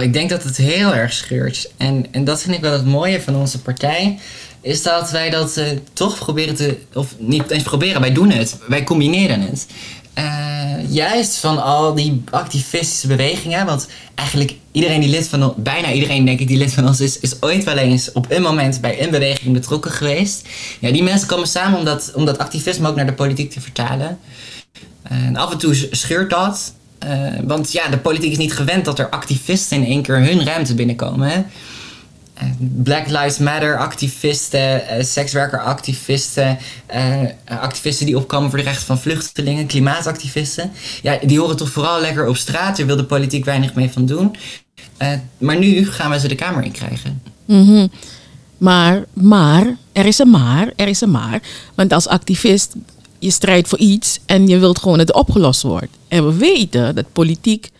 Ik 0.00 0.12
denk 0.12 0.30
dat 0.30 0.42
het 0.42 0.56
heel 0.56 0.94
erg 0.94 1.12
scheurt. 1.12 1.70
En, 1.76 2.06
en 2.10 2.24
dat 2.24 2.42
vind 2.42 2.54
ik 2.56 2.60
wel 2.60 2.72
het 2.72 2.86
mooie 2.86 3.20
van 3.20 3.36
onze 3.36 3.58
partij. 3.58 4.18
Is 4.60 4.82
dat 4.82 5.10
wij 5.10 5.30
dat 5.30 5.56
eh, 5.56 5.66
toch 5.92 6.18
proberen 6.18 6.54
te. 6.54 6.76
Of 6.94 7.14
niet 7.18 7.50
eens 7.50 7.62
proberen, 7.62 8.00
wij 8.00 8.12
doen 8.12 8.30
het. 8.30 8.58
Wij 8.68 8.84
combineren 8.84 9.40
het. 9.40 9.66
Eh, 10.16 10.72
juist 10.88 11.36
van 11.36 11.62
al 11.62 11.94
die 11.94 12.22
activistische 12.30 13.06
bewegingen. 13.06 13.66
Want 13.66 13.86
eigenlijk 14.14 14.54
iedereen 14.72 15.00
die 15.00 15.10
lid 15.10 15.28
van 15.28 15.42
ons. 15.42 15.52
Bijna 15.56 15.92
iedereen 15.92 16.24
denk 16.24 16.40
ik 16.40 16.48
die 16.48 16.56
lid 16.56 16.72
van 16.72 16.86
ons 16.86 17.00
is. 17.00 17.20
Is 17.20 17.42
ooit 17.42 17.64
wel 17.64 17.76
eens 17.76 18.12
op 18.12 18.26
een 18.28 18.42
moment 18.42 18.80
bij 18.80 19.02
een 19.02 19.10
beweging 19.10 19.52
betrokken 19.52 19.90
geweest. 19.90 20.48
Ja, 20.80 20.90
die 20.90 21.02
mensen 21.02 21.28
komen 21.28 21.46
samen 21.46 21.78
om 22.14 22.24
dat, 22.24 22.38
activisme 22.38 22.88
ook 22.88 22.96
naar 22.96 23.06
de 23.06 23.12
politiek 23.12 23.50
te 23.50 23.60
vertalen. 23.60 24.18
En 25.02 25.36
af 25.36 25.52
en 25.52 25.58
toe 25.58 25.88
scheurt 25.90 26.30
dat. 26.30 26.72
Eh, 26.98 27.18
want 27.44 27.72
ja, 27.72 27.88
de 27.88 27.98
politiek 27.98 28.30
is 28.30 28.38
niet 28.38 28.52
gewend 28.52 28.84
dat 28.84 28.98
er 28.98 29.08
activisten 29.08 29.76
in 29.76 29.86
één 29.86 30.02
keer 30.02 30.18
hun 30.18 30.44
ruimte 30.44 30.74
binnenkomen. 30.74 31.28
Hè? 31.28 31.42
Eh, 32.36 32.46
Black 32.58 33.06
Lives 33.06 33.38
Matter 33.38 33.78
activisten, 33.78 34.88
eh 34.88 35.04
sekswerkeractivisten, 35.04 36.58
eh, 36.86 37.20
activisten 37.44 38.06
die 38.06 38.16
opkomen 38.16 38.50
voor 38.50 38.58
de 38.58 38.64
rechten 38.64 38.86
van 38.86 38.98
vluchtelingen, 38.98 39.66
klimaatactivisten. 39.66 40.72
Ja, 41.02 41.18
die 41.22 41.38
horen 41.38 41.56
toch 41.56 41.70
vooral 41.70 42.00
lekker 42.00 42.26
op 42.26 42.36
straat. 42.36 42.76
Daar 42.76 42.86
wil 42.86 42.96
de 42.96 43.04
politiek 43.04 43.44
weinig 43.44 43.74
mee 43.74 43.90
van 43.90 44.06
doen. 44.06 44.36
Maar 45.38 45.58
nu 45.58 45.86
gaan 45.86 46.10
we 46.10 46.20
ze 46.20 46.28
de 46.28 46.34
Kamer 46.34 46.64
in 46.64 46.72
krijgen. 46.72 47.22
Mhm. 47.44 47.86
Maar, 48.58 49.04
maar, 49.12 49.76
er 49.92 50.06
is 50.06 50.18
een 50.18 50.30
maar, 50.30 50.72
er 50.76 50.88
is 50.88 51.00
een 51.00 51.10
maar. 51.10 51.42
Want 51.74 51.92
als 51.92 52.06
activist, 52.08 52.74
je 53.18 53.30
strijdt 53.30 53.68
voor 53.68 53.78
iets 53.78 54.18
en 54.26 54.48
je 54.48 54.58
wilt 54.58 54.78
gewoon 54.78 54.98
dat 54.98 55.06
het 55.06 55.16
opgelost 55.16 55.62
wordt. 55.62 55.96
En 56.08 56.26
we 56.26 56.34
weten 56.34 56.94
dat 56.94 57.12
politiek, 57.12 57.70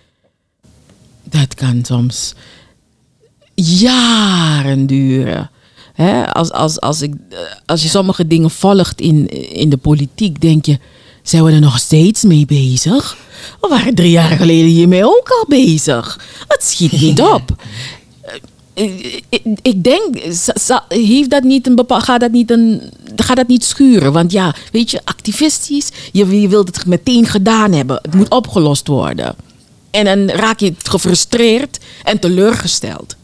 dat 1.24 1.54
kan 1.54 1.84
soms 1.84 2.34
jaren 3.64 4.86
duren. 4.86 5.50
Als, 6.32 6.50
als, 6.52 6.80
als, 6.80 7.02
ik, 7.02 7.14
eh, 7.30 7.38
als 7.66 7.82
je 7.82 7.88
sommige 7.88 8.26
dingen 8.26 8.50
volgt 8.50 9.00
in, 9.00 9.28
in 9.52 9.68
de 9.68 9.76
politiek, 9.76 10.40
denk 10.40 10.64
je, 10.66 10.78
zijn 11.22 11.44
we 11.44 11.52
er 11.52 11.60
nog 11.60 11.78
steeds 11.78 12.22
mee 12.22 12.46
bezig? 12.46 13.16
We 13.60 13.68
waren 13.68 13.94
drie 13.94 14.10
jaar 14.10 14.36
geleden 14.36 14.70
hiermee 14.70 15.04
ook 15.04 15.28
al 15.28 15.44
bezig. 15.48 16.20
Het 16.48 16.64
schiet 16.64 16.92
niet 17.00 17.20
op. 17.20 17.62
Ik- 18.74 19.22
ik, 19.28 19.42
ik 19.62 19.84
denk, 19.84 20.16
heeft 20.88 21.30
dat 21.30 21.42
niet 21.42 21.66
een 21.66 21.74
bepaal, 21.74 22.00
gaat, 22.00 22.20
dat 22.20 22.30
niet 22.32 22.50
een, 22.50 22.82
gaat 23.16 23.36
dat 23.36 23.48
niet 23.48 23.64
schuren? 23.64 24.12
Want 24.12 24.32
ja, 24.32 24.54
weet 24.72 24.90
je, 24.90 25.00
activistisch, 25.04 25.88
je, 26.12 26.40
je 26.40 26.48
wilt 26.48 26.76
het 26.76 26.86
meteen 26.86 27.26
gedaan 27.26 27.72
hebben. 27.72 27.98
Het 28.02 28.14
moet 28.14 28.30
opgelost 28.30 28.86
worden. 28.86 29.34
En 29.90 30.04
dan 30.04 30.36
raak 30.36 30.60
je 30.60 30.74
gefrustreerd 30.82 31.78
en 32.04 32.18
teleurgesteld. 32.18 33.16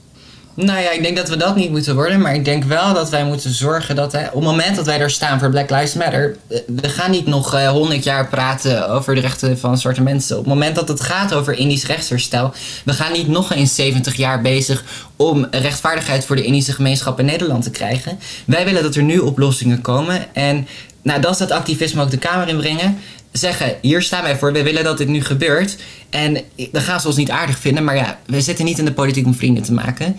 Nou 0.54 0.80
ja, 0.80 0.90
ik 0.90 1.02
denk 1.02 1.16
dat 1.16 1.28
we 1.28 1.36
dat 1.36 1.56
niet 1.56 1.70
moeten 1.70 1.94
worden. 1.94 2.20
Maar 2.20 2.34
ik 2.34 2.44
denk 2.44 2.64
wel 2.64 2.94
dat 2.94 3.10
wij 3.10 3.24
moeten 3.24 3.50
zorgen 3.50 3.96
dat... 3.96 4.14
Op 4.14 4.20
het 4.34 4.42
moment 4.42 4.76
dat 4.76 4.86
wij 4.86 5.00
er 5.00 5.10
staan 5.10 5.38
voor 5.38 5.50
Black 5.50 5.70
Lives 5.70 5.94
Matter... 5.94 6.36
eh, 6.48 6.58
We 6.66 6.88
gaan 6.88 7.10
niet 7.10 7.26
nog 7.26 7.54
eh, 7.54 7.68
honderd 7.68 8.04
jaar 8.04 8.28
praten 8.28 8.88
over 8.88 9.14
de 9.14 9.20
rechten 9.20 9.58
van 9.58 9.78
zwarte 9.78 10.02
mensen. 10.02 10.38
Op 10.38 10.44
het 10.44 10.54
moment 10.54 10.74
dat 10.74 10.88
het 10.88 11.00
gaat 11.00 11.34
over 11.34 11.54
Indisch 11.54 11.86
rechtsherstel... 11.86 12.52
We 12.84 12.92
gaan 12.92 13.12
niet 13.12 13.28
nog 13.28 13.52
eens 13.52 13.74
70 13.74 14.14
jaar 14.14 14.40
bezig 14.42 14.84
om 15.16 15.46
rechtvaardigheid 15.50 16.24
voor 16.24 16.36
de 16.36 16.44
Indische 16.44 16.72
gemeenschap 16.72 17.18
in 17.18 17.24
Nederland 17.24 17.62
te 17.62 17.70
krijgen. 17.70 18.18
Wij 18.44 18.64
willen 18.64 18.82
dat 18.82 18.94
er 18.94 19.02
nu 19.02 19.18
oplossingen 19.18 19.80
komen. 19.80 20.34
En 20.34 20.66
nou, 21.02 21.20
dat 21.20 21.32
is 21.32 21.38
dat 21.38 21.50
activisme 21.50 22.02
ook 22.02 22.10
de 22.10 22.18
Kamer 22.18 22.48
inbrengen 22.48 22.98
zeggen, 23.32 23.74
hier 23.80 24.02
staan 24.02 24.22
wij 24.22 24.36
voor, 24.36 24.52
we 24.52 24.62
willen 24.62 24.84
dat 24.84 24.98
dit 24.98 25.08
nu 25.08 25.22
gebeurt. 25.24 25.76
En 26.10 26.38
dan 26.72 26.82
gaan 26.82 27.00
ze 27.00 27.06
ons 27.06 27.16
niet 27.16 27.30
aardig 27.30 27.58
vinden, 27.58 27.84
maar 27.84 27.96
ja, 27.96 28.18
we 28.26 28.40
zitten 28.40 28.64
niet 28.64 28.78
in 28.78 28.84
de 28.84 28.92
politiek 28.92 29.26
om 29.26 29.34
vrienden 29.34 29.62
te 29.62 29.72
maken. 29.72 30.16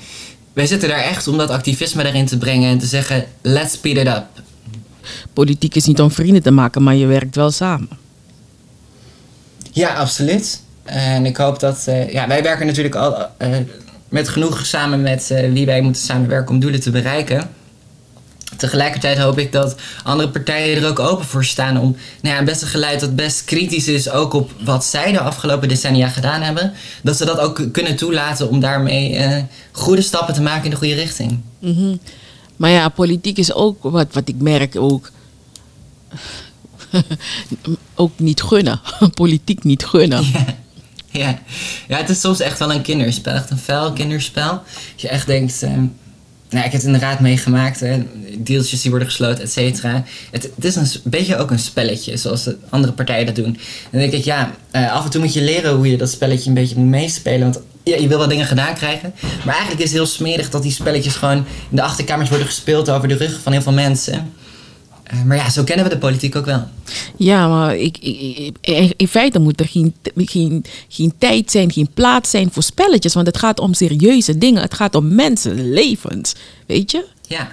Wij 0.54 0.66
zitten 0.66 0.90
daar 0.90 1.04
echt 1.04 1.28
om 1.28 1.38
dat 1.38 1.50
activisme 1.50 2.06
erin 2.06 2.26
te 2.26 2.38
brengen 2.38 2.70
en 2.70 2.78
te 2.78 2.86
zeggen, 2.86 3.26
let's 3.42 3.74
speed 3.74 3.98
it 3.98 4.08
up. 4.08 4.26
Politiek 5.34 5.76
is 5.76 5.86
niet 5.86 6.02
om 6.02 6.12
vrienden 6.12 6.44
te 6.44 6.52
maken, 6.52 6.84
maar 6.84 6.96
je 6.96 7.06
werkt 7.06 7.36
wel 7.36 7.52
samen. 7.52 7.90
Ja, 9.72 9.94
absoluut. 9.94 10.62
En 10.84 11.26
ik 11.26 11.38
hoop 11.38 11.60
dat. 11.60 11.84
eh, 11.88 12.12
ja, 12.12 12.28
wij 12.28 12.44
werken 12.44 12.66
natuurlijk 12.66 12.96
al 12.96 13.28
eh, 13.38 13.50
met 14.10 14.30
genoeg 14.30 14.66
samen 14.66 15.02
met 15.02 15.32
eh, 15.32 15.52
wie 15.52 15.66
wij 15.66 15.82
moeten 15.82 16.02
samenwerken 16.02 16.54
om 16.54 16.60
doelen 16.60 16.80
te 16.80 16.92
bereiken. 16.92 17.50
Tegelijkertijd 18.58 19.18
hoop 19.18 19.40
ik 19.40 19.52
dat 19.52 19.76
andere 20.04 20.30
partijen 20.30 20.84
er 20.84 20.90
ook 20.90 21.00
open 21.00 21.26
voor 21.26 21.46
staan 21.46 21.78
om 21.78 21.96
nou 22.22 22.36
ja, 22.36 22.44
best 22.44 22.62
een 22.62 22.68
geluid 22.68 23.00
dat 23.00 23.16
best 23.16 23.44
kritisch 23.44 23.88
is, 23.88 24.10
ook 24.10 24.34
op 24.34 24.52
wat 24.64 24.86
zij 24.86 25.12
de 25.12 25.20
afgelopen 25.20 25.68
decennia 25.68 26.08
gedaan 26.08 26.42
hebben, 26.42 26.74
dat 27.04 27.18
ze 27.18 27.26
dat 27.26 27.40
ook 27.40 27.64
kunnen 27.72 27.96
toelaten 27.96 28.50
om 28.50 28.60
daarmee 28.60 29.16
eh, 29.16 29.44
goede 29.72 30.02
stappen 30.02 30.34
te 30.34 30.42
maken 30.42 30.64
in 30.64 30.70
de 30.70 30.76
goede 30.76 30.94
richting. 30.94 31.40
Mhm. 31.60 31.96
Maar 32.56 32.70
ja, 32.70 32.90
politiek 32.90 33.38
is 33.38 33.54
ook 33.54 33.78
wat, 33.82 34.08
wat 34.12 34.28
ik 34.28 34.36
merk 34.42 34.76
ook. 34.76 35.12
ook 37.96 38.20
niet 38.20 38.42
gunnen. 38.42 38.82
politiek 39.14 39.64
niet 39.64 39.86
gunnen. 39.86 40.24
Ja. 40.34 40.46
Ja. 41.14 41.40
ja, 41.88 41.98
het 41.98 42.10
is 42.10 42.20
soms 42.20 42.40
echt 42.40 42.60
wel 42.60 42.74
een 42.74 42.82
kinderspel. 42.82 43.34
Echt 43.34 43.50
een 43.50 43.58
vuil 43.58 43.94
kinderspel. 43.94 44.52
Dat 44.52 45.02
je 45.02 45.08
echt 45.08 45.28
denkt... 45.28 45.64
eh, 45.64 45.78
nou, 46.54 46.66
ik 46.66 46.72
heb 46.72 46.82
het 46.82 46.84
inderdaad 46.84 47.20
meegemaakt. 47.20 47.80
Hè. 47.80 48.04
Deeltjes 48.38 48.82
die 48.82 48.90
worden 48.90 49.08
gesloten, 49.08 49.44
et 49.44 49.52
cetera. 49.52 50.04
Het, 50.32 50.50
het 50.56 50.66
is 50.66 50.76
een 50.76 50.88
beetje 51.04 51.38
ook 51.38 51.52
een 51.52 51.60
spelletje, 51.60 52.18
zoals 52.18 52.44
de 52.44 52.58
andere 52.70 52.94
partijen 52.94 53.26
dat 53.26 53.36
doen. 53.36 53.58
Dan 53.92 54.00
denk 54.00 54.14
ik, 54.14 54.24
ja, 54.24 54.56
eh, 54.72 54.92
af 54.92 55.04
en 55.04 55.10
toe 55.10 55.22
moet 55.22 55.34
je 55.34 55.42
leren 55.42 55.76
hoe 55.76 55.92
je 55.92 55.98
dat 55.98 56.10
spelletje 56.10 56.50
een 56.50 56.56
beetje 56.56 56.76
moet 56.78 56.90
meespelen. 56.90 57.40
Want 57.40 57.60
ja, 57.84 57.96
je 57.96 58.08
wil 58.08 58.18
wel 58.18 58.28
dingen 58.28 58.46
gedaan 58.46 58.76
krijgen. 58.76 59.14
Maar 59.46 59.54
eigenlijk 59.54 59.84
is 59.84 59.90
het 59.90 59.98
heel 59.98 60.06
smerig 60.06 60.50
dat 60.50 60.62
die 60.62 60.72
spelletjes 60.72 61.16
gewoon 61.16 61.38
in 61.70 61.76
de 61.76 61.82
achterkamers 61.82 62.30
worden 62.30 62.48
gespeeld 62.48 62.90
over 62.90 63.08
de 63.08 63.16
rug 63.16 63.40
van 63.44 63.52
heel 63.52 63.62
veel 63.62 63.72
mensen. 63.72 64.34
Eh, 65.14 65.24
maar 65.24 65.38
ja, 65.38 65.50
zo 65.50 65.64
kennen 65.64 65.86
we 65.86 65.92
de 65.92 65.98
politiek 65.98 66.36
ook 66.36 66.46
wel. 66.46 66.64
Ja, 67.18 67.48
maar 67.48 67.76
ik, 67.78 67.98
ik, 67.98 68.56
ik- 68.62 68.94
in 68.98 69.08
feite 69.08 69.40
moet 69.40 69.60
er 69.60 69.68
geen, 69.68 69.94
geen, 70.16 70.66
geen 70.88 71.14
tijd 71.18 71.52
zijn, 71.52 71.72
geen 71.72 71.90
plaats 71.94 72.30
zijn 72.30 72.50
voor 72.52 72.64
spelletjes. 72.64 73.14
Want 73.14 73.28
het 73.28 73.38
gaat 73.38 73.60
om 73.60 73.74
serieuze 73.74 74.38
dingen. 74.38 74.62
Het 74.62 74.74
gaat 74.74 74.96
om 74.96 75.16
mensenlevens. 75.16 76.34
Weet 76.68 76.92
je? 76.92 77.06
Ja, 77.28 77.48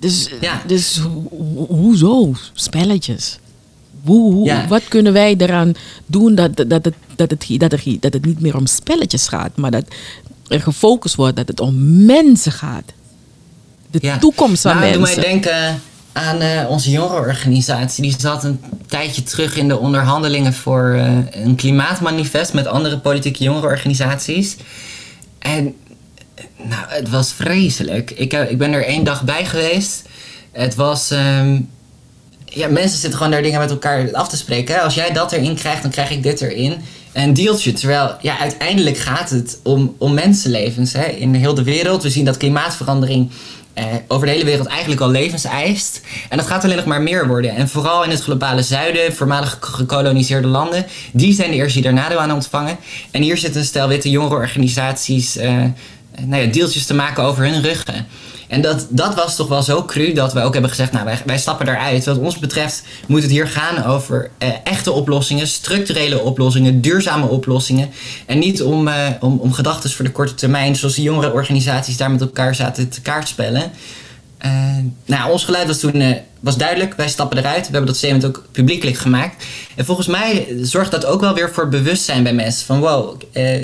Dus, 0.00 0.28
Ja. 0.40 0.62
dus 0.66 0.98
ho- 0.98 1.28
ho- 1.30 1.66
hoezo 1.76 2.32
spelletjes? 2.52 3.38
Hoe, 4.04 4.32
hoe- 4.32 4.44
Ja. 4.46 4.66
Wat 4.68 4.82
kunnen 4.88 5.12
wij 5.12 5.34
eraan 5.38 5.72
doen 6.06 6.34
dat, 6.34 6.56
dat, 6.56 6.70
dat, 6.70 6.84
het, 6.84 6.94
dat, 7.16 7.30
het, 7.30 7.44
dat, 7.58 7.70
dat 8.00 8.12
het 8.12 8.24
niet 8.24 8.40
meer 8.40 8.56
om 8.56 8.66
spelletjes 8.66 9.28
gaat, 9.28 9.56
maar 9.56 9.70
dat 9.70 9.84
er 10.48 10.60
gefocust 10.60 11.14
wordt 11.14 11.36
dat 11.36 11.48
het 11.48 11.60
om 11.60 12.04
mensen 12.04 12.52
gaat? 12.52 12.92
De 13.90 13.98
Ja. 14.02 14.18
toekomst 14.18 14.62
van 14.62 14.76
nou, 14.76 14.98
mensen. 14.98 15.14
Doe 15.14 15.22
mij 15.24 15.30
denken 15.30 15.80
aan 16.18 16.40
eh, 16.40 16.70
onze 16.70 16.90
jongerenorganisatie. 16.90 18.02
Die 18.02 18.14
zat 18.18 18.44
een 18.44 18.60
tijdje 18.86 19.22
terug 19.22 19.56
in 19.56 19.68
de 19.68 19.78
onderhandelingen 19.78 20.54
voor 20.54 20.92
eh, 20.92 21.44
een 21.44 21.56
klimaatmanifest 21.56 22.52
met 22.52 22.66
andere 22.66 22.98
politieke 22.98 23.44
jongerenorganisaties. 23.44 24.56
En 25.38 25.74
eh, 26.34 26.44
nou, 26.56 26.82
het 26.88 27.08
was 27.08 27.32
vreselijk. 27.32 28.10
Ik, 28.10 28.32
ik 28.32 28.58
ben 28.58 28.72
er 28.72 28.84
één 28.84 29.04
dag 29.04 29.22
bij 29.24 29.46
geweest. 29.46 30.08
Het 30.52 30.74
was. 30.74 31.10
ehm, 31.10 31.60
ja, 32.44 32.68
mensen 32.68 32.98
zitten 32.98 33.18
gewoon 33.18 33.32
daar 33.32 33.42
dingen 33.42 33.60
met 33.60 33.70
elkaar 33.70 34.14
af 34.14 34.28
te 34.28 34.36
spreken. 34.36 34.82
Als 34.82 34.94
jij 34.94 35.12
dat 35.12 35.32
erin 35.32 35.54
krijgt, 35.54 35.82
dan 35.82 35.90
krijg 35.90 36.10
ik 36.10 36.22
dit 36.22 36.40
erin. 36.40 36.80
Een 37.12 37.34
deeltje. 37.34 37.72
Terwijl 37.72 38.16
ja, 38.20 38.38
uiteindelijk 38.38 38.98
gaat 38.98 39.30
het 39.30 39.58
om, 39.62 39.94
om 39.98 40.14
mensenlevens 40.14 40.92
hè? 40.92 41.04
in 41.06 41.34
heel 41.34 41.54
de 41.54 41.62
wereld. 41.62 42.02
We 42.02 42.10
zien 42.10 42.24
dat 42.24 42.36
klimaatverandering 42.36 43.30
eh, 43.74 43.84
over 44.08 44.26
de 44.26 44.32
hele 44.32 44.44
wereld 44.44 44.66
eigenlijk 44.66 45.00
al 45.00 45.10
levens 45.10 45.44
eist. 45.44 46.00
En 46.28 46.36
dat 46.36 46.46
gaat 46.46 46.64
alleen 46.64 46.76
nog 46.76 46.84
maar 46.84 47.02
meer 47.02 47.26
worden. 47.26 47.56
En 47.56 47.68
vooral 47.68 48.04
in 48.04 48.10
het 48.10 48.20
globale 48.22 48.62
zuiden, 48.62 49.14
voormalig 49.14 49.58
ge- 49.60 49.72
gekoloniseerde 49.72 50.48
landen, 50.48 50.86
die 51.12 51.34
zijn 51.34 51.50
de 51.50 51.56
eerste 51.56 51.72
die 51.80 51.82
daar 51.82 51.92
nadeel 52.02 52.18
aan 52.18 52.32
ontvangen. 52.32 52.76
En 53.10 53.22
hier 53.22 53.36
zitten 53.38 53.60
een 53.60 53.66
stel 53.66 53.88
witte 53.88 54.10
jongerenorganisaties 54.10 55.36
eh, 55.36 55.52
nou 56.20 56.42
ja, 56.42 56.52
deeltjes 56.52 56.86
te 56.86 56.94
maken 56.94 57.22
over 57.22 57.44
hun 57.44 57.62
ruggen. 57.62 58.06
En 58.48 58.60
dat, 58.60 58.86
dat 58.90 59.14
was 59.14 59.36
toch 59.36 59.48
wel 59.48 59.62
zo 59.62 59.84
cru 59.84 60.12
dat 60.12 60.32
we 60.32 60.40
ook 60.40 60.52
hebben 60.52 60.70
gezegd, 60.70 60.92
nou 60.92 61.04
wij, 61.04 61.18
wij 61.26 61.38
stappen 61.38 61.68
eruit. 61.68 62.04
Wat 62.04 62.18
ons 62.18 62.38
betreft 62.38 62.82
moet 63.06 63.22
het 63.22 63.30
hier 63.30 63.48
gaan 63.48 63.84
over 63.84 64.30
eh, 64.38 64.48
echte 64.64 64.92
oplossingen, 64.92 65.46
structurele 65.46 66.20
oplossingen, 66.20 66.80
duurzame 66.80 67.26
oplossingen. 67.26 67.90
En 68.26 68.38
niet 68.38 68.62
om, 68.62 68.88
eh, 68.88 69.06
om, 69.20 69.38
om 69.38 69.52
gedachten 69.52 69.90
voor 69.90 70.04
de 70.04 70.12
korte 70.12 70.34
termijn, 70.34 70.76
zoals 70.76 70.94
die 70.94 71.04
jongere 71.04 71.32
organisaties 71.32 71.96
daar 71.96 72.10
met 72.10 72.20
elkaar 72.20 72.54
zaten 72.54 72.88
te 72.88 73.00
kaartspellen. 73.00 73.72
Eh, 74.38 74.50
nou, 75.04 75.32
ons 75.32 75.44
geluid 75.44 75.66
was 75.66 75.78
toen 75.78 75.94
eh, 75.94 76.16
was 76.40 76.56
duidelijk. 76.56 76.94
Wij 76.96 77.08
stappen 77.08 77.38
eruit. 77.38 77.66
We 77.66 77.72
hebben 77.72 77.86
dat 77.86 77.96
statement 77.96 78.24
ook 78.26 78.44
publiekelijk 78.52 78.96
gemaakt. 78.96 79.44
En 79.76 79.84
volgens 79.84 80.06
mij 80.06 80.56
zorgt 80.62 80.90
dat 80.90 81.04
ook 81.04 81.20
wel 81.20 81.34
weer 81.34 81.50
voor 81.50 81.68
bewustzijn 81.68 82.22
bij 82.22 82.34
mensen. 82.34 82.66
Van 82.66 82.80
wow, 82.80 83.20
ja, 83.32 83.58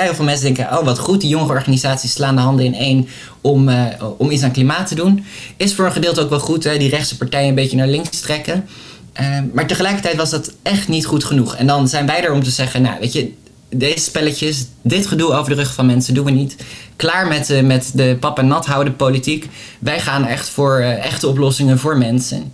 heel 0.00 0.14
veel 0.14 0.24
mensen 0.24 0.54
denken, 0.54 0.78
oh 0.78 0.84
wat 0.84 0.98
goed, 0.98 1.20
die 1.20 1.30
jongere 1.30 1.52
organisaties 1.52 2.12
slaan 2.12 2.34
de 2.34 2.40
handen 2.40 2.64
in 2.64 2.74
één 2.74 3.08
om, 3.40 3.68
eh, 3.68 3.84
om 4.16 4.30
iets 4.30 4.42
aan 4.42 4.52
klimaat 4.52 4.86
te 4.86 4.94
doen. 4.94 5.24
Is 5.56 5.74
voor 5.74 5.84
een 5.84 5.92
gedeelte 5.92 6.20
ook 6.20 6.30
wel 6.30 6.40
goed, 6.40 6.64
hè, 6.64 6.78
die 6.78 6.90
rechtse 6.90 7.16
partijen 7.16 7.48
een 7.48 7.54
beetje 7.54 7.76
naar 7.76 7.88
links 7.88 8.20
trekken. 8.20 8.66
Eh, 9.12 9.38
maar 9.52 9.66
tegelijkertijd 9.66 10.16
was 10.16 10.30
dat 10.30 10.52
echt 10.62 10.88
niet 10.88 11.06
goed 11.06 11.24
genoeg. 11.24 11.56
En 11.56 11.66
dan 11.66 11.88
zijn 11.88 12.06
wij 12.06 12.24
er 12.24 12.32
om 12.32 12.42
te 12.42 12.50
zeggen, 12.50 12.82
nou 12.82 13.00
weet 13.00 13.12
je, 13.12 13.32
deze 13.68 13.98
spelletjes, 13.98 14.66
dit 14.82 15.06
gedoe 15.06 15.32
over 15.32 15.50
de 15.50 15.56
rug 15.56 15.74
van 15.74 15.86
mensen 15.86 16.14
doen 16.14 16.24
we 16.24 16.30
niet. 16.30 16.56
Klaar 16.96 17.28
met, 17.28 17.50
eh, 17.50 17.62
met 17.62 17.90
de 17.94 18.16
pap 18.20 18.38
en 18.38 18.46
nat 18.46 18.66
houden 18.66 18.96
politiek. 18.96 19.48
Wij 19.78 20.00
gaan 20.00 20.26
echt 20.26 20.48
voor 20.48 20.78
eh, 20.78 21.04
echte 21.04 21.28
oplossingen 21.28 21.78
voor 21.78 21.98
mensen. 21.98 22.52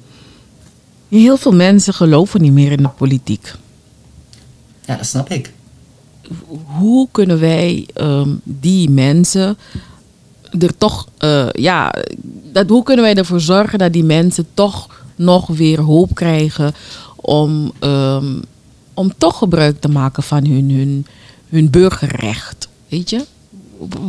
Heel 1.09 1.37
veel 1.37 1.55
mensen 1.55 1.95
geloven 1.95 2.41
niet 2.41 2.53
meer 2.53 2.73
in 2.73 2.83
de 2.83 2.89
politiek. 2.89 3.55
Ja, 4.85 4.97
dat 4.97 5.07
snap 5.07 5.31
ik. 5.31 5.53
Hoe 6.79 7.09
kunnen 7.13 7.41
wij 7.41 7.87
ehm, 7.95 8.29
die 8.45 8.91
mensen 8.91 9.59
er 10.59 10.77
toch, 10.79 11.09
eh, 11.19 11.49
ja, 11.53 11.95
dat, 12.53 12.69
hoe 12.69 12.83
kunnen 12.83 13.05
wij 13.05 13.15
ervoor 13.15 13.41
zorgen 13.41 13.79
dat 13.79 13.93
die 13.93 14.05
mensen 14.05 14.47
toch 14.55 15.05
nog 15.17 15.47
weer 15.47 15.81
hoop 15.81 16.15
krijgen 16.15 16.75
om, 17.17 17.73
ehm, 17.79 18.41
om 18.95 19.13
toch 19.19 19.39
gebruik 19.39 19.81
te 19.81 19.89
maken 19.89 20.23
van 20.23 20.47
hun, 20.47 20.71
hun, 20.71 21.07
hun 21.49 21.71
burgerrecht? 21.71 22.69
Weet 22.89 23.11
je? 23.11 23.25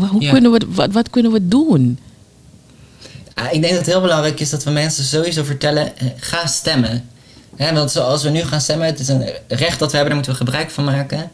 Hoe 0.10 0.22
Ja. 0.22 0.32
kunnen 0.32 0.52
we, 0.52 0.62
wat, 0.70 0.92
wat 0.92 1.10
kunnen 1.10 1.32
we 1.32 1.48
doen? 1.48 2.00
Ah, 3.34 3.46
ik 3.54 3.62
denk 3.62 3.74
dat 3.74 3.86
het 3.86 3.86
heel 3.94 4.02
belangrijk 4.02 4.40
is 4.40 4.50
dat 4.50 4.64
we 4.64 4.72
mensen 4.72 5.04
sowieso 5.04 5.44
vertellen, 5.44 5.98
eh, 5.98 6.08
ga 6.18 6.46
stemmen. 6.48 7.10
Hè, 7.56 7.74
want 7.74 7.92
zoals 7.92 8.24
we 8.24 8.30
nu 8.30 8.42
gaan 8.42 8.62
stemmen, 8.62 8.88
het 8.88 9.00
is 9.00 9.08
een 9.08 9.30
recht 9.48 9.80
dat 9.80 9.92
we 9.92 9.98
hebben, 9.98 10.16
daar 10.16 10.16
moeten 10.16 10.32
we 10.32 10.38
gebruik 10.38 10.70
van 10.72 10.84
maken. 10.84 11.32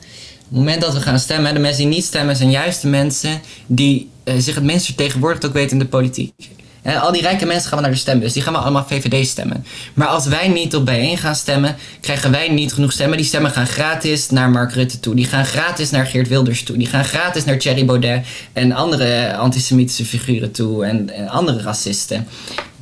Het 0.47 0.57
moment 0.57 0.81
dat 0.81 0.93
we 0.93 1.01
gaan 1.01 1.19
stemmen, 1.19 1.53
de 1.53 1.59
mensen 1.59 1.81
die 1.83 1.93
niet 1.93 2.03
stemmen 2.03 2.35
zijn 2.35 2.51
juist 2.51 2.81
de 2.81 2.87
mensen 2.87 3.41
die 3.67 4.09
eh, 4.23 4.33
zich 4.37 4.55
het 4.55 4.63
minst 4.63 4.85
vertegenwoordigd 4.85 5.45
ook 5.45 5.53
weten 5.53 5.71
in 5.71 5.79
de 5.79 5.85
politiek. 5.85 6.49
Hè, 6.81 6.99
al 6.99 7.11
die 7.11 7.21
rijke 7.21 7.45
mensen 7.45 7.69
gaan 7.69 7.77
we 7.77 7.83
naar 7.83 7.93
de 7.93 7.99
stembus, 7.99 8.33
die 8.33 8.41
gaan 8.41 8.53
we 8.53 8.59
allemaal 8.59 8.85
VVD 8.87 9.27
stemmen. 9.27 9.65
Maar 9.93 10.07
als 10.07 10.25
wij 10.25 10.47
niet 10.47 10.75
op 10.75 10.85
bijeen 10.85 11.17
gaan 11.17 11.35
stemmen, 11.35 11.75
krijgen 11.99 12.31
wij 12.31 12.49
niet 12.49 12.73
genoeg 12.73 12.91
stemmen. 12.91 13.17
Die 13.17 13.27
stemmen 13.27 13.51
gaan 13.51 13.67
gratis 13.67 14.29
naar 14.29 14.49
Mark 14.49 14.73
Rutte 14.73 14.99
toe, 14.99 15.15
die 15.15 15.25
gaan 15.25 15.45
gratis 15.45 15.89
naar 15.89 16.05
Geert 16.05 16.27
Wilders 16.27 16.63
toe, 16.63 16.77
die 16.77 16.87
gaan 16.87 17.05
gratis 17.05 17.45
naar 17.45 17.57
Thierry 17.57 17.85
Baudet 17.85 18.25
en 18.53 18.71
andere 18.71 19.35
antisemitische 19.35 20.05
figuren 20.05 20.51
toe 20.51 20.85
en, 20.85 21.27
andere 21.29 21.61
racisten. 21.61 22.27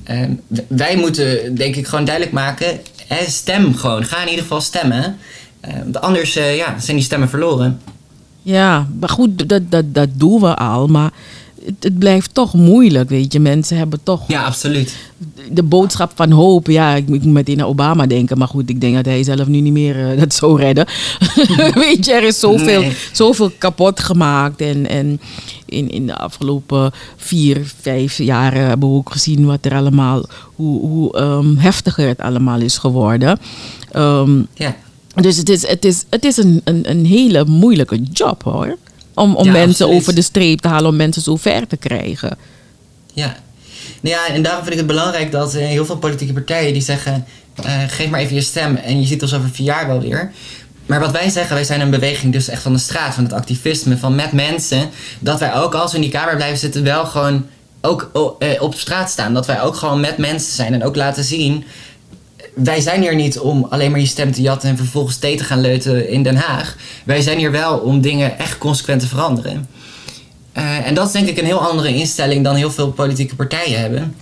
Ehm, 0.03 0.31
wij 0.67 0.95
moeten 0.95 1.55
denk 1.55 1.75
ik 1.75 1.87
gewoon 1.87 2.05
duidelijk 2.05 2.35
maken, 2.35 2.79
stem 3.27 3.75
gewoon, 3.75 4.05
ga 4.05 4.21
in 4.21 4.27
ieder 4.27 4.41
geval 4.41 4.61
stemmen. 4.61 5.17
Ehm, 5.63 5.77
want 5.83 6.01
anders 6.01 6.35
eh, 6.35 6.55
ja, 6.55 6.79
zijn 6.79 6.95
die 6.97 7.05
stemmen 7.05 7.29
verloren. 7.29 7.79
Ja, 8.41 8.87
maar 8.99 9.09
goed, 9.09 9.49
dat, 9.49 9.61
dat, 9.71 9.93
dat 9.93 10.09
doen 10.13 10.41
we 10.41 10.55
al, 10.55 10.87
maar 10.87 11.11
het, 11.65 11.75
het 11.79 11.99
blijft 11.99 12.33
toch 12.33 12.53
moeilijk, 12.53 13.09
weet 13.09 13.33
je. 13.33 13.39
Mensen 13.39 13.77
hebben 13.77 13.99
toch 14.03 14.21
Ja, 14.27 14.43
absoluut. 14.43 14.95
de 15.51 15.63
boodschap 15.63 16.11
van 16.15 16.31
hoop, 16.31 16.67
ja, 16.67 16.93
ik, 16.95 17.07
moet 17.07 17.25
meteen 17.25 17.61
aan 17.61 17.67
Obama 17.67 18.05
denken. 18.07 18.37
Maar 18.37 18.47
goed, 18.47 18.69
ik 18.69 18.81
denk 18.81 18.95
dat 18.95 19.05
hij 19.05 19.23
zelf 19.23 19.47
nu 19.47 19.59
niet 19.59 19.73
meer 19.73 20.09
eh, 20.11 20.19
dat 20.21 20.33
zou 20.33 20.59
redden. 20.59 20.85
Weet 21.73 22.05
je, 22.05 22.13
er 22.13 22.23
is 22.23 22.39
zoveel, 22.39 22.81
Nee. 22.81 22.95
zoveel 23.11 23.51
kapot 23.57 23.99
gemaakt. 23.99 24.61
En, 24.61 24.89
en 24.89 25.21
in, 25.65 25.89
in 25.91 26.05
de 26.07 26.17
afgelopen 26.17 26.91
vier, 27.17 27.73
vijf 27.81 28.17
jaren 28.17 28.65
hebben 28.67 28.89
we 28.89 28.95
ook 28.95 29.11
gezien 29.11 29.45
wat 29.45 29.65
er 29.65 29.75
allemaal, 29.75 30.25
hoe, 30.55 30.79
hoe 30.79 31.17
ehm, 31.17 31.55
heftiger 31.55 32.07
het 32.07 32.19
allemaal 32.19 32.59
is 32.59 32.77
geworden. 32.77 33.39
Ehm, 33.91 34.41
Ja. 34.53 34.75
Dus 35.13 35.37
het 35.37 35.49
is, 35.49 35.67
het 35.67 35.85
is, 35.85 36.03
het 36.09 36.23
is 36.23 36.37
een, 36.37 36.61
een, 36.63 36.89
een 36.89 37.05
hele 37.05 37.45
moeilijke 37.45 38.01
job 38.01 38.43
hoor. 38.43 38.75
Om, 39.13 39.35
om 39.35 39.45
Ja, 39.45 39.51
mensen 39.51 39.71
absoluut. 39.85 40.01
over 40.01 40.15
de 40.15 40.21
streep 40.21 40.59
te 40.59 40.67
halen, 40.67 40.89
om 40.89 40.95
mensen 40.95 41.21
zo 41.21 41.35
ver 41.35 41.67
te 41.67 41.77
krijgen. 41.77 42.37
Ja. 43.13 43.35
Nou 44.01 44.15
ja, 44.15 44.33
en 44.33 44.41
daarom 44.43 44.61
vind 44.61 44.73
ik 44.73 44.79
het 44.79 44.87
belangrijk 44.87 45.31
dat 45.31 45.53
eh, 45.53 45.65
heel 45.65 45.85
veel 45.85 45.97
politieke 45.97 46.33
partijen 46.33 46.73
die 46.73 46.81
zeggen: 46.81 47.25
eh, 47.63 47.81
geef 47.87 48.09
maar 48.09 48.19
even 48.19 48.35
je 48.35 48.41
stem 48.41 48.75
en 48.75 49.01
je 49.01 49.07
ziet 49.07 49.21
ons 49.21 49.33
over 49.33 49.49
vier 49.49 49.65
jaar 49.65 49.87
wel 49.87 50.01
weer. 50.01 50.31
Maar 50.85 50.99
wat 50.99 51.11
wij 51.11 51.29
zeggen, 51.29 51.55
wij 51.55 51.63
zijn 51.63 51.81
een 51.81 51.89
beweging 51.89 52.33
dus 52.33 52.47
echt 52.47 52.61
van 52.61 52.73
de 52.73 52.79
straat, 52.79 53.13
van 53.13 53.23
het 53.23 53.33
activisme, 53.33 53.97
van 53.97 54.15
met 54.15 54.31
mensen. 54.31 54.89
Dat 55.19 55.39
wij 55.39 55.53
ook 55.55 55.73
als 55.75 55.91
we 55.91 55.97
in 55.97 56.03
die 56.03 56.11
kamer 56.11 56.35
blijven 56.35 56.57
zitten, 56.57 56.83
wel 56.83 57.05
gewoon 57.05 57.45
ook 57.81 58.35
eh, 58.39 58.61
op 58.61 58.75
straat 58.75 59.09
staan. 59.09 59.33
Dat 59.33 59.45
wij 59.45 59.61
ook 59.61 59.75
gewoon 59.75 59.99
met 59.99 60.17
mensen 60.17 60.53
zijn 60.53 60.73
en 60.73 60.83
ook 60.83 60.95
laten 60.95 61.23
zien. 61.23 61.63
Wij 62.55 62.81
zijn 62.81 63.01
hier 63.01 63.15
niet 63.15 63.39
om 63.39 63.67
alleen 63.69 63.91
maar 63.91 63.99
je 63.99 64.05
stem 64.05 64.31
te 64.31 64.41
jatten 64.41 64.69
en 64.69 64.77
vervolgens 64.77 65.17
thee 65.17 65.37
te 65.37 65.43
gaan 65.43 65.61
leuten 65.61 66.09
in 66.09 66.23
Den 66.23 66.35
Haag. 66.35 66.75
Wij 67.05 67.21
zijn 67.21 67.37
hier 67.37 67.51
wel 67.51 67.77
om 67.77 68.01
dingen 68.01 68.39
echt 68.39 68.57
consequent 68.57 69.01
te 69.01 69.07
veranderen. 69.07 69.69
Eh, 70.51 70.87
en 70.87 70.93
dat 70.93 71.05
is 71.07 71.11
denk 71.11 71.27
ik 71.27 71.37
een 71.37 71.45
heel 71.45 71.67
andere 71.67 71.95
instelling 71.95 72.43
dan 72.43 72.55
heel 72.55 72.71
veel 72.71 72.91
politieke 72.91 73.35
partijen 73.35 73.79
hebben. 73.79 74.15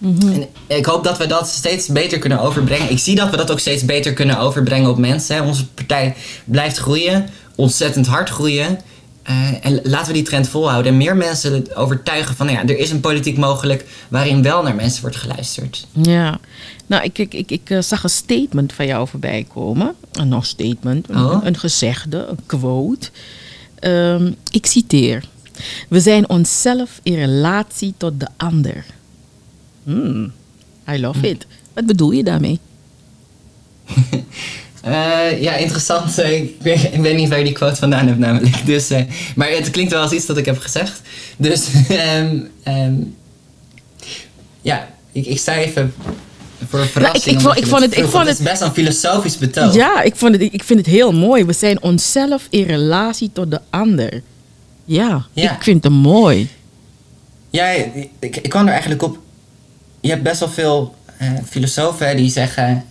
En 0.00 0.46
ik 0.66 0.86
hoop 0.86 1.04
dat 1.04 1.18
we 1.18 1.26
dat 1.26 1.48
steeds 1.48 1.86
beter 1.86 2.18
kunnen 2.18 2.40
overbrengen. 2.40 2.90
Ik 2.90 2.98
zie 2.98 3.14
dat 3.14 3.30
we 3.30 3.36
dat 3.36 3.50
ook 3.50 3.58
steeds 3.58 3.84
beter 3.84 4.12
kunnen 4.12 4.38
overbrengen 4.38 4.90
op 4.90 4.98
mensen. 4.98 5.44
Onze 5.44 5.66
partij 5.66 6.14
blijft 6.44 6.76
groeien, 6.76 7.28
ontzettend 7.54 8.06
hard 8.06 8.28
groeien. 8.28 8.78
Eh, 9.24 9.66
en 9.66 9.80
laten 9.82 10.06
we 10.06 10.12
die 10.12 10.22
trend 10.22 10.48
volhouden 10.48 10.92
en 10.92 10.98
meer 10.98 11.16
mensen 11.16 11.76
overtuigen 11.76 12.34
van, 12.36 12.46
nou 12.46 12.58
ja, 12.58 12.64
er 12.72 12.78
is 12.78 12.90
een 12.90 13.00
politiek 13.00 13.36
mogelijk 13.36 13.84
waarin 14.08 14.42
wel 14.42 14.62
naar 14.62 14.74
mensen 14.74 15.00
wordt 15.02 15.16
geluisterd. 15.16 15.86
Ja, 15.92 16.40
nou, 16.86 17.02
ik, 17.04 17.18
ik, 17.18 17.34
ik, 17.34 17.50
ik 17.50 17.70
eh, 17.70 17.80
zag 17.80 18.02
een 18.02 18.10
statement 18.10 18.72
van 18.72 18.86
jou 18.86 19.08
voorbij 19.08 19.46
komen. 19.52 19.94
Een 20.12 20.28
nog 20.28 20.46
statement, 20.46 21.08
een, 21.08 21.24
Oh. 21.24 21.44
een 21.44 21.56
gezegde, 21.58 22.26
een 22.26 22.38
quote. 22.46 23.08
Ehm, 23.78 24.32
ik 24.50 24.66
citeer. 24.66 25.24
We 25.88 26.00
zijn 26.00 26.28
onszelf 26.28 27.00
in 27.02 27.14
relatie 27.14 27.94
tot 27.96 28.20
de 28.20 28.28
ander. 28.36 28.84
Hmm, 29.84 30.32
I 30.90 31.00
love 31.00 31.28
it. 31.28 31.46
Wat 31.72 31.86
bedoel 31.86 32.10
je 32.10 32.24
daarmee? 32.24 32.58
Eh, 34.84 35.42
ja, 35.42 35.54
interessant. 35.54 36.18
Ik 36.22 36.54
weet, 36.62 36.82
ik 36.92 37.00
weet 37.00 37.16
niet 37.16 37.28
waar 37.28 37.38
je 37.38 37.44
die 37.44 37.52
quote 37.52 37.76
vandaan 37.76 38.06
hebt 38.06 38.18
namelijk. 38.18 38.66
Dus, 38.66 38.90
eh, 38.90 39.02
maar 39.36 39.48
het 39.50 39.70
klinkt 39.70 39.92
wel 39.92 40.02
als 40.02 40.12
iets 40.12 40.26
dat 40.26 40.36
ik 40.36 40.44
heb 40.44 40.58
gezegd. 40.58 41.00
Dus 41.36 41.66
ehm, 41.88 42.36
ehm, 42.62 42.94
ja, 44.62 44.88
ik, 45.12 45.26
ik 45.26 45.38
sta 45.38 45.54
even 45.54 45.94
voor 46.68 46.78
een 46.80 46.86
verrassing. 46.86 47.36
ik 47.36 47.40
vond- 47.42 47.56
ik 47.56 47.64
het- 47.64 47.96
ik 47.96 48.04
vond 48.04 48.26
het- 48.26 48.38
is 48.38 48.44
best 48.44 48.60
een 48.62 48.72
filosofisch 48.72 49.38
betoog. 49.38 49.74
Ja, 49.74 50.02
ik, 50.02 50.16
vond 50.16 50.32
het, 50.32 50.42
ik 50.52 50.64
vind 50.64 50.78
het 50.78 50.88
heel 50.88 51.12
mooi. 51.12 51.44
We 51.44 51.52
zijn 51.52 51.82
onszelf 51.82 52.46
in 52.50 52.62
relatie 52.64 53.30
tot 53.32 53.50
de 53.50 53.60
ander. 53.70 54.22
Ja, 54.84 55.26
Ja. 55.32 55.54
ik 55.56 55.62
vind 55.62 55.84
het 55.84 55.92
mooi. 55.92 56.48
Ja, 57.50 57.66
ik, 57.68 58.08
ik 58.18 58.48
kwam 58.48 58.66
er 58.66 58.72
eigenlijk 58.72 59.02
op. 59.02 59.18
Je 60.00 60.10
hebt 60.10 60.22
best 60.22 60.40
wel 60.40 60.48
veel 60.48 60.94
eh, 61.18 61.28
filosofen 61.48 62.16
die 62.16 62.30
zeggen. 62.30 62.84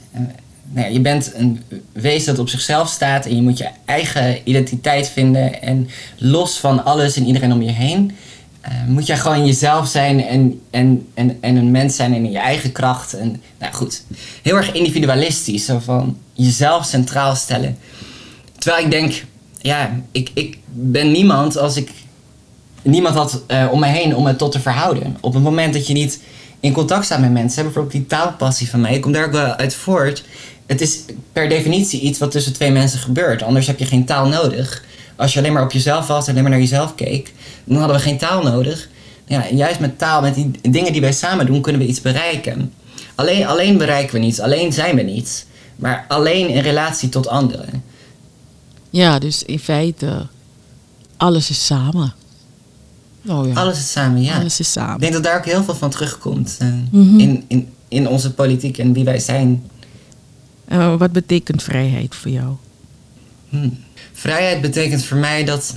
Nou 0.64 0.94
je 0.94 1.00
bent 1.00 1.32
een 1.36 1.62
wezen 1.92 2.26
dat 2.26 2.40
op 2.40 2.50
zichzelf 2.50 2.90
staat 2.90 3.26
en 3.26 3.36
je 3.36 3.42
moet 3.42 3.58
je 3.58 3.70
eigen 3.86 4.38
identiteit 4.44 5.10
vinden. 5.10 5.62
En 5.62 5.90
los 6.18 6.58
van 6.58 6.86
alles 6.86 7.16
en 7.16 7.26
iedereen 7.26 7.54
om 7.54 7.62
je 7.62 7.72
heen, 7.72 8.16
eh, 8.62 8.72
moet 8.88 9.08
jij 9.08 9.18
gewoon 9.18 9.46
jezelf 9.46 9.88
zijn 9.88 10.26
en, 10.26 10.62
en, 10.70 11.08
en, 11.14 11.38
en 11.42 11.56
een 11.56 11.72
mens 11.72 11.96
zijn 11.96 12.14
in 12.14 12.32
je 12.32 12.38
eigen 12.38 12.72
kracht. 12.72 13.14
En, 13.14 13.42
nou 13.60 13.74
goed, 13.74 14.04
heel 14.42 14.56
erg 14.56 14.72
individualistisch, 14.72 15.70
van 15.80 16.18
jezelf 16.34 16.86
centraal 16.86 17.36
stellen. 17.36 17.78
Terwijl 18.58 18.86
ik 18.86 18.92
denk, 18.92 19.26
ja, 19.58 20.02
ik, 20.12 20.32
ik 20.34 20.58
ben 20.72 21.12
niemand 21.12 21.58
als 21.58 21.78
ik 21.78 21.90
niemand 22.82 23.16
had 23.16 23.42
eh, 23.48 23.68
om 23.72 23.80
me 23.80 23.88
heen 23.88 24.16
om 24.16 24.26
het 24.26 24.38
tot 24.38 24.52
te 24.52 24.60
verhouden. 24.60 25.18
Op 25.20 25.34
het 25.34 25.44
moment 25.44 25.74
dat 25.74 25.88
je 25.88 25.94
niet 25.94 26.20
in 26.60 26.74
contact 26.74 27.06
staat 27.06 27.20
met 27.20 27.32
mensen, 27.32 27.64
bijvoorbeeld 27.64 27.94
die 27.94 28.06
taalpassie 28.06 28.70
van 28.70 28.82
mij, 28.82 28.96
ik 28.96 29.02
kom 29.02 29.12
daar 29.12 29.26
ook 29.26 29.32
wel 29.32 29.56
uit 29.56 29.76
voort. 29.76 30.24
Het 30.66 30.82
is 30.82 31.00
per 31.32 31.50
definitie 31.50 32.00
iets 32.02 32.20
wat 32.20 32.32
tussen 32.32 32.54
twee 32.54 32.72
mensen 32.72 33.00
gebeurt. 33.00 33.42
Anders 33.44 33.68
heb 33.68 33.80
je 33.80 33.86
geen 33.86 34.06
taal 34.06 34.28
nodig. 34.28 34.84
Als 35.16 35.34
je 35.34 35.40
alleen 35.40 35.54
maar 35.54 35.64
op 35.64 35.72
jezelf 35.72 36.08
was 36.08 36.24
en 36.26 36.32
alleen 36.32 36.42
maar 36.44 36.52
naar 36.52 36.62
jezelf 36.62 36.96
keek, 36.96 37.34
dan 37.64 37.78
hadden 37.78 37.96
we 37.98 38.02
geen 38.04 38.18
taal 38.18 38.44
nodig. 38.44 38.90
Ja, 39.26 39.48
en 39.50 39.58
juist 39.58 39.80
met 39.80 39.98
taal, 39.98 40.22
met 40.22 40.36
die 40.36 40.52
dingen 40.70 40.92
die 40.92 41.02
wij 41.02 41.14
samen 41.14 41.46
doen, 41.46 41.62
kunnen 41.62 41.82
we 41.82 41.88
iets 41.88 42.02
bereiken. 42.02 42.74
Alleen, 43.16 43.46
alleen 43.48 43.78
bereiken 43.78 44.14
we 44.14 44.20
niets, 44.20 44.40
alleen 44.40 44.74
zijn 44.74 44.96
we 44.96 45.02
niets. 45.02 45.46
Maar 45.76 46.06
alleen 46.08 46.48
in 46.50 46.62
relatie 46.62 47.10
tot 47.10 47.28
anderen. 47.28 47.84
Ja, 48.90 49.20
dus 49.20 49.44
in 49.44 49.60
feite, 49.60 50.28
alles 51.18 51.50
is 51.50 51.66
samen. 51.66 52.14
Oh 53.28 53.48
ja, 53.48 53.54
Alles 53.54 53.78
is 53.78 53.92
samen, 53.92 54.22
ja. 54.22 54.40
alles 54.40 54.60
is 54.60 54.68
Ik 54.68 54.74
samen. 54.74 55.00
denk 55.00 55.14
dat 55.14 55.24
daar 55.24 55.38
ook 55.38 55.46
heel 55.46 55.64
veel 55.64 55.76
van 55.76 55.90
terugkomt. 55.90 56.56
eh, 56.60 56.68
Mhm. 56.92 57.20
in, 57.20 57.44
in, 57.48 57.70
in 57.88 58.08
onze 58.08 58.34
politiek 58.34 58.78
en 58.78 58.94
wie 58.94 59.04
wij 59.04 59.20
zijn. 59.20 59.64
Eh, 60.66 60.96
wat 60.96 61.12
betekent 61.12 61.64
vrijheid 61.64 62.16
voor 62.16 62.32
jou? 62.32 62.56
Hm. 63.50 63.70
Vrijheid 64.14 64.62
betekent 64.62 65.04
voor 65.06 65.18
mij 65.18 65.44
dat 65.44 65.76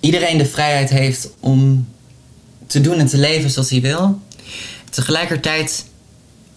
iedereen 0.00 0.38
de 0.38 0.46
vrijheid 0.46 0.90
heeft 0.90 1.30
om 1.40 1.88
te 2.66 2.80
doen 2.80 2.98
en 2.98 3.06
te 3.06 3.18
leven 3.18 3.50
zoals 3.50 3.70
hij 3.70 3.80
wil. 3.80 4.20
Tegelijkertijd 4.90 5.84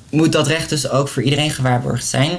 moet 0.09 0.31
dat 0.31 0.47
recht 0.47 0.69
dus 0.69 0.89
ook 0.89 1.07
voor 1.07 1.23
iedereen 1.23 1.51
gewaarborgd 1.51 2.05
zijn. 2.05 2.31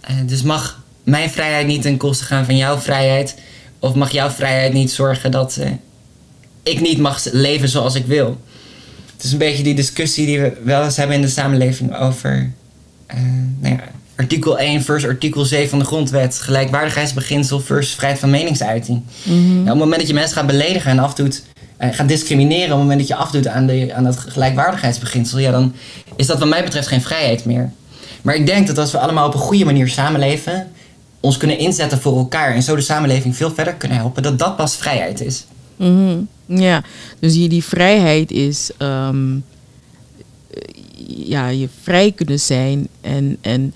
Eh, 0.00 0.16
dus 0.26 0.42
mag 0.42 0.82
mijn 1.04 1.30
vrijheid 1.30 1.66
niet 1.66 1.82
ten 1.82 1.96
koste 1.96 2.24
gaan 2.24 2.44
van 2.44 2.56
jouw 2.56 2.78
vrijheid. 2.78 3.34
Of 3.78 3.94
mag 3.94 4.10
jouw 4.10 4.30
vrijheid 4.30 4.72
niet 4.72 4.90
zorgen 4.90 5.30
dat 5.30 5.56
eh, 5.56 5.70
ik 6.62 6.80
niet 6.80 6.98
mag 6.98 7.24
leven 7.32 7.68
zoals 7.68 7.94
ik 7.94 8.06
wil. 8.06 8.40
Het 9.14 9.24
is 9.24 9.32
een 9.32 9.38
beetje 9.38 9.62
die 9.62 9.74
discussie 9.74 10.26
die 10.26 10.40
we 10.40 10.60
wel 10.64 10.84
eens 10.84 10.96
hebben 10.96 11.16
in 11.16 11.22
de 11.22 11.28
samenleving 11.28 11.96
over 11.96 12.52
nou 13.60 13.74
ja, 13.74 13.80
artikel 14.16 14.58
1 14.58 14.82
versus 14.82 15.08
artikel 15.08 15.44
7 15.44 15.68
van 15.68 15.78
de 15.78 15.84
grondwet. 15.84 16.38
Gelijkwaardigheidsbeginsel 16.38 17.60
versus 17.60 17.94
vrijheid 17.94 18.20
van 18.20 18.30
meningsuiting. 18.30 19.02
Ja, 19.22 19.60
op 19.60 19.66
het 19.66 19.74
moment 19.74 19.98
dat 19.98 20.08
je 20.08 20.14
mensen 20.14 20.36
gaat 20.36 20.46
beledigen 20.46 20.90
en 20.90 20.98
afdoet, 20.98 21.42
eh, 21.76 21.88
gaat 21.92 22.08
discrimineren, 22.08 22.64
op 22.64 22.70
het 22.70 22.80
moment 22.80 22.98
dat 22.98 23.08
je 23.08 23.14
afdoet 23.14 23.46
aan, 23.46 23.66
de, 23.66 23.94
aan 23.94 24.04
dat 24.04 24.16
gelijkwaardigheidsbeginsel, 24.16 25.38
ja, 25.38 25.50
dan 25.50 25.74
is 26.16 26.26
dat 26.26 26.38
wat 26.38 26.48
mij 26.48 26.64
betreft 26.64 26.86
geen 26.86 27.02
vrijheid 27.02 27.44
meer. 27.44 27.72
Maar 28.22 28.34
ik 28.34 28.46
denk 28.46 28.66
dat 28.66 28.78
als 28.78 28.92
we 28.92 28.98
allemaal 28.98 29.26
op 29.26 29.34
een 29.34 29.40
goede 29.40 29.64
manier 29.64 29.88
samenleven, 29.88 30.70
ons 31.20 31.36
kunnen 31.36 31.58
inzetten 31.58 32.00
voor 32.00 32.16
elkaar 32.16 32.54
en 32.54 32.62
zo 32.62 32.76
de 32.76 32.82
samenleving 32.82 33.36
veel 33.36 33.50
verder 33.50 33.74
kunnen 33.74 33.98
helpen, 33.98 34.22
dat 34.22 34.38
dat 34.38 34.56
pas 34.56 34.76
vrijheid 34.76 35.20
is. 35.20 35.44
Mhm. 35.76 36.18
Ja, 36.46 36.82
dus 37.18 37.32
die, 37.32 37.48
die 37.48 37.64
vrijheid 37.64 38.30
is 38.30 38.70
ehm, 38.78 39.34
eh, 39.34 39.40
ja, 41.06 41.48
je 41.48 41.68
vrij 41.82 42.12
kunnen 42.12 42.40
zijn 42.40 42.88
en, 43.00 43.36
en 43.40 43.74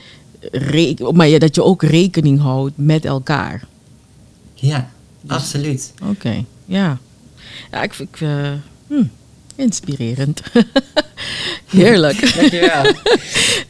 maar 1.12 1.28
ja, 1.28 1.38
dat 1.38 1.54
je 1.54 1.62
ook 1.62 1.82
rekening 1.82 2.40
houdt 2.40 2.72
met 2.76 3.04
elkaar. 3.04 3.66
Ja, 4.54 4.90
absoluut. 5.26 5.92
Oké, 6.10 6.44
ja. 6.64 6.98
Ja, 7.70 7.82
ik 7.82 7.94
vind 7.94 8.08
eh, 8.20 8.52
hm, 8.86 9.04
inspirerend. 9.56 10.42
Heerlijk. 11.70 12.34
Dankjewel. 12.36 12.92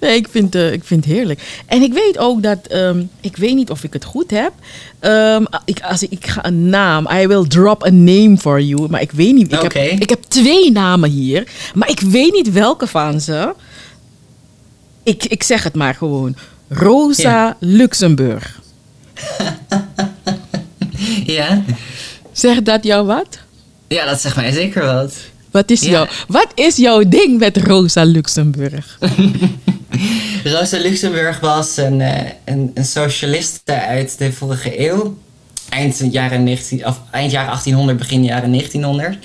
Nee, 0.01 0.17
ik 0.17 0.29
vind, 0.31 0.55
eh, 0.55 0.73
ik 0.73 0.85
vind 0.85 1.05
het 1.05 1.15
heerlijk. 1.15 1.41
En 1.67 1.83
ik 1.83 1.93
weet 1.93 2.19
ook 2.19 2.43
dat, 2.43 2.67
ehm, 2.67 3.05
ik 3.21 3.37
weet 3.37 3.55
niet 3.55 3.71
of 3.71 3.85
ik 3.85 3.93
het 3.93 4.05
goed 4.05 4.31
heb. 4.31 4.53
Ehm, 4.99 5.45
ik, 5.65 5.81
als 5.81 6.03
ik, 6.03 6.11
ik 6.11 6.27
ga 6.27 6.45
een 6.45 6.69
naam, 6.69 7.09
I 7.13 7.27
will 7.27 7.45
drop 7.49 7.85
a 7.87 7.91
name 7.91 8.37
for 8.39 8.61
you. 8.61 8.89
Maar 8.89 9.01
ik 9.01 9.13
weet 9.13 9.35
niet, 9.35 9.53
ik, 9.53 9.61
heb, 9.61 9.73
ik 9.75 10.09
heb 10.09 10.23
twee 10.23 10.73
namen 10.73 11.11
hier. 11.11 11.49
Maar 11.75 11.91
ik 11.91 12.01
weet 12.01 12.33
niet 12.33 12.53
welke 12.53 12.87
van 12.87 13.21
ze. 13.21 13.55
Ik, 15.03 15.25
ik 15.25 15.43
zeg 15.43 15.63
het 15.63 15.75
maar 15.75 15.95
gewoon. 15.95 16.37
Rosa 16.69 17.23
Ja. 17.23 17.57
Luxemburg. 17.61 18.61
ja? 21.37 21.63
Zegt 22.33 22.65
dat 22.65 22.85
jou 22.85 23.07
wat? 23.07 23.39
ja, 23.89 24.07
dat 24.07 24.21
zegt 24.21 24.37
mij 24.37 24.53
zeker 24.53 24.85
wat. 24.85 25.15
Wat 25.57 25.71
is, 25.71 25.81
Ja. 25.81 25.91
jouw, 25.91 26.07
wat 26.29 26.49
is 26.55 26.77
jouw 26.77 27.03
ding 27.09 27.39
met 27.39 27.57
Rosa 27.57 28.03
Luxemburg? 28.05 28.99
Rosa 30.45 30.79
Luxemburg 30.79 31.41
was 31.41 31.77
een, 31.77 32.01
eh, 32.01 32.31
een, 32.45 32.71
een 32.75 32.85
socialiste 32.85 33.73
uit 33.73 34.19
de 34.19 34.33
vorige 34.33 34.89
eeuw. 34.89 35.19
Eind, 35.69 36.03
jaren 36.11 36.43
19, 36.45 36.87
of 36.87 37.01
eind 37.11 37.31
jaren 37.31 37.49
1800, 37.49 37.99
begin 37.99 38.25
jaren 38.25 38.51
1900. 38.51 39.17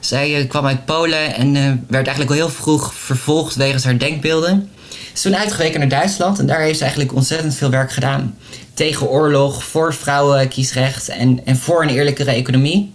Zij 0.00 0.36
eh, 0.36 0.48
kwam 0.48 0.66
uit 0.66 0.84
Polen 0.84 1.34
en 1.34 1.56
eh, 1.56 1.62
werd 1.88 2.06
eigenlijk 2.06 2.30
al 2.30 2.36
heel 2.46 2.54
vroeg 2.54 2.94
vervolgd 2.94 3.54
wegens 3.54 3.84
haar 3.84 3.98
denkbeelden. 3.98 4.70
Is 5.14 5.20
toen 5.20 5.36
uitgeweken 5.36 5.78
naar 5.80 5.88
Duitsland 5.88 6.38
en 6.38 6.46
daar 6.46 6.60
heeft 6.60 6.78
ze 6.78 6.82
eigenlijk 6.84 7.14
ontzettend 7.14 7.54
veel 7.54 7.70
werk 7.70 7.92
gedaan. 7.92 8.34
Tegen 8.74 9.08
oorlog, 9.08 9.64
voor 9.64 9.94
vrouwenkiesrecht 9.94 11.08
en, 11.08 11.40
en 11.44 11.56
voor 11.56 11.82
een 11.82 11.88
eerlijkere 11.88 12.30
economie. 12.30 12.92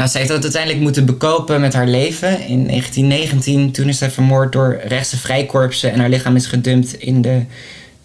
Nou, 0.00 0.12
zij 0.12 0.20
heeft 0.20 0.32
dat 0.32 0.42
uiteindelijk 0.42 0.82
moeten 0.82 1.06
bekopen 1.06 1.60
met 1.60 1.72
haar 1.72 1.86
leven. 1.86 2.28
In 2.28 2.66
1919, 2.66 3.72
toen 3.72 3.88
is 3.88 3.98
zij 3.98 4.10
vermoord 4.10 4.52
door 4.52 4.80
rechtse 4.84 5.16
vrijkorpsen 5.16 5.92
en 5.92 6.00
haar 6.00 6.08
lichaam 6.08 6.36
is 6.36 6.46
gedumpt 6.46 6.94
in, 6.94 7.22
de, 7.22 7.44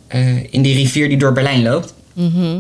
eh, 0.08 0.54
in 0.54 0.62
die 0.62 0.76
rivier 0.76 1.10
die 1.10 1.18
door 1.18 1.32
Berlijn 1.32 1.64
loopt. 1.64 1.94
Mhm. 2.14 2.58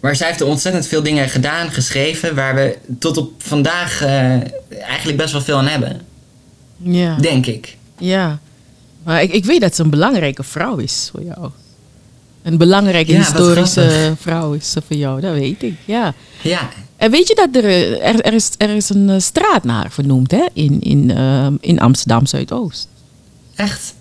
Maar 0.00 0.16
zij 0.16 0.26
heeft 0.26 0.40
er 0.40 0.46
ontzettend 0.46 0.86
veel 0.86 1.02
dingen 1.02 1.28
gedaan, 1.28 1.70
geschreven, 1.70 2.34
waar 2.34 2.54
we 2.54 2.76
tot 2.98 3.16
op 3.16 3.32
vandaag 3.38 4.02
eh, 4.02 4.10
eigenlijk 4.80 5.16
best 5.16 5.32
wel 5.32 5.40
veel 5.42 5.56
aan 5.56 5.66
hebben. 5.66 6.00
Ja. 6.76 7.16
Denk 7.16 7.46
ik. 7.46 7.76
Ja, 7.98 8.38
maar 9.02 9.22
ik, 9.22 9.32
ik 9.32 9.44
weet 9.44 9.60
dat 9.60 9.74
ze 9.74 9.82
een 9.82 9.90
belangrijke 9.90 10.42
vrouw 10.42 10.76
is 10.76 11.08
voor 11.12 11.22
jou. 11.22 11.50
Een 12.42 12.56
belangrijke 12.56 13.12
Ja, 13.12 13.18
historische 13.18 14.14
vrouw 14.20 14.52
is 14.52 14.70
ze 14.70 14.82
voor 14.86 14.96
jou, 14.96 15.20
dat 15.20 15.32
weet 15.32 15.62
ik. 15.62 15.74
Ja. 15.84 16.14
Ja, 16.42 16.68
En 16.98 17.10
weet 17.10 17.28
je 17.28 17.34
dat 17.34 17.64
er, 17.64 17.64
eh, 17.64 18.08
er, 18.08 18.20
er, 18.20 18.32
is, 18.34 18.50
er 18.56 18.70
is 18.70 18.88
een 18.88 19.10
eh, 19.10 19.18
straat 19.18 19.64
naar 19.64 19.90
vernoemd 19.90 20.30
hè? 20.30 20.44
In, 20.52 20.80
in, 20.80 21.10
ehm, 21.10 21.54
in 21.60 21.80
Amsterdam 21.80 22.26
Zuidoost. 22.26 22.88
echt. 23.54 23.94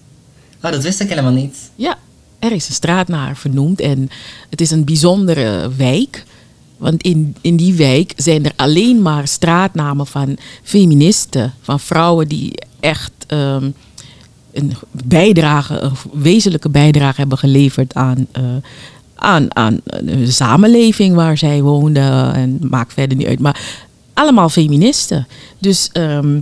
Oh, 0.62 0.72
dat 0.72 0.84
wist 0.84 1.00
ik 1.00 1.10
helemaal 1.10 1.32
niet. 1.32 1.58
Ja, 1.76 1.98
er 2.40 2.52
is 2.52 2.68
een 2.68 2.74
straat 2.74 3.08
naar 3.08 3.38
vernoemd 3.38 3.82
en 3.82 4.10
het 4.50 4.62
is 4.62 4.72
een 4.72 4.86
bijzondere 4.86 5.72
wijk. 5.78 6.24
Want 6.78 7.04
in, 7.04 7.36
in 7.42 7.56
die 7.56 7.74
wijk 7.74 8.14
zijn 8.16 8.46
er 8.46 8.52
alleen 8.56 9.02
maar 9.02 9.28
straatnamen 9.28 10.08
van 10.08 10.38
feministen, 10.64 11.54
van 11.62 11.80
vrouwen 11.80 12.28
die 12.28 12.54
echt 12.80 13.12
ehm, 13.28 13.70
een 14.54 14.74
bijdrage, 14.92 15.80
een 15.80 15.96
wezenlijke 16.14 16.70
bijdrage 16.70 17.20
hebben 17.20 17.38
geleverd 17.38 17.94
aan, 17.94 18.28
eh, 18.32 18.44
aan, 19.18 19.56
aan 19.56 19.80
de 20.02 20.32
samenleving 20.32 21.16
waar 21.16 21.38
zij 21.38 21.62
woonden. 21.62 22.34
En 22.34 22.58
maakt 22.62 22.94
verder 22.94 23.18
niet 23.18 23.28
uit. 23.28 23.40
Maar 23.40 23.60
allemaal 24.14 24.50
feministen. 24.50 25.28
Dus 25.60 25.90
ehm, 25.94 26.40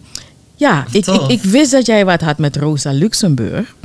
ja, 0.56 0.86
ik, 0.92 1.06
ik, 1.28 1.44
wist 1.44 1.72
dat 1.72 1.86
jij 1.86 2.06
wat 2.06 2.22
had 2.22 2.38
met 2.38 2.56
Rosa 2.56 2.92
Luxemburg. 2.92 3.76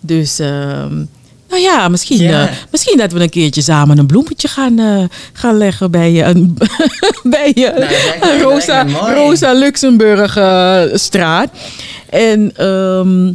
Dus 0.00 0.38
ehm, 0.38 1.04
nou 1.48 1.62
ja, 1.62 1.88
misschien, 1.88 2.20
eh, 2.20 2.48
misschien 2.70 2.98
dat 2.98 3.12
we 3.12 3.20
een 3.20 3.28
keertje 3.28 3.62
samen 3.62 3.98
een 3.98 4.06
bloemetje 4.06 4.48
gaan, 4.48 4.78
eh, 4.78 5.04
gaan 5.32 5.56
leggen 5.56 5.90
bij 5.90 6.12
je. 6.12 6.22
een 6.22 6.58
bij 7.22 7.52
je 7.54 7.72
Nou, 7.76 8.32
een 8.32 8.38
dat 8.38 8.52
Rosa. 8.52 8.86
Rosa 9.14 9.52
Luxemburg 9.52 10.36
eh, 10.36 10.82
straat. 10.92 11.50
En 12.10 12.52
ehm, 12.56 13.32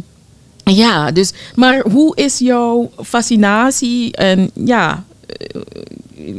ja, 0.74 1.10
dus, 1.10 1.32
maar 1.54 1.80
hoe 1.80 2.16
is 2.16 2.38
jouw 2.38 2.90
fascinatie 3.04 4.16
en 4.16 4.50
ja, 4.54 5.04
eh, 5.26 5.60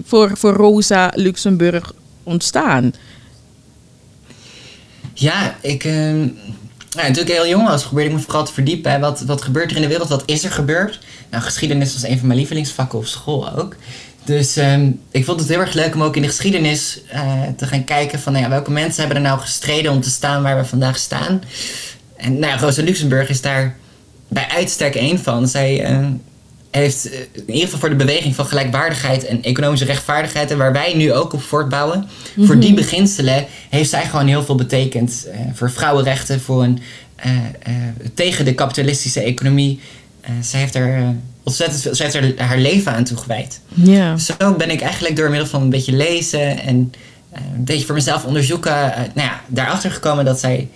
voor, 0.05 0.37
voor 0.37 0.53
Rosa 0.53 1.11
Luxemburg 1.15 1.93
ontstaan? 2.23 2.93
Ja, 5.13 5.55
ik. 5.61 5.83
ehm 5.83 6.27
nou, 6.95 7.13
ik 7.13 7.27
heel 7.27 7.47
jong 7.47 7.67
was, 7.67 7.83
probeerde 7.83 8.09
ik 8.09 8.15
me 8.15 8.21
vooral 8.21 8.45
te 8.45 8.53
verdiepen. 8.53 8.91
Hè. 8.91 8.99
Wat, 8.99 9.21
wat 9.21 9.41
gebeurt 9.41 9.69
er 9.69 9.75
in 9.75 9.81
de 9.81 9.87
wereld? 9.87 10.09
Wat 10.09 10.23
is 10.25 10.43
er 10.43 10.51
gebeurd? 10.51 10.99
Nou, 11.29 11.43
geschiedenis 11.43 11.93
was 11.93 12.03
een 12.03 12.17
van 12.17 12.27
mijn 12.27 12.39
lievelingsvakken 12.39 12.99
op 12.99 13.05
school 13.05 13.51
ook. 13.57 13.75
Dus 14.23 14.57
ehm, 14.57 14.91
ik 15.11 15.25
vond 15.25 15.39
het 15.39 15.49
heel 15.49 15.59
erg 15.59 15.73
leuk 15.73 15.95
om 15.95 16.03
ook 16.03 16.15
in 16.15 16.21
de 16.21 16.27
geschiedenis 16.27 17.01
eh, 17.07 17.41
te 17.57 17.67
gaan 17.67 17.83
kijken 17.83 18.19
van 18.19 18.33
nou 18.33 18.43
ja, 18.43 18.49
welke 18.49 18.71
mensen 18.71 18.99
hebben 18.99 19.17
er 19.17 19.29
nou 19.29 19.39
gestreden 19.39 19.91
om 19.91 20.01
te 20.01 20.09
staan 20.09 20.43
waar 20.43 20.57
we 20.57 20.65
vandaag 20.65 20.97
staan. 20.97 21.43
En 22.15 22.39
nou 22.39 22.59
Rosa 22.59 22.83
Luxemburg 22.83 23.29
is 23.29 23.41
daar 23.41 23.77
bij 24.31 24.47
uitstek 24.49 24.95
één 24.95 25.19
van. 25.19 25.47
Zij 25.47 25.83
eh, 25.83 26.07
heeft 26.71 27.09
eh, 27.09 27.19
in 27.33 27.47
ieder 27.47 27.63
geval 27.63 27.79
voor 27.79 27.89
de 27.89 27.95
beweging 27.95 28.35
van 28.35 28.45
gelijkwaardigheid 28.45 29.25
en 29.25 29.43
economische 29.43 29.85
rechtvaardigheid, 29.85 30.51
en 30.51 30.57
waar 30.57 30.73
wij 30.73 30.93
nu 30.95 31.13
ook 31.13 31.33
op 31.33 31.41
voortbouwen, 31.41 32.07
voor 32.39 32.59
die 32.59 32.73
beginselen 32.73 33.45
heeft 33.69 33.89
zij 33.89 34.05
gewoon 34.05 34.27
heel 34.27 34.43
veel 34.43 34.55
betekend. 34.55 35.27
eh, 35.31 35.39
voor 35.53 35.71
vrouwenrechten, 35.71 36.41
voor 36.41 36.63
een, 36.63 36.79
tegen 38.13 38.45
de 38.45 38.53
kapitalistische 38.53 39.21
economie. 39.21 39.79
Zij 40.41 40.59
heeft 40.59 40.75
er 40.75 41.15
ontzettend 41.43 41.81
veel, 41.81 41.95
zij 41.95 42.05
heeft 42.05 42.37
er 42.39 42.45
haar 42.45 42.57
leven 42.57 42.91
aan 42.91 43.03
toegewijd. 43.03 43.59
Ja. 43.73 44.17
Zo 44.17 44.55
ben 44.57 44.69
ik 44.69 44.81
eigenlijk 44.81 45.15
door 45.15 45.29
middel 45.29 45.47
van 45.47 45.61
een 45.61 45.69
beetje 45.69 45.93
lezen 45.93 46.59
en 46.59 46.93
een 47.31 47.63
beetje 47.63 47.85
voor 47.85 47.95
mezelf 47.95 48.25
onderzoeken, 48.25 48.93
nou 48.95 49.27
ja, 49.27 49.41
daarachter 49.47 49.91
gekomen 49.91 50.25
dat 50.25 50.39
zij 50.39 50.67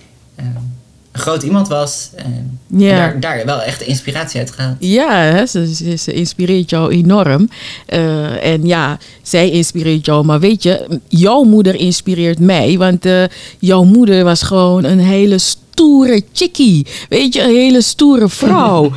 een 1.16 1.22
groot 1.22 1.44
iemand 1.44 1.68
was. 1.68 2.10
eh, 2.16 2.26
Ja. 2.68 2.90
En 2.90 2.96
daar, 2.98 3.20
daar 3.20 3.46
wel 3.46 3.62
echt 3.62 3.82
inspiratie 3.82 4.40
uit 4.40 4.52
gehaald. 4.52 4.76
Ja, 4.80 5.16
hè, 5.22 5.46
ze, 5.46 5.76
ze, 5.76 5.96
ze 5.96 6.14
inspireert 6.14 6.70
jou 6.70 6.92
enorm. 6.92 7.50
Eh, 7.86 8.46
en 8.54 8.66
ja, 8.68 8.98
zij 9.22 9.50
inspireert 9.50 10.06
jou. 10.06 10.26
Maar 10.26 10.40
weet 10.40 10.64
je, 10.64 11.00
jouw 11.08 11.44
moeder 11.44 11.76
inspireert 11.76 12.40
mij. 12.40 12.78
Want 12.78 13.06
eh, 13.06 13.24
jouw 13.60 13.84
moeder 13.84 14.24
was 14.24 14.42
gewoon 14.42 14.84
een 14.84 15.00
hele 15.00 15.38
stoere 15.38 16.24
chickie. 16.34 16.86
Weet 17.10 17.34
je, 17.34 17.42
een 17.42 17.56
hele 17.56 17.82
stoere 17.82 18.30
vrouw. 18.30 18.92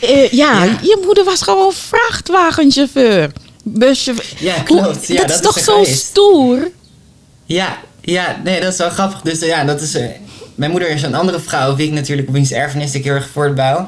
Ja, 0.00 0.26
Ja. 0.30 0.64
je 0.64 1.02
moeder 1.04 1.24
was 1.24 1.42
gewoon 1.42 1.72
vrachtwagenchauffeur. 1.72 3.30
Buschauffeur. 3.64 4.42
Ja, 4.48 4.54
klopt. 4.62 5.06
Ja, 5.06 5.14
dat, 5.16 5.28
dat 5.28 5.36
is 5.36 5.40
toch 5.42 5.58
zo 5.58 5.72
geweest. 5.72 6.04
stoer? 6.04 6.70
Ja, 7.46 7.78
ja, 8.00 8.40
nee, 8.44 8.60
dat 8.60 8.72
is 8.72 8.78
wel 8.78 8.90
grappig. 8.90 9.20
Dus 9.20 9.40
ja, 9.40 9.64
dat 9.64 9.80
is. 9.80 9.96
Mijn 10.54 10.70
moeder 10.70 10.88
is 10.88 11.02
een 11.02 11.14
andere 11.14 11.40
vrouw, 11.40 11.76
wie 11.76 11.86
ik 11.86 11.92
natuurlijk 11.92 12.28
op 12.28 12.34
wiens 12.34 12.52
erfenis 12.52 12.94
ik 12.94 13.04
heel 13.04 13.14
erg 13.14 13.28
voortbouw. 13.28 13.84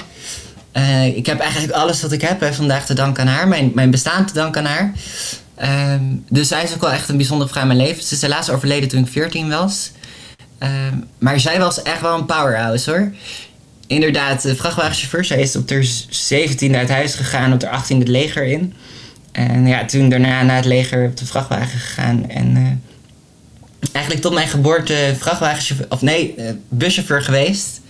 Eh, 0.73 1.07
ik 1.07 1.27
heb 1.27 1.41
eigenlijk 1.41 1.73
alles 1.73 2.03
wat 2.03 2.13
ik 2.13 2.21
heb 2.21 2.41
hè, 2.41 2.55
vandaag 2.55 2.87
te 2.87 2.95
danken 2.95 3.23
aan 3.23 3.35
haar, 3.35 3.49
mijn, 3.49 3.71
mijn 3.75 3.91
bestaan 3.91 4.27
te 4.27 4.33
danken 4.33 4.67
aan 4.67 4.73
haar. 4.73 4.93
Ehm, 5.55 6.03
dus 6.29 6.49
zij 6.49 6.63
is 6.63 6.75
ook 6.75 6.81
wel 6.81 6.93
echt 6.93 7.09
een 7.09 7.17
bijzondere 7.17 7.51
vrouw 7.51 7.63
in 7.63 7.69
mijn 7.69 7.81
leven. 7.81 8.03
Ze 8.03 8.15
is 8.15 8.23
helaas 8.23 8.51
overleden 8.51 8.89
toen 8.89 9.01
ik 9.01 9.09
14 9.09 9.49
was. 9.49 9.91
Ehm, 10.59 10.95
maar 11.19 11.41
zij 11.41 11.59
was 11.59 11.83
echt 11.83 12.01
wel 12.01 12.19
een 12.19 12.27
powerhouse 12.27 12.91
hoor. 12.91 13.13
Inderdaad, 13.87 14.43
de 14.43 14.57
vrachtwagenchauffeur. 14.57 15.25
Zij 15.25 15.41
is 15.41 15.57
op 15.57 15.71
haar 15.71 15.87
17e 16.09 16.77
uit 16.77 16.89
huis 16.89 17.15
gegaan, 17.15 17.53
op 17.53 17.63
haar 17.63 17.85
18e 17.85 17.99
het 17.99 18.09
leger 18.09 18.45
in. 18.45 18.75
En 19.33 19.67
ja, 19.67 19.85
toen 19.85 20.09
daarna 20.09 20.43
naar 20.43 20.57
het 20.57 20.65
leger 20.65 21.07
op 21.07 21.17
de 21.17 21.27
vrachtwagen 21.27 21.79
gegaan. 21.79 22.31
En 22.31 22.57
eh, 22.57 22.63
eigenlijk 23.93 24.25
tot 24.25 24.35
mijn 24.35 24.49
geboorte 24.49 25.15
vrachtwagenchauffeur, 25.19 25.87
of 25.89 26.03
nee, 26.03 26.35
eh, 26.37 26.51
buschauffeur 26.69 27.23
geweest. 27.23 27.81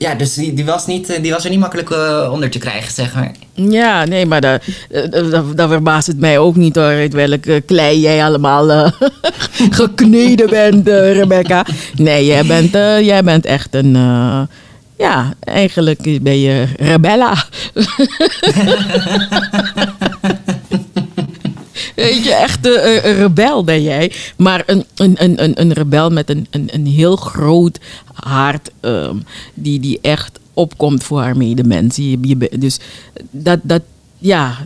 Ja, 0.00 0.14
dus 0.14 0.34
die, 0.34 0.54
die, 0.54 0.64
was 0.64 0.86
niet, 0.86 1.10
eh, 1.10 1.22
die 1.22 1.32
was 1.32 1.44
er 1.44 1.50
niet 1.50 1.58
makkelijk 1.58 1.90
eh, 1.90 2.28
onder 2.32 2.50
te 2.50 2.58
krijgen, 2.58 2.92
zeg 2.92 3.14
maar. 3.14 3.32
Ja, 3.54 4.04
nee, 4.04 4.26
maar 4.26 4.40
dat, 4.40 4.62
dat, 5.54 5.68
verbaast 5.68 6.06
het 6.06 6.18
mij 6.18 6.38
ook 6.38 6.56
niet 6.56 6.74
hoor. 6.74 6.84
Uit 6.84 7.12
welke 7.12 7.62
klei 7.66 8.00
jij 8.00 8.24
allemaal 8.24 8.70
eh, 8.70 8.92
gekneden 9.80 10.50
bent, 10.50 10.88
Rebecca. 10.88 11.66
Nee, 11.96 12.24
jij 12.24 12.44
bent, 12.44 12.72
jij 13.06 13.22
bent 13.24 13.44
echt 13.44 13.74
een. 13.74 13.92
ja, 14.96 15.32
eigenlijk 15.40 16.22
ben 16.22 16.40
je 16.40 16.66
rebella. 16.76 17.44
Weet 21.96 22.24
je, 22.24 22.34
echt 22.34 22.66
een, 22.66 23.14
rebel 23.14 23.64
ben 23.64 23.82
jij. 23.82 24.12
Maar 24.36 24.62
een, 24.66 24.84
een, 24.94 25.14
een, 25.42 25.60
een, 25.60 25.72
rebel 25.72 26.10
met 26.10 26.30
een, 26.30 26.46
een, 26.50 26.68
een 26.72 26.86
heel 26.86 27.16
groot 27.16 27.78
hart. 28.12 28.70
ehm, 28.80 29.16
die, 29.54 29.80
die 29.80 29.98
echt 30.02 30.38
opkomt 30.54 31.02
voor 31.02 31.20
haar 31.20 31.36
medemens. 31.36 31.96
Je, 31.96 32.18
je, 32.22 32.36
be- 32.36 32.58
dus 32.58 32.78
dat, 33.30 33.58
dat 33.62 33.82
ja. 34.20 34.58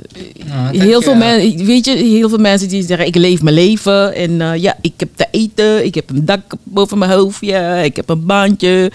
Oh, 0.49 0.71
heel, 0.71 1.03
veel 1.03 1.19
dankjewel. 1.19 1.55
men, 1.55 1.67
weet 1.67 1.85
je, 1.85 1.97
heel 1.97 2.29
veel 2.29 2.39
mensen 2.39 2.69
die 2.69 2.83
zeggen: 2.83 3.07
Ik 3.07 3.15
leef 3.15 3.43
mijn 3.43 3.55
leven. 3.55 4.15
En 4.15 4.41
eh, 4.41 4.63
ja, 4.63 4.77
ik 4.81 4.93
heb 4.97 5.09
te 5.15 5.27
eten. 5.31 5.85
Ik 5.85 5.95
heb 5.95 6.11
een 6.11 6.25
dak 6.25 6.43
boven 6.63 6.99
mijn 6.99 7.11
hoofd. 7.11 7.41
Ja, 7.41 7.77
ik 7.77 7.97
heb 7.97 8.09
een 8.09 8.27
baantje. 8.27 8.93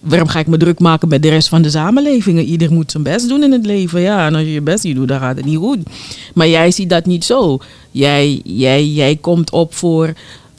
Waarom 0.00 0.28
ga 0.28 0.38
ik 0.38 0.46
me 0.46 0.56
druk 0.56 0.78
maken 0.78 1.08
met 1.08 1.22
de 1.22 1.28
rest 1.28 1.48
van 1.48 1.62
de 1.62 1.70
samenleving? 1.70 2.40
Ieder 2.40 2.72
moet 2.72 2.90
zijn 2.90 3.02
best 3.02 3.28
doen 3.28 3.42
in 3.42 3.52
het 3.52 3.66
leven. 3.66 4.00
Ja, 4.00 4.26
en 4.26 4.34
als 4.34 4.42
je 4.42 4.52
je 4.52 4.60
best 4.60 4.84
niet 4.84 4.96
doet, 4.96 5.08
dan 5.08 5.20
gaat 5.20 5.36
het 5.36 5.44
niet 5.44 5.58
goed. 5.58 5.78
Maar 6.34 6.48
jij 6.48 6.70
ziet 6.70 6.90
dat 6.90 7.06
niet 7.06 7.24
zo. 7.24 7.58
Jij, 7.90 8.40
jij, 8.44 8.86
jij 8.86 9.16
komt 9.16 9.50
op 9.50 9.74
voor 9.74 10.12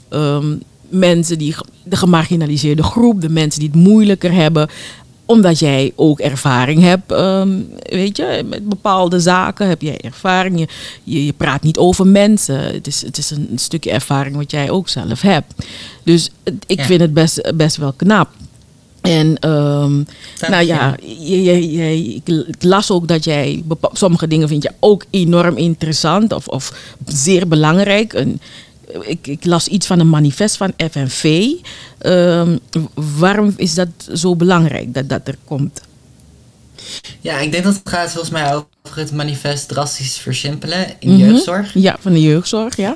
ehm, 0.10 0.56
mensen 0.90 1.38
die 1.38 1.56
de 1.84 1.96
gemarginaliseerde 1.96 2.84
groep, 2.84 3.22
de 3.22 3.30
mensen 3.30 3.60
die 3.60 3.70
het 3.70 3.82
moeilijker 3.82 4.32
hebben 4.32 4.70
omdat 5.30 5.60
jij 5.60 5.92
ook 5.96 6.20
ervaring 6.20 6.82
hebt, 6.82 7.12
ehm, 7.12 7.50
weet 7.82 8.18
je, 8.18 8.44
met 8.50 8.70
bepaalde 8.70 9.20
zaken 9.20 9.68
heb 9.68 9.82
jij 9.82 9.98
ervaring. 10.02 10.60
Je, 10.60 10.68
je, 11.04 11.26
je 11.26 11.34
praat 11.34 11.64
niet 11.64 11.78
over 11.78 12.08
mensen. 12.08 12.60
Het 12.60 12.88
is, 12.88 13.02
het 13.02 13.18
is 13.18 13.30
een 13.30 13.50
stukje 13.56 13.92
ervaring 13.92 14.36
wat 14.36 14.52
jij 14.52 14.70
ook 14.70 14.90
zelf 14.90 15.22
hebt. 15.22 15.54
Dus 16.04 16.30
ik 16.68 16.80
Ja. 16.80 16.86
vind 16.86 17.02
het 17.02 17.14
best, 17.14 17.52
best 17.56 17.76
wel 17.78 17.94
knap. 17.96 18.30
En 19.02 19.38
ehm, 19.40 19.96
nou 20.50 20.66
ja, 20.66 20.96
je, 21.20 21.44
je, 21.44 21.72
je- 21.72 22.22
ik, 22.26 22.46
las 22.64 22.92
ook 22.92 23.08
dat 23.08 23.24
jij 23.24 23.64
sommige 23.94 24.28
dingen 24.28 24.48
vind 24.48 24.64
je 24.64 24.72
ook 24.80 25.06
enorm 25.10 25.58
interessant 25.58 26.34
of, 26.34 26.48
of 26.48 26.74
zeer 27.06 27.48
belangrijk. 27.48 28.14
En 28.14 28.42
ik, 29.02 29.28
ik 29.28 29.46
las 29.46 29.68
iets 29.68 29.88
van 29.88 30.00
een 30.00 30.10
manifest 30.10 30.58
van 30.58 30.74
FNV. 30.92 31.48
Ehm, 31.98 32.58
waarom 32.94 33.54
is 33.56 33.74
dat 33.74 33.88
zo 34.14 34.36
belangrijk 34.36 34.94
dat 34.94 35.10
dat 35.10 35.28
er 35.28 35.38
komt? 35.46 35.82
Ja, 37.22 37.40
ik 37.40 37.52
denk 37.52 37.64
dat 37.64 37.74
het 37.74 37.90
gaat 37.90 38.12
volgens 38.12 38.32
mij 38.32 38.56
over 38.56 38.68
het 38.96 39.12
manifest 39.12 39.68
drastisch 39.68 40.18
versimpelen 40.18 40.86
in 41.00 41.10
de 41.18 41.24
Mhm. 41.24 41.32
jeugdzorg. 41.32 41.72
Ja, 41.74 41.98
van 42.00 42.14
de 42.14 42.22
jeugdzorg, 42.22 42.76
ja. 42.78 42.96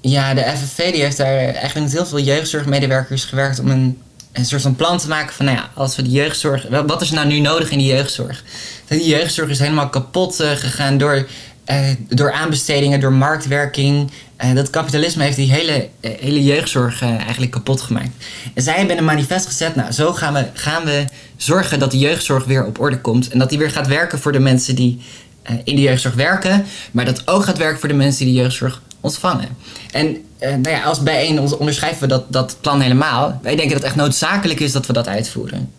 Ja, 0.00 0.34
de 0.34 0.40
FNV 0.40 0.92
die 0.92 1.02
heeft 1.02 1.16
daar 1.16 1.36
eigenlijk 1.38 1.74
met 1.74 1.92
heel 1.92 2.06
veel 2.06 2.20
jeugdzorgmedewerkers 2.20 3.24
gewerkt 3.24 3.58
om 3.58 3.70
een, 3.70 3.98
een 4.32 4.44
soort 4.44 4.62
van 4.62 4.76
plan 4.76 4.98
te 4.98 5.08
maken 5.08 5.34
van, 5.34 5.44
nou 5.44 5.56
ja, 5.56 5.70
als 5.74 5.96
we 5.96 6.02
de 6.02 6.10
jeugdzorg, 6.10 6.66
wat 6.86 7.00
is 7.02 7.10
nou 7.10 7.26
nu 7.26 7.40
nodig 7.40 7.70
in 7.70 7.78
de 7.78 7.84
jeugdzorg? 7.84 8.44
Die 8.88 9.06
jeugdzorg 9.08 9.48
is 9.50 9.58
helemaal 9.58 9.88
kapot 9.88 10.40
eh, 10.40 10.50
gegaan 10.50 10.98
door, 10.98 11.26
eh, 11.64 11.88
door 12.08 12.32
aanbestedingen, 12.32 13.00
door 13.00 13.12
marktwerking. 13.12 14.10
Dat 14.54 14.70
kapitalisme 14.70 15.22
heeft 15.22 15.36
die 15.36 15.52
hele, 15.52 15.88
eh, 16.00 16.10
hele 16.20 16.44
jeugdzorg 16.44 17.02
eh, 17.02 17.08
eigenlijk 17.08 17.50
kapot 17.50 17.80
gemaakt. 17.80 18.08
En 18.54 18.62
zij 18.62 18.74
hebben 18.74 18.98
een 18.98 19.04
manifest 19.04 19.46
gezet, 19.46 19.74
nou, 19.74 19.92
zo 19.92 20.12
gaan 20.12 20.34
we, 20.34 20.46
gaan 20.52 20.84
we 20.84 21.04
zorgen 21.36 21.78
dat 21.78 21.90
de 21.90 21.98
jeugdzorg 21.98 22.44
weer 22.44 22.64
op 22.64 22.80
orde 22.80 23.00
komt 23.00 23.28
en 23.28 23.38
dat 23.38 23.48
die 23.48 23.58
weer 23.58 23.70
gaat 23.70 23.86
werken 23.86 24.18
voor 24.18 24.32
de 24.32 24.38
mensen 24.38 24.74
die 24.74 25.00
eh, 25.42 25.54
in 25.64 25.76
de 25.76 25.82
jeugdzorg 25.82 26.14
werken, 26.14 26.64
maar 26.90 27.04
dat 27.04 27.28
ook 27.28 27.44
gaat 27.44 27.58
werken 27.58 27.78
voor 27.80 27.88
de 27.88 27.94
mensen 27.94 28.24
die 28.24 28.34
de 28.34 28.40
jeugdzorg 28.40 28.82
ontvangen. 29.00 29.48
En 29.92 30.16
nou 30.38 30.68
ja, 30.68 30.82
als 30.82 31.02
bijeen 31.02 31.40
onderschrijven 31.40 32.00
we 32.00 32.06
dat, 32.06 32.32
dat 32.32 32.56
plan 32.60 32.80
helemaal. 32.80 33.40
Wij 33.42 33.56
denken 33.56 33.74
dat 33.74 33.82
het 33.82 33.86
echt 33.86 33.96
noodzakelijk 33.96 34.60
is 34.60 34.72
dat 34.72 34.86
we 34.86 34.92
dat 34.92 35.08
uitvoeren. 35.08 35.70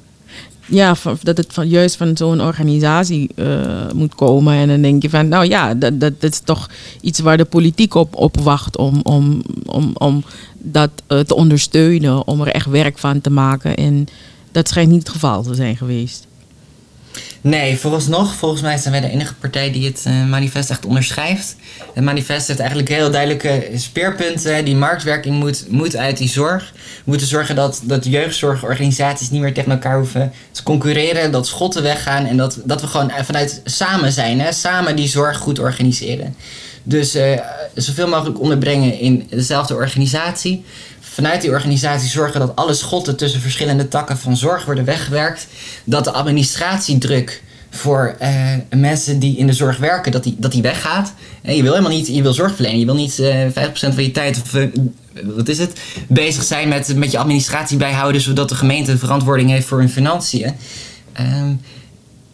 Ja, 0.67 0.95
dat 1.21 1.37
het 1.37 1.53
van, 1.53 1.67
juist 1.67 1.95
van 1.95 2.17
zo'n 2.17 2.41
organisatie 2.41 3.29
eh, 3.35 3.91
moet 3.95 4.15
komen. 4.15 4.53
En 4.53 4.67
dan 4.67 4.81
denk 4.81 5.01
je 5.01 5.09
van, 5.09 5.27
nou 5.27 5.45
ja, 5.45 5.73
dat, 5.73 5.99
dat, 5.99 6.21
dat 6.21 6.31
is 6.31 6.39
toch 6.39 6.69
iets 7.01 7.19
waar 7.19 7.37
de 7.37 7.45
politiek 7.45 7.93
op, 7.93 8.15
op 8.15 8.39
wacht 8.39 8.77
om, 8.77 8.99
om, 9.03 9.41
om, 9.65 9.91
om 9.93 10.23
dat 10.57 10.89
eh, 11.07 11.19
te 11.19 11.35
ondersteunen, 11.35 12.27
om 12.27 12.41
er 12.41 12.47
echt 12.47 12.65
werk 12.65 12.97
van 12.97 13.21
te 13.21 13.29
maken. 13.29 13.75
En 13.75 14.07
dat 14.51 14.67
schijnt 14.67 14.91
niet 14.91 14.99
het 14.99 15.09
geval 15.09 15.43
te 15.43 15.55
zijn 15.55 15.77
geweest. 15.77 16.27
Nee, 17.41 17.77
vooralsnog, 17.77 18.33
volgens 18.33 18.61
mij 18.61 18.77
zijn 18.77 18.93
wij 18.93 19.01
de 19.01 19.09
enige 19.09 19.33
partij 19.33 19.71
die 19.71 19.85
het 19.85 20.03
eh, 20.05 20.25
manifest 20.25 20.69
echt 20.69 20.85
onderschrijft. 20.85 21.55
Het 21.93 22.03
manifest 22.03 22.47
heeft 22.47 22.59
eigenlijk 22.59 22.89
heel 22.89 23.11
duidelijke 23.11 23.69
speerpunten. 23.75 24.65
Die 24.65 24.75
marktwerking 24.75 25.35
moet, 25.35 25.65
moet 25.69 25.95
uit 25.95 26.17
die 26.17 26.29
zorg. 26.29 26.71
We 26.73 27.01
moeten 27.03 27.27
zorgen 27.27 27.55
dat, 27.55 27.81
dat 27.83 28.05
jeugdzorgorganisaties 28.05 29.29
niet 29.29 29.41
meer 29.41 29.53
tegen 29.53 29.71
elkaar 29.71 29.97
hoeven 29.97 30.33
te 30.51 30.63
concurreren. 30.63 31.31
Dat 31.31 31.47
schotten 31.47 31.83
weggaan 31.83 32.25
en 32.25 32.37
dat, 32.37 32.59
dat 32.63 32.81
we 32.81 32.87
gewoon 32.87 33.11
vanuit 33.23 33.61
samen 33.63 34.11
zijn. 34.11 34.39
Hè? 34.39 34.51
Samen 34.51 34.95
die 34.95 35.07
zorg 35.07 35.37
goed 35.37 35.59
organiseren. 35.59 36.35
Dus 36.83 37.15
eh, 37.15 37.39
zoveel 37.75 38.07
mogelijk 38.07 38.39
onderbrengen 38.39 38.99
in 38.99 39.27
dezelfde 39.29 39.75
organisatie. 39.75 40.63
Vanuit 41.17 41.41
die 41.41 41.51
organisatie 41.51 42.09
zorgen 42.09 42.39
dat 42.39 42.55
alle 42.55 42.73
schotten 42.73 43.17
tussen 43.17 43.41
verschillende 43.41 43.87
takken 43.87 44.17
van 44.17 44.37
zorg 44.37 44.65
worden 44.65 44.85
weggewerkt. 44.85 45.47
Dat 45.83 46.03
de 46.03 46.11
administratiedruk 46.11 47.43
voor 47.69 48.15
eh, 48.19 48.31
mensen 48.75 49.19
die 49.19 49.37
in 49.37 49.47
de 49.47 49.53
zorg 49.53 49.77
werken, 49.77 50.11
dat 50.11 50.23
die, 50.23 50.35
dat 50.39 50.51
die 50.51 50.61
weggaat. 50.61 51.13
En 51.41 51.55
je 51.55 51.61
wil 51.61 51.71
helemaal 51.71 51.97
niet, 51.97 52.07
je 52.07 52.21
wil 52.21 52.33
zorg 52.33 52.55
verlenen. 52.55 52.79
Je 52.79 52.85
wil 52.85 52.95
niet 52.95 53.19
eh 53.19 53.45
50% 53.47 53.49
van 53.71 54.03
je 54.03 54.11
tijd, 54.11 54.41
of 54.41 54.53
eh, 54.53 54.67
wat 55.23 55.47
is 55.47 55.57
het, 55.57 55.79
bezig 56.07 56.43
zijn 56.43 56.67
met, 56.67 56.95
met 56.95 57.11
je 57.11 57.17
administratie 57.17 57.77
bijhouden, 57.77 58.21
zodat 58.21 58.49
de 58.49 58.55
gemeente 58.55 58.97
verantwoording 58.97 59.49
heeft 59.49 59.67
voor 59.67 59.79
hun 59.79 59.89
financiën. 59.89 60.53
Ehm, 61.13 61.53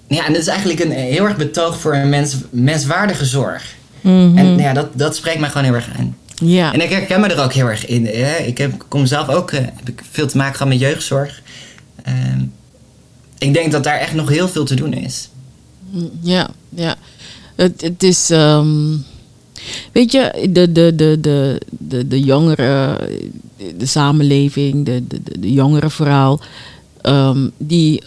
ja, 0.07 0.25
en 0.25 0.33
dat 0.33 0.41
is 0.41 0.47
eigenlijk 0.47 0.79
een 0.79 0.91
heel 0.91 1.25
erg 1.25 1.37
betoog 1.37 1.79
voor 1.79 1.95
een 1.95 2.09
mens, 2.09 2.35
menswaardige 2.49 3.25
zorg. 3.25 3.75
En 4.01 4.57
ja, 4.57 4.73
dat, 4.73 4.87
dat 4.93 5.15
spreekt 5.15 5.39
mij 5.39 5.49
gewoon 5.49 5.63
heel 5.63 5.75
erg 5.75 5.89
aan. 5.97 6.15
Ja, 6.35 6.73
En 6.73 6.81
ik 6.81 6.89
herken 6.89 7.21
me 7.21 7.27
er 7.27 7.43
ook 7.43 7.53
heel 7.53 7.67
erg 7.67 7.85
in. 7.85 8.05
Hè? 8.05 8.35
Ik 8.37 8.57
heb, 8.57 8.85
kom 8.87 9.05
zelf 9.05 9.29
ook 9.29 9.51
eh, 9.51 9.59
heb 9.59 9.89
ik 9.89 10.01
veel 10.11 10.27
te 10.27 10.37
maken 10.37 10.55
gehad 10.55 10.67
met 10.71 10.79
jeugdzorg. 10.79 11.41
Ehm, 12.03 12.41
ik 13.37 13.53
denk 13.53 13.71
dat 13.71 13.83
daar 13.83 13.97
echt 13.97 14.13
nog 14.13 14.29
heel 14.29 14.47
veel 14.47 14.65
te 14.65 14.75
doen 14.75 14.93
is. 14.93 15.29
ja, 16.21 16.49
ja. 16.69 16.95
Het, 17.55 17.81
het 17.81 18.03
is, 18.03 18.29
ehm, 18.29 18.97
weet 19.91 20.11
je, 20.11 20.47
de, 20.49 20.71
de, 20.71 20.95
de, 20.95 21.17
de, 21.21 21.61
de, 21.69 22.07
de 22.07 22.21
jongeren, 22.21 22.97
de 23.77 23.85
samenleving, 23.85 24.85
de, 24.85 25.07
de, 25.07 25.23
de, 25.23 25.39
de 25.39 25.51
jongeren 25.51 25.91
vooral, 25.91 26.39
ehm, 27.01 27.47
die, 27.57 28.03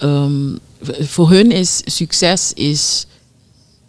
voor 1.00 1.30
hun 1.30 1.50
is 1.50 1.82
succes 1.84 2.52
is 2.52 3.06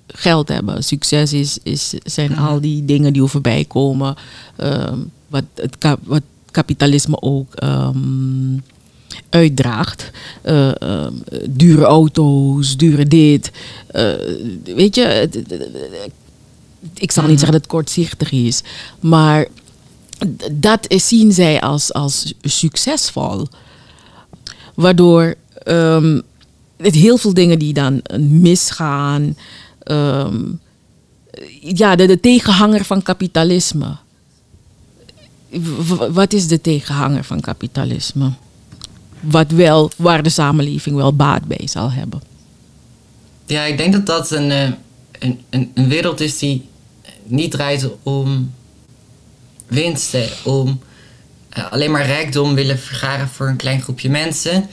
geld 0.08 0.48
hebben. 0.48 0.84
Succes 0.84 1.34
is, 1.34 1.58
is, 1.64 1.94
zijn 2.04 2.38
al 2.38 2.62
die 2.62 2.86
dingen 2.86 3.14
die 3.14 3.22
er 3.22 3.30
voorbij 3.30 3.66
komen. 3.68 4.16
ehm, 4.56 4.98
wat, 5.28 5.44
het, 5.56 5.78
wat 6.04 6.22
kapitalisme 6.52 7.22
ook 7.22 7.54
ehm, 7.56 8.58
uitdraagt. 9.30 10.12
Eh, 10.42 10.82
ehm, 10.82 11.14
dure 11.50 11.84
auto's, 11.86 12.78
dure 12.78 13.08
dit. 13.08 13.52
Eh, 13.88 14.12
weet 14.76 14.96
je, 14.96 15.02
het- 15.02 15.34
het- 15.34 15.50
het- 15.50 16.12
ik 16.94 17.12
zal 17.12 17.24
niet 17.24 17.40
zeggen 17.40 17.52
dat 17.52 17.62
het 17.62 17.72
kortzichtig 17.72 18.32
is, 18.32 18.62
maar 19.00 19.48
dat 20.52 20.86
is- 20.88 21.08
zien 21.08 21.32
zij 21.32 21.62
als, 21.62 21.94
als 21.94 22.34
succesvol. 22.42 23.48
Waardoor 24.76 25.36
het 26.78 26.96
heel 26.96 27.18
veel 27.18 27.34
dingen 27.34 27.60
die 27.60 27.74
dan 27.74 28.02
misgaan. 28.20 29.38
Ehm, 29.88 30.46
ja, 31.62 31.96
de, 31.96 32.20
tegenhanger 32.20 32.86
van 32.86 33.02
kapitalisme. 33.02 33.98
Wat 36.12 36.34
is 36.34 36.48
de 36.48 36.62
tegenhanger 36.62 37.24
van 37.24 37.40
kapitalisme? 37.40 38.32
Wat 39.20 39.52
wel, 39.52 39.92
waar 39.96 40.24
de 40.24 40.30
samenleving 40.30 40.96
wel 40.96 41.14
baat 41.14 41.44
bij 41.46 41.68
zal 41.68 41.92
hebben. 41.92 42.22
Ja, 43.46 43.64
ik 43.64 43.78
denk 43.78 43.94
dat 43.94 44.06
dat 44.06 44.32
een, 44.32 44.52
eh, 44.52 44.72
een, 45.20 45.40
een, 45.50 45.72
een 45.74 45.88
wereld 45.88 46.20
is 46.20 46.38
die 46.38 46.66
niet 47.24 47.52
draait 47.52 47.90
om 48.04 48.54
winsten, 49.68 50.30
om 50.44 50.80
eh, 51.50 51.72
alleen 51.72 51.92
maar 51.92 52.06
rijkdom 52.06 52.56
willen 52.56 52.80
vergaren 52.80 53.28
voor 53.28 53.48
een 53.48 53.56
klein 53.56 53.82
groepje 53.82 54.10
mensen. 54.10 54.70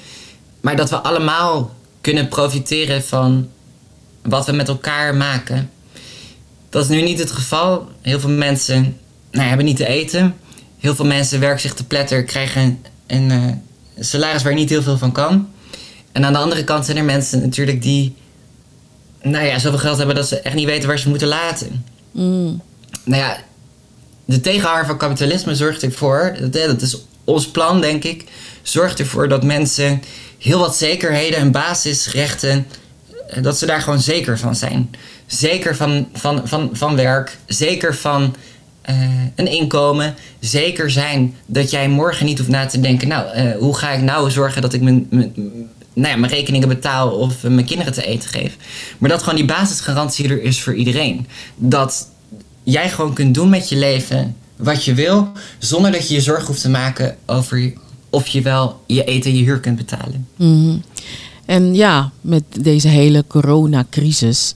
Maar 0.61 0.77
dat 0.77 0.91
we 0.91 0.97
allemaal 0.97 1.75
kunnen 2.01 2.29
profiteren 2.29 3.03
van 3.03 3.49
wat 4.25 4.47
we 4.47 4.53
met 4.53 4.69
elkaar 4.69 5.15
maken. 5.15 5.71
Dat 6.71 6.83
is 6.83 6.89
nu 6.89 7.03
niet 7.03 7.19
het 7.19 7.31
geval. 7.31 7.89
Heel 8.03 8.21
veel 8.21 8.31
mensen 8.31 8.97
nou, 9.31 9.49
hebben 9.49 9.67
niet 9.67 9.77
te 9.77 9.87
eten. 9.87 10.35
Heel 10.79 10.95
veel 10.95 11.05
mensen 11.05 11.41
werken 11.41 11.61
zich 11.61 11.75
te 11.75 11.85
pletter, 11.85 12.25
krijgen 12.25 12.81
een 13.07 13.31
eh, 13.31 14.05
salaris 14.05 14.43
waar 14.43 14.53
je 14.53 14.59
niet 14.59 14.71
heel 14.71 14.83
veel 14.83 14.99
van 14.99 15.13
kan. 15.13 15.49
En 16.13 16.25
aan 16.25 16.33
de 16.33 16.39
andere 16.39 16.65
kant 16.65 16.85
zijn 16.85 16.97
er 16.97 17.05
mensen 17.05 17.41
natuurlijk 17.41 17.83
die 17.83 18.15
nou 19.23 19.45
ja, 19.45 19.59
zoveel 19.59 19.79
geld 19.79 19.97
hebben 19.97 20.15
dat 20.17 20.29
ze 20.29 20.41
echt 20.41 20.55
niet 20.55 20.67
weten 20.67 20.89
waar 20.89 20.99
ze 20.99 21.09
moeten 21.09 21.29
laten. 21.29 21.85
Mm. 22.11 22.63
Nou 23.05 23.23
ja, 23.23 23.39
de 24.25 24.41
tegenhanger 24.41 24.87
van 24.87 24.99
kapitalisme 24.99 25.55
zorgt 25.55 25.83
ervoor, 25.83 26.37
dat, 26.51 26.83
is 26.83 26.97
ons 27.25 27.49
plan 27.49 27.81
denk 27.81 28.05
ik, 28.05 28.25
zorgt 28.63 28.99
ervoor 28.99 29.29
dat 29.29 29.45
mensen 29.45 30.03
heel 30.39 30.59
wat 30.59 30.77
zekerheden 30.77 31.39
en 31.39 31.53
basisrechten, 31.53 32.67
dat 33.41 33.59
ze 33.59 33.67
daar 33.67 33.81
gewoon 33.81 34.01
zeker 34.01 34.39
van 34.39 34.55
zijn. 34.55 34.91
Zeker 35.27 35.77
van, 35.77 36.09
van, 36.13 36.41
van, 36.45 36.69
van 36.73 36.97
werk, 36.97 37.39
zeker 37.47 37.95
van 37.95 38.35
eh, 38.83 38.97
een 39.35 39.47
inkomen, 39.47 40.15
zeker 40.41 40.91
zijn 40.91 41.35
dat 41.47 41.71
jij 41.71 41.89
morgen 41.89 42.27
niet 42.27 42.39
hoeft 42.39 42.51
na 42.51 42.67
te 42.67 42.81
denken, 42.81 43.09
nou, 43.09 43.31
eh, 43.31 43.57
hoe 43.59 43.77
ga 43.77 43.91
ik 43.91 44.03
nou 44.03 44.31
zorgen 44.31 44.63
dat 44.63 44.73
ik 44.73 44.81
mijn, 44.81 45.07
mijn, 45.11 45.33
nou 45.93 46.09
ja, 46.09 46.17
mijn 46.17 46.33
rekeningen 46.33 46.69
betaal 46.69 47.11
of 47.11 47.43
mijn 47.43 47.65
kinderen 47.65 47.93
te 47.93 48.07
eten 48.07 48.29
geef. 48.29 48.57
Maar 48.99 49.11
dat 49.11 49.23
gewoon 49.23 49.39
die 49.39 49.45
basisgarantie 49.45 50.29
er 50.29 50.43
is 50.43 50.63
voor 50.63 50.75
iedereen. 50.75 51.27
Dat 51.57 52.09
jij 52.63 52.91
gewoon 52.91 53.15
kunt 53.15 53.35
doen 53.35 53.49
met 53.49 53.69
je 53.69 53.77
leven 53.77 54.37
wat 54.57 54.85
je 54.85 54.95
wil, 54.95 55.29
zonder 55.59 55.93
dat 55.93 56.09
je 56.09 56.15
je 56.15 56.21
zorg 56.21 56.47
hoeft 56.47 56.61
te 56.61 56.71
maken 56.71 57.17
over 57.27 57.73
of 58.11 58.27
je 58.27 58.43
wel 58.43 58.81
je 58.87 59.05
eten 59.05 59.31
en 59.31 59.37
je 59.37 59.45
huur 59.45 59.61
kunt 59.61 59.77
betalen. 59.77 60.29
Mhm. 60.37 60.77
En 61.47 61.75
ja, 61.75 62.13
met 62.21 62.43
deze 62.61 62.89
hele 62.89 63.25
coronacrisis 63.27 64.55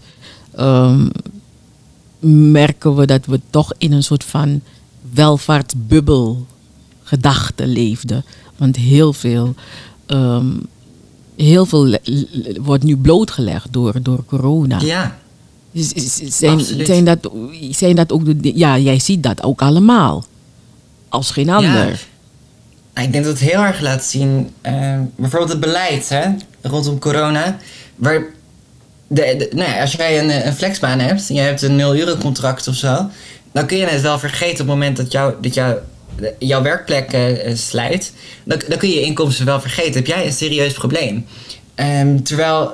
ehm, 0.55 1.09
merken 2.51 2.95
we 2.95 3.07
dat 3.07 3.27
we 3.27 3.41
toch 3.51 3.73
in 3.79 3.93
een 3.93 4.03
soort 4.03 4.25
van 4.25 4.61
welvaartsbubbel 5.13 6.47
gedachte 7.03 7.67
leefden. 7.67 8.25
Want 8.57 8.77
heel 8.77 9.13
veel, 9.13 9.55
ehm, 10.07 10.47
heel 11.37 11.67
veel 11.67 11.99
wordt 12.61 12.85
nu 12.85 12.97
blootgelegd 12.97 13.73
door, 13.73 14.03
door 14.03 14.25
corona. 14.25 14.81
Ja, 14.81 15.19
Zijn, 16.83 17.05
dat, 17.05 17.31
zijn 17.71 17.97
dat 17.97 18.13
ook 18.13 18.43
de, 18.43 18.59
ja, 18.59 18.79
jij 18.79 18.99
ziet 18.99 19.23
dat 19.23 19.43
ook 19.43 19.63
allemaal. 19.63 20.25
Als 21.09 21.31
geen 21.31 21.49
ander. 21.49 21.89
Ja. 21.89 21.97
Nou, 22.99 23.11
Ik 23.11 23.17
denk 23.17 23.27
dat 23.27 23.41
het 23.41 23.51
heel 23.51 23.63
erg 23.63 23.81
laat 23.81 24.05
zien, 24.05 24.55
eh, 24.61 25.01
bijvoorbeeld 25.17 25.51
het 25.51 25.61
beleid 25.61 26.09
hè, 26.09 26.25
rondom 26.63 26.99
corona. 26.99 27.57
Waar 27.97 28.23
de, 29.07 29.49
nou 29.55 29.71
ja, 29.71 29.81
als 29.81 29.93
jij 29.93 30.19
een, 30.19 30.47
een 30.47 30.55
flexbaan 30.55 30.99
hebt 30.99 31.29
en 31.29 31.35
je 31.35 31.41
hebt 31.41 31.63
een 31.63 31.77
0 31.77 31.97
euro 31.97 32.17
contract 32.17 32.69
of 32.69 32.75
zo, 32.75 33.09
dan 33.53 33.67
kun 33.67 33.77
je 33.77 33.87
het 33.87 34.01
wel 34.01 34.19
vergeten 34.19 34.53
op 34.53 34.59
het 34.59 34.67
moment 34.67 34.97
dat, 34.97 35.13
jou, 35.13 35.35
dat 35.41 35.55
jou, 35.55 35.77
jouw 36.39 36.63
werkplek 36.63 37.13
eh, 37.13 37.51
eh, 37.51 37.57
slijt. 37.57 38.13
Dan, 38.45 38.61
dan 38.69 38.79
kun 38.79 38.89
je 38.89 38.95
je 38.95 39.03
inkomsten 39.03 39.47
wel 39.47 39.61
vergeten. 39.61 39.95
Heb 39.95 40.07
jij 40.07 40.27
een 40.27 40.33
serieus 40.33 40.73
probleem? 40.73 41.27
Ehm, 41.75 42.23
terwijl 42.23 42.73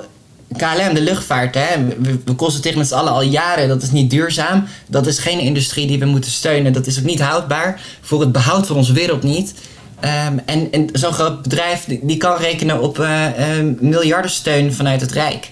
KLM, 0.57 0.93
de 0.93 1.01
luchtvaart, 1.01 1.55
hè, 1.55 1.85
we, 1.99 2.19
we 2.25 2.35
constateren 2.35 2.77
met 2.77 2.87
z'n 2.87 2.93
allen 2.93 3.11
al 3.11 3.21
jaren 3.21 3.67
dat 3.67 3.81
is 3.81 3.91
niet 3.91 4.09
duurzaam. 4.09 4.65
Dat 4.87 5.07
is 5.07 5.19
geen 5.19 5.39
industrie 5.39 5.87
die 5.87 5.99
we 5.99 6.05
moeten 6.05 6.31
steunen. 6.31 6.73
Dat 6.73 6.87
is 6.87 6.97
ook 6.99 7.05
niet 7.05 7.21
houdbaar 7.21 7.81
voor 8.01 8.19
het 8.19 8.31
behoud 8.31 8.67
van 8.67 8.75
onze 8.75 8.93
wereld 8.93 9.23
niet. 9.23 9.53
Ehm, 9.99 10.37
en 10.45 10.89
zo'n 10.93 11.13
groot 11.13 11.41
bedrijf 11.41 11.85
die, 12.01 12.17
kan 12.17 12.37
rekenen 12.37 12.81
op 12.81 12.99
eh, 12.99 13.57
eh, 13.57 13.65
miljardensteun 13.79 14.73
vanuit 14.73 15.01
het 15.01 15.11
Rijk. 15.11 15.49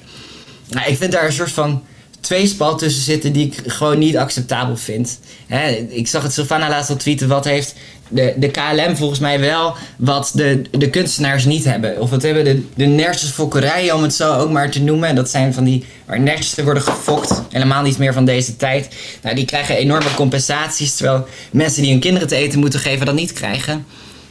Nou, 0.69 0.89
ik 0.89 0.97
vind 0.97 1.11
daar 1.11 1.25
een 1.25 1.33
soort 1.33 1.51
van 1.51 1.83
tweespal 2.23 2.77
tussen 2.77 3.03
zitten 3.03 3.33
die 3.33 3.45
ik 3.45 3.71
gewoon 3.71 3.97
niet 3.99 4.17
acceptabel 4.17 4.77
vind. 4.77 5.19
Hè, 5.47 5.69
ik 5.71 6.07
zag 6.07 6.23
het 6.23 6.33
Sylvana 6.33 6.69
laatst 6.69 6.89
al 6.89 6.95
tweeten. 6.95 7.27
Wat 7.27 7.45
heeft 7.45 7.75
de, 8.07 8.33
de 8.37 8.51
KLM 8.51 8.95
volgens 8.95 9.19
mij 9.19 9.39
wel 9.39 9.75
wat 9.97 10.31
de, 10.33 10.61
de 10.71 10.89
kunstenaars 10.89 11.45
niet 11.45 11.63
hebben? 11.63 11.99
Of 11.99 12.09
wat 12.09 12.21
hebben 12.21 12.43
de, 12.43 12.65
de 12.75 13.93
om 13.93 14.03
het 14.03 14.13
zo 14.13 14.33
ook 14.33 14.49
maar 14.49 14.71
te 14.71 14.81
noemen. 14.81 15.09
En 15.09 15.15
dat 15.15 15.29
zijn 15.29 15.53
van 15.53 15.63
die 15.63 15.85
waar 16.05 16.19
nertjes 16.19 16.63
worden 16.63 16.83
gefokt. 16.83 17.41
Helemaal 17.49 17.83
niet 17.83 17.97
meer 17.97 18.13
van 18.13 18.25
deze 18.25 18.55
tijd. 18.55 18.95
Nou, 19.21 19.35
die 19.35 19.45
krijgen 19.45 19.75
enorme 19.75 20.13
compensaties. 20.15 20.95
Terwijl 20.95 21.27
mensen 21.51 21.81
die 21.81 21.91
hun 21.91 21.99
kinderen 21.99 22.27
te 22.27 22.35
eten 22.35 22.59
moeten 22.59 22.79
geven 22.79 23.05
dat 23.05 23.15
niet 23.15 23.33
krijgen. 23.33 23.85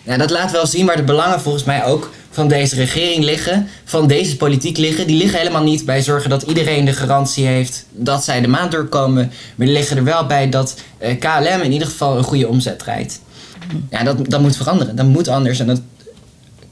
Ja, 0.04 0.16
dat 0.16 0.30
laat 0.30 0.50
wel 0.50 0.66
zien 0.66 0.86
waar 0.86 0.96
de 0.96 1.02
belangen 1.02 1.40
volgens 1.40 1.64
mij 1.64 1.84
ook 1.84 2.10
van 2.30 2.48
deze 2.48 2.74
regering 2.74 3.24
liggen, 3.24 3.66
van 3.84 4.06
deze 4.06 4.36
politiek 4.36 4.76
liggen. 4.76 5.06
Die 5.06 5.16
liggen 5.16 5.38
helemaal 5.38 5.62
niet 5.62 5.84
bij 5.84 6.02
zorgen 6.02 6.30
dat 6.30 6.42
iedereen 6.42 6.84
de 6.84 6.92
garantie 6.92 7.46
heeft 7.46 7.86
dat 7.90 8.24
zij 8.24 8.40
de 8.40 8.48
maand 8.48 8.72
doorkomen. 8.72 9.32
Maar 9.54 9.66
die 9.66 9.76
liggen 9.76 9.96
er 9.96 10.04
wel 10.04 10.26
bij 10.26 10.48
dat 10.48 10.80
eh, 10.98 11.18
KLM 11.18 11.60
in 11.62 11.72
ieder 11.72 11.88
geval 11.88 12.16
een 12.16 12.24
goede 12.24 12.48
omzet 12.48 12.78
draait. 12.78 13.20
Ja, 13.90 14.02
dat, 14.02 14.30
dat 14.30 14.40
moet 14.40 14.56
veranderen. 14.56 14.96
Dat 14.96 15.06
moet 15.06 15.28
anders. 15.28 15.58
En 15.58 15.66
dat 15.66 15.80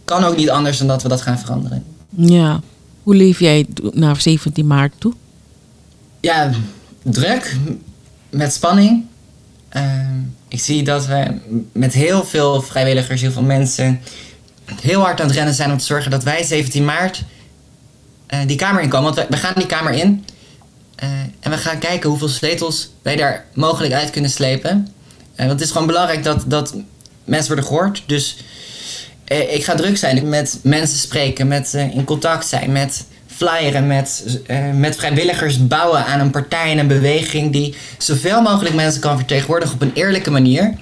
kan 0.05 0.25
ook 0.25 0.37
niet 0.37 0.51
anders 0.51 0.79
dan 0.79 0.87
dat 0.87 1.03
we 1.03 1.09
dat 1.09 1.21
gaan 1.21 1.39
veranderen. 1.39 1.85
Ja. 2.17 2.61
Hoe 3.03 3.15
leef 3.15 3.41
jij 3.41 3.67
naar 3.93 4.21
17 4.21 4.67
maart 4.67 4.93
toe? 4.99 5.13
Ja, 6.21 6.51
druk, 7.03 7.57
met 8.31 8.53
spanning. 8.53 9.05
Uh, 9.77 9.83
ik 10.49 10.61
zie 10.61 10.83
dat 10.83 11.07
we 11.07 11.35
met 11.73 11.93
heel 11.93 12.25
veel 12.25 12.63
vrijwilligers, 12.63 13.21
heel 13.21 13.33
veel 13.33 13.43
mensen 13.43 14.01
heel 14.81 15.01
hard 15.01 15.21
aan 15.21 15.27
het 15.27 15.37
rennen 15.37 15.55
zijn 15.55 15.71
om 15.71 15.79
te 15.79 15.85
zorgen 15.85 16.11
dat 16.11 16.23
wij 16.23 16.43
17 16.43 16.85
maart 16.85 17.23
uh, 18.29 18.41
die 18.47 18.57
kamer 18.57 18.83
inkomen. 18.83 19.15
Want 19.15 19.29
we, 19.29 19.37
gaan 19.37 19.55
die 19.57 19.67
kamer 19.67 19.93
in 19.93 20.25
uh, 21.03 21.11
en 21.41 21.51
we 21.51 21.57
gaan 21.57 21.79
kijken 21.79 22.09
hoeveel 22.09 22.29
sleutels 22.29 22.91
wij 23.03 23.17
daar 23.17 23.45
mogelijk 23.55 23.93
uit 23.93 24.11
kunnen 24.11 24.31
slepen. 24.31 24.89
Uh, 25.33 25.37
want 25.37 25.51
het 25.51 25.61
is 25.61 25.71
gewoon 25.71 25.87
belangrijk 25.87 26.25
dat, 26.25 26.45
dat 26.47 26.75
mensen 27.25 27.47
worden 27.47 27.65
gehoord. 27.65 28.03
Dus 28.07 28.37
ik 29.51 29.65
ga 29.65 29.75
druk 29.75 29.97
zijn 29.97 30.29
met 30.29 30.59
mensen 30.63 30.99
spreken, 30.99 31.49
met 31.49 31.75
in 31.75 32.05
contact 32.05 32.47
zijn, 32.47 32.73
met 32.73 33.05
flyeren, 33.41 33.87
met, 33.87 34.41
met 34.75 34.97
vrijwilligers 34.97 35.67
bouwen 35.67 36.07
aan 36.07 36.21
een 36.21 36.31
partij 36.31 36.71
en 36.71 36.79
een 36.79 36.87
beweging 36.87 37.53
die 37.53 37.75
zoveel 37.99 38.43
mogelijk 38.43 38.75
mensen 38.75 39.01
kan 39.01 39.17
vertegenwoordigen 39.17 39.75
op 39.75 39.83
een 39.83 39.93
eerlijke 39.95 40.31
manier. 40.31 40.75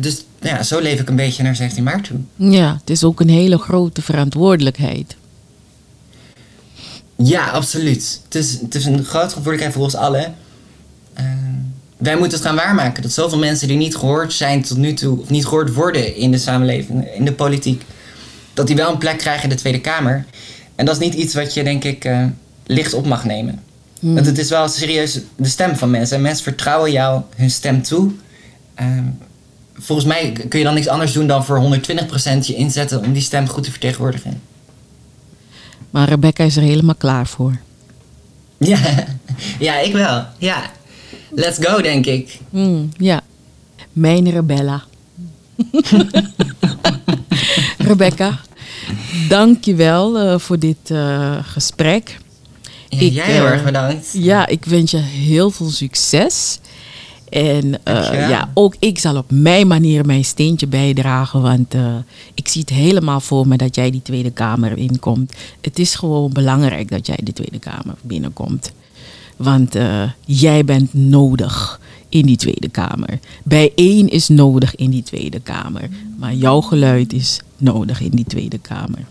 dus 0.00 0.24
ja, 0.40 0.62
zo 0.62 0.80
leef 0.80 1.00
ik 1.00 1.08
een 1.08 1.16
beetje 1.16 1.42
naar 1.42 1.56
17 1.56 1.84
maart 1.84 2.04
toe. 2.04 2.18
Ja, 2.36 2.76
het 2.80 2.90
is 2.90 3.04
ook 3.04 3.20
een 3.20 3.28
hele 3.28 3.58
grote 3.58 4.02
verantwoordelijkheid. 4.02 5.16
Ja, 7.16 7.46
absoluut. 7.50 8.20
Het 8.24 8.34
is, 8.34 8.60
het 8.60 8.74
is 8.74 8.84
een 8.84 9.04
grote 9.04 9.28
verantwoordelijkheid 9.28 9.72
voor 9.72 9.82
ons 9.82 9.94
allen. 9.94 10.34
Uh, 11.20 11.24
wij 11.96 12.16
moeten 12.16 12.38
het 12.38 12.46
gaan 12.46 12.56
waarmaken. 12.56 13.02
Dat 13.02 13.12
zoveel 13.12 13.38
mensen 13.38 13.68
die 13.68 13.76
niet 13.76 13.96
gehoord 13.96 14.32
zijn 14.32 14.62
tot 14.62 14.76
nu 14.76 14.94
toe, 14.94 15.20
of 15.20 15.30
niet 15.30 15.44
gehoord 15.44 15.74
worden 15.74 16.16
in 16.16 16.30
de 16.30 16.38
samenleving, 16.38 17.14
in 17.14 17.24
de 17.24 17.32
politiek, 17.32 17.82
dat 18.54 18.66
die 18.66 18.76
wel 18.76 18.92
een 18.92 18.98
plek 18.98 19.18
krijgen 19.18 19.42
in 19.42 19.48
de 19.48 19.54
Tweede 19.54 19.80
Kamer. 19.80 20.24
En 20.76 20.84
dat 20.84 20.94
is 20.94 21.06
niet 21.06 21.14
iets 21.14 21.34
wat 21.34 21.54
je, 21.54 21.64
denk 21.64 21.84
ik, 21.84 22.04
uh, 22.04 22.26
licht 22.66 22.94
op 22.94 23.06
mag 23.06 23.24
nemen. 23.24 23.62
Hmm. 24.00 24.14
Want 24.14 24.26
het 24.26 24.38
is 24.38 24.48
wel 24.48 24.68
serieus 24.68 25.20
de 25.36 25.48
stem 25.48 25.76
van 25.76 25.90
mensen. 25.90 26.16
En 26.16 26.22
mensen 26.22 26.44
vertrouwen 26.44 26.92
jou 26.92 27.22
hun 27.36 27.50
stem 27.50 27.82
toe. 27.82 28.10
Uh, 28.80 28.98
volgens 29.74 30.06
mij 30.06 30.32
kun 30.48 30.58
je 30.58 30.64
dan 30.64 30.74
niks 30.74 30.88
anders 30.88 31.12
doen 31.12 31.26
dan 31.26 31.44
voor 31.44 31.62
120% 31.62 32.38
je 32.40 32.54
inzetten 32.54 33.00
om 33.00 33.12
die 33.12 33.22
stem 33.22 33.46
goed 33.48 33.62
te 33.62 33.70
vertegenwoordigen. 33.70 34.40
Maar 35.90 36.08
Rebecca 36.08 36.44
is 36.44 36.56
er 36.56 36.62
helemaal 36.62 36.94
klaar 36.94 37.26
voor. 37.26 37.58
Ja, 38.58 38.78
ja 39.58 39.78
ik 39.78 39.92
wel. 39.92 40.24
Ja. 40.38 40.70
Let's 41.30 41.58
go, 41.60 41.82
denk 41.82 42.06
ik. 42.06 42.38
Mm, 42.50 42.88
ja. 42.96 43.20
Mijn 43.92 44.30
Rebella. 44.30 44.82
Rebecca, 47.88 48.38
dank 49.28 49.64
je 49.64 49.74
wel 49.74 50.22
uh, 50.22 50.38
voor 50.38 50.58
dit 50.58 50.90
uh, 50.92 51.36
gesprek. 51.42 52.18
Ja, 52.88 53.00
ik, 53.00 53.12
jij 53.12 53.24
heel 53.24 53.44
uh, 53.44 53.50
erg 53.50 53.64
bedankt. 53.64 54.10
Ja, 54.12 54.46
ik 54.46 54.64
wens 54.64 54.90
je 54.90 54.96
heel 54.98 55.50
veel 55.50 55.70
succes. 55.70 56.58
En 57.28 57.66
uh, 57.66 58.28
ja, 58.28 58.50
ook 58.54 58.74
ik 58.78 58.98
zal 58.98 59.16
op 59.16 59.30
mijn 59.30 59.66
manier 59.66 60.06
mijn 60.06 60.24
steentje 60.24 60.66
bijdragen. 60.66 61.42
Want 61.42 61.74
uh, 61.74 61.94
ik 62.34 62.48
zie 62.48 62.60
het 62.60 62.70
helemaal 62.70 63.20
voor 63.20 63.48
me 63.48 63.56
dat 63.56 63.74
jij 63.74 63.90
die 63.90 64.02
Tweede 64.02 64.30
Kamer 64.30 64.78
inkomt. 64.78 65.32
Het 65.60 65.78
is 65.78 65.94
gewoon 65.94 66.32
belangrijk 66.32 66.90
dat 66.90 67.06
jij 67.06 67.18
de 67.22 67.32
Tweede 67.32 67.58
Kamer 67.58 67.94
binnenkomt. 68.02 68.72
Want 69.36 69.76
uh, 69.76 70.02
jij 70.24 70.64
bent 70.64 70.94
nodig 70.94 71.80
in 72.08 72.26
die 72.26 72.36
Tweede 72.36 72.68
Kamer. 72.68 73.18
Bijeen 73.44 74.08
is 74.08 74.28
nodig 74.28 74.76
in 74.76 74.90
die 74.90 75.02
Tweede 75.02 75.40
Kamer. 75.40 75.88
Maar 76.18 76.34
jouw 76.34 76.60
geluid 76.60 77.12
is 77.12 77.40
nodig 77.56 78.00
in 78.00 78.10
die 78.10 78.24
Tweede 78.24 78.58
Kamer. 78.58 79.04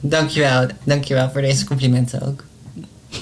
Dankjewel, 0.00 0.66
dankjewel 0.84 1.30
voor 1.30 1.40
deze 1.40 1.64
complimenten 1.64 2.22
ook. 2.22 2.44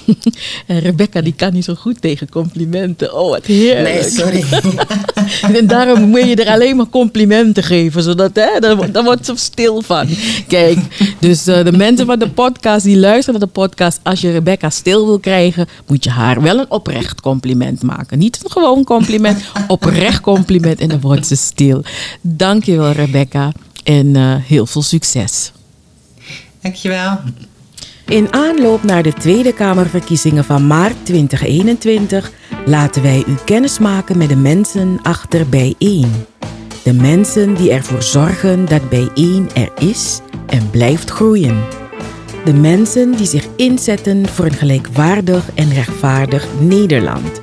En 0.67 0.79
Rebecca 0.79 1.21
die 1.21 1.33
kan 1.33 1.53
niet 1.53 1.63
zo 1.63 1.75
goed 1.75 2.01
tegen 2.01 2.29
complimenten. 2.29 3.13
Oh, 3.13 3.29
wat 3.29 3.45
heerlijk. 3.45 3.93
Nee, 3.93 4.03
sorry. 4.03 4.43
en 5.59 5.67
daarom 5.67 6.01
moet 6.09 6.23
je 6.23 6.35
er 6.35 6.53
alleen 6.53 6.75
maar 6.75 6.89
complimenten 6.89 7.63
geven. 7.63 8.03
Zodat, 8.03 8.31
hè, 8.33 8.59
daar, 8.91 9.03
wordt 9.03 9.25
ze 9.25 9.33
stil 9.35 9.81
van. 9.81 10.07
Kijk, 10.47 10.77
dus 11.19 11.47
uh, 11.47 11.63
de 11.63 11.71
mensen 11.71 12.05
van 12.05 12.19
de 12.19 12.29
podcast 12.29 12.85
die 12.85 12.97
luisteren 12.97 13.39
naar 13.39 13.47
de 13.47 13.53
podcast. 13.53 13.99
Als 14.03 14.21
je 14.21 14.31
Rebecca 14.31 14.69
stil 14.69 15.05
wil 15.05 15.19
krijgen, 15.19 15.67
moet 15.87 16.03
je 16.03 16.09
haar 16.09 16.41
wel 16.41 16.59
een 16.59 16.71
oprecht 16.71 17.21
compliment 17.21 17.83
maken. 17.83 18.19
Niet 18.19 18.39
een 18.43 18.51
gewoon 18.51 18.83
compliment, 18.83 19.43
oprecht 19.67 20.21
compliment. 20.21 20.79
En 20.79 20.89
dan 20.89 20.99
wordt 20.99 21.27
ze 21.27 21.35
stil. 21.35 21.83
Dankjewel 22.21 22.91
Rebecca. 22.91 23.51
En 23.83 24.05
uh, 24.05 24.35
heel 24.35 24.65
veel 24.65 24.81
succes. 24.81 25.51
Dankjewel. 26.61 27.19
In 28.07 28.33
aanloop 28.33 28.83
naar 28.83 29.03
de 29.03 29.13
Tweede 29.13 29.53
Kamerverkiezingen 29.53 30.43
van 30.43 30.67
maart 30.67 30.95
2021 31.03 32.31
laten 32.65 33.01
wij 33.01 33.23
u 33.27 33.35
kennismaken 33.45 34.17
met 34.17 34.29
de 34.29 34.35
mensen 34.35 34.99
achter 35.01 35.49
Bijeen. 35.49 36.11
De 36.83 36.93
mensen 36.93 37.53
die 37.53 37.71
ervoor 37.71 38.01
zorgen 38.01 38.65
dat 38.65 38.89
Bijeen 38.89 39.49
er 39.53 39.71
is 39.79 40.19
en 40.47 40.69
blijft 40.69 41.09
groeien. 41.09 41.63
De 42.43 42.53
mensen 42.53 43.11
die 43.11 43.27
zich 43.27 43.47
inzetten 43.55 44.27
voor 44.27 44.45
een 44.45 44.53
gelijkwaardig 44.53 45.49
en 45.55 45.73
rechtvaardig 45.73 46.47
Nederland. 46.59 47.41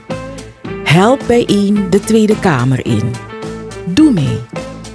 Help 0.84 1.20
Bijeen 1.26 1.90
de 1.90 2.00
Tweede 2.00 2.38
Kamer 2.38 2.86
in. 2.86 3.14
Doe 3.86 4.12
mee. 4.12 4.38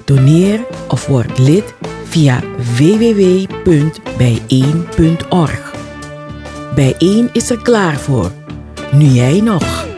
Doneer 0.06 0.66
of 0.88 1.08
word 1.08 1.38
lid 1.38 1.74
via 2.10 2.44
www.bijeen.org. 2.78 3.46
Bijeen 6.76 7.30
is 7.34 7.50
er 7.50 7.62
klaar 7.62 7.96
voor. 7.98 8.32
Nu 8.92 9.06
jij 9.06 9.42
nog. 9.42 9.97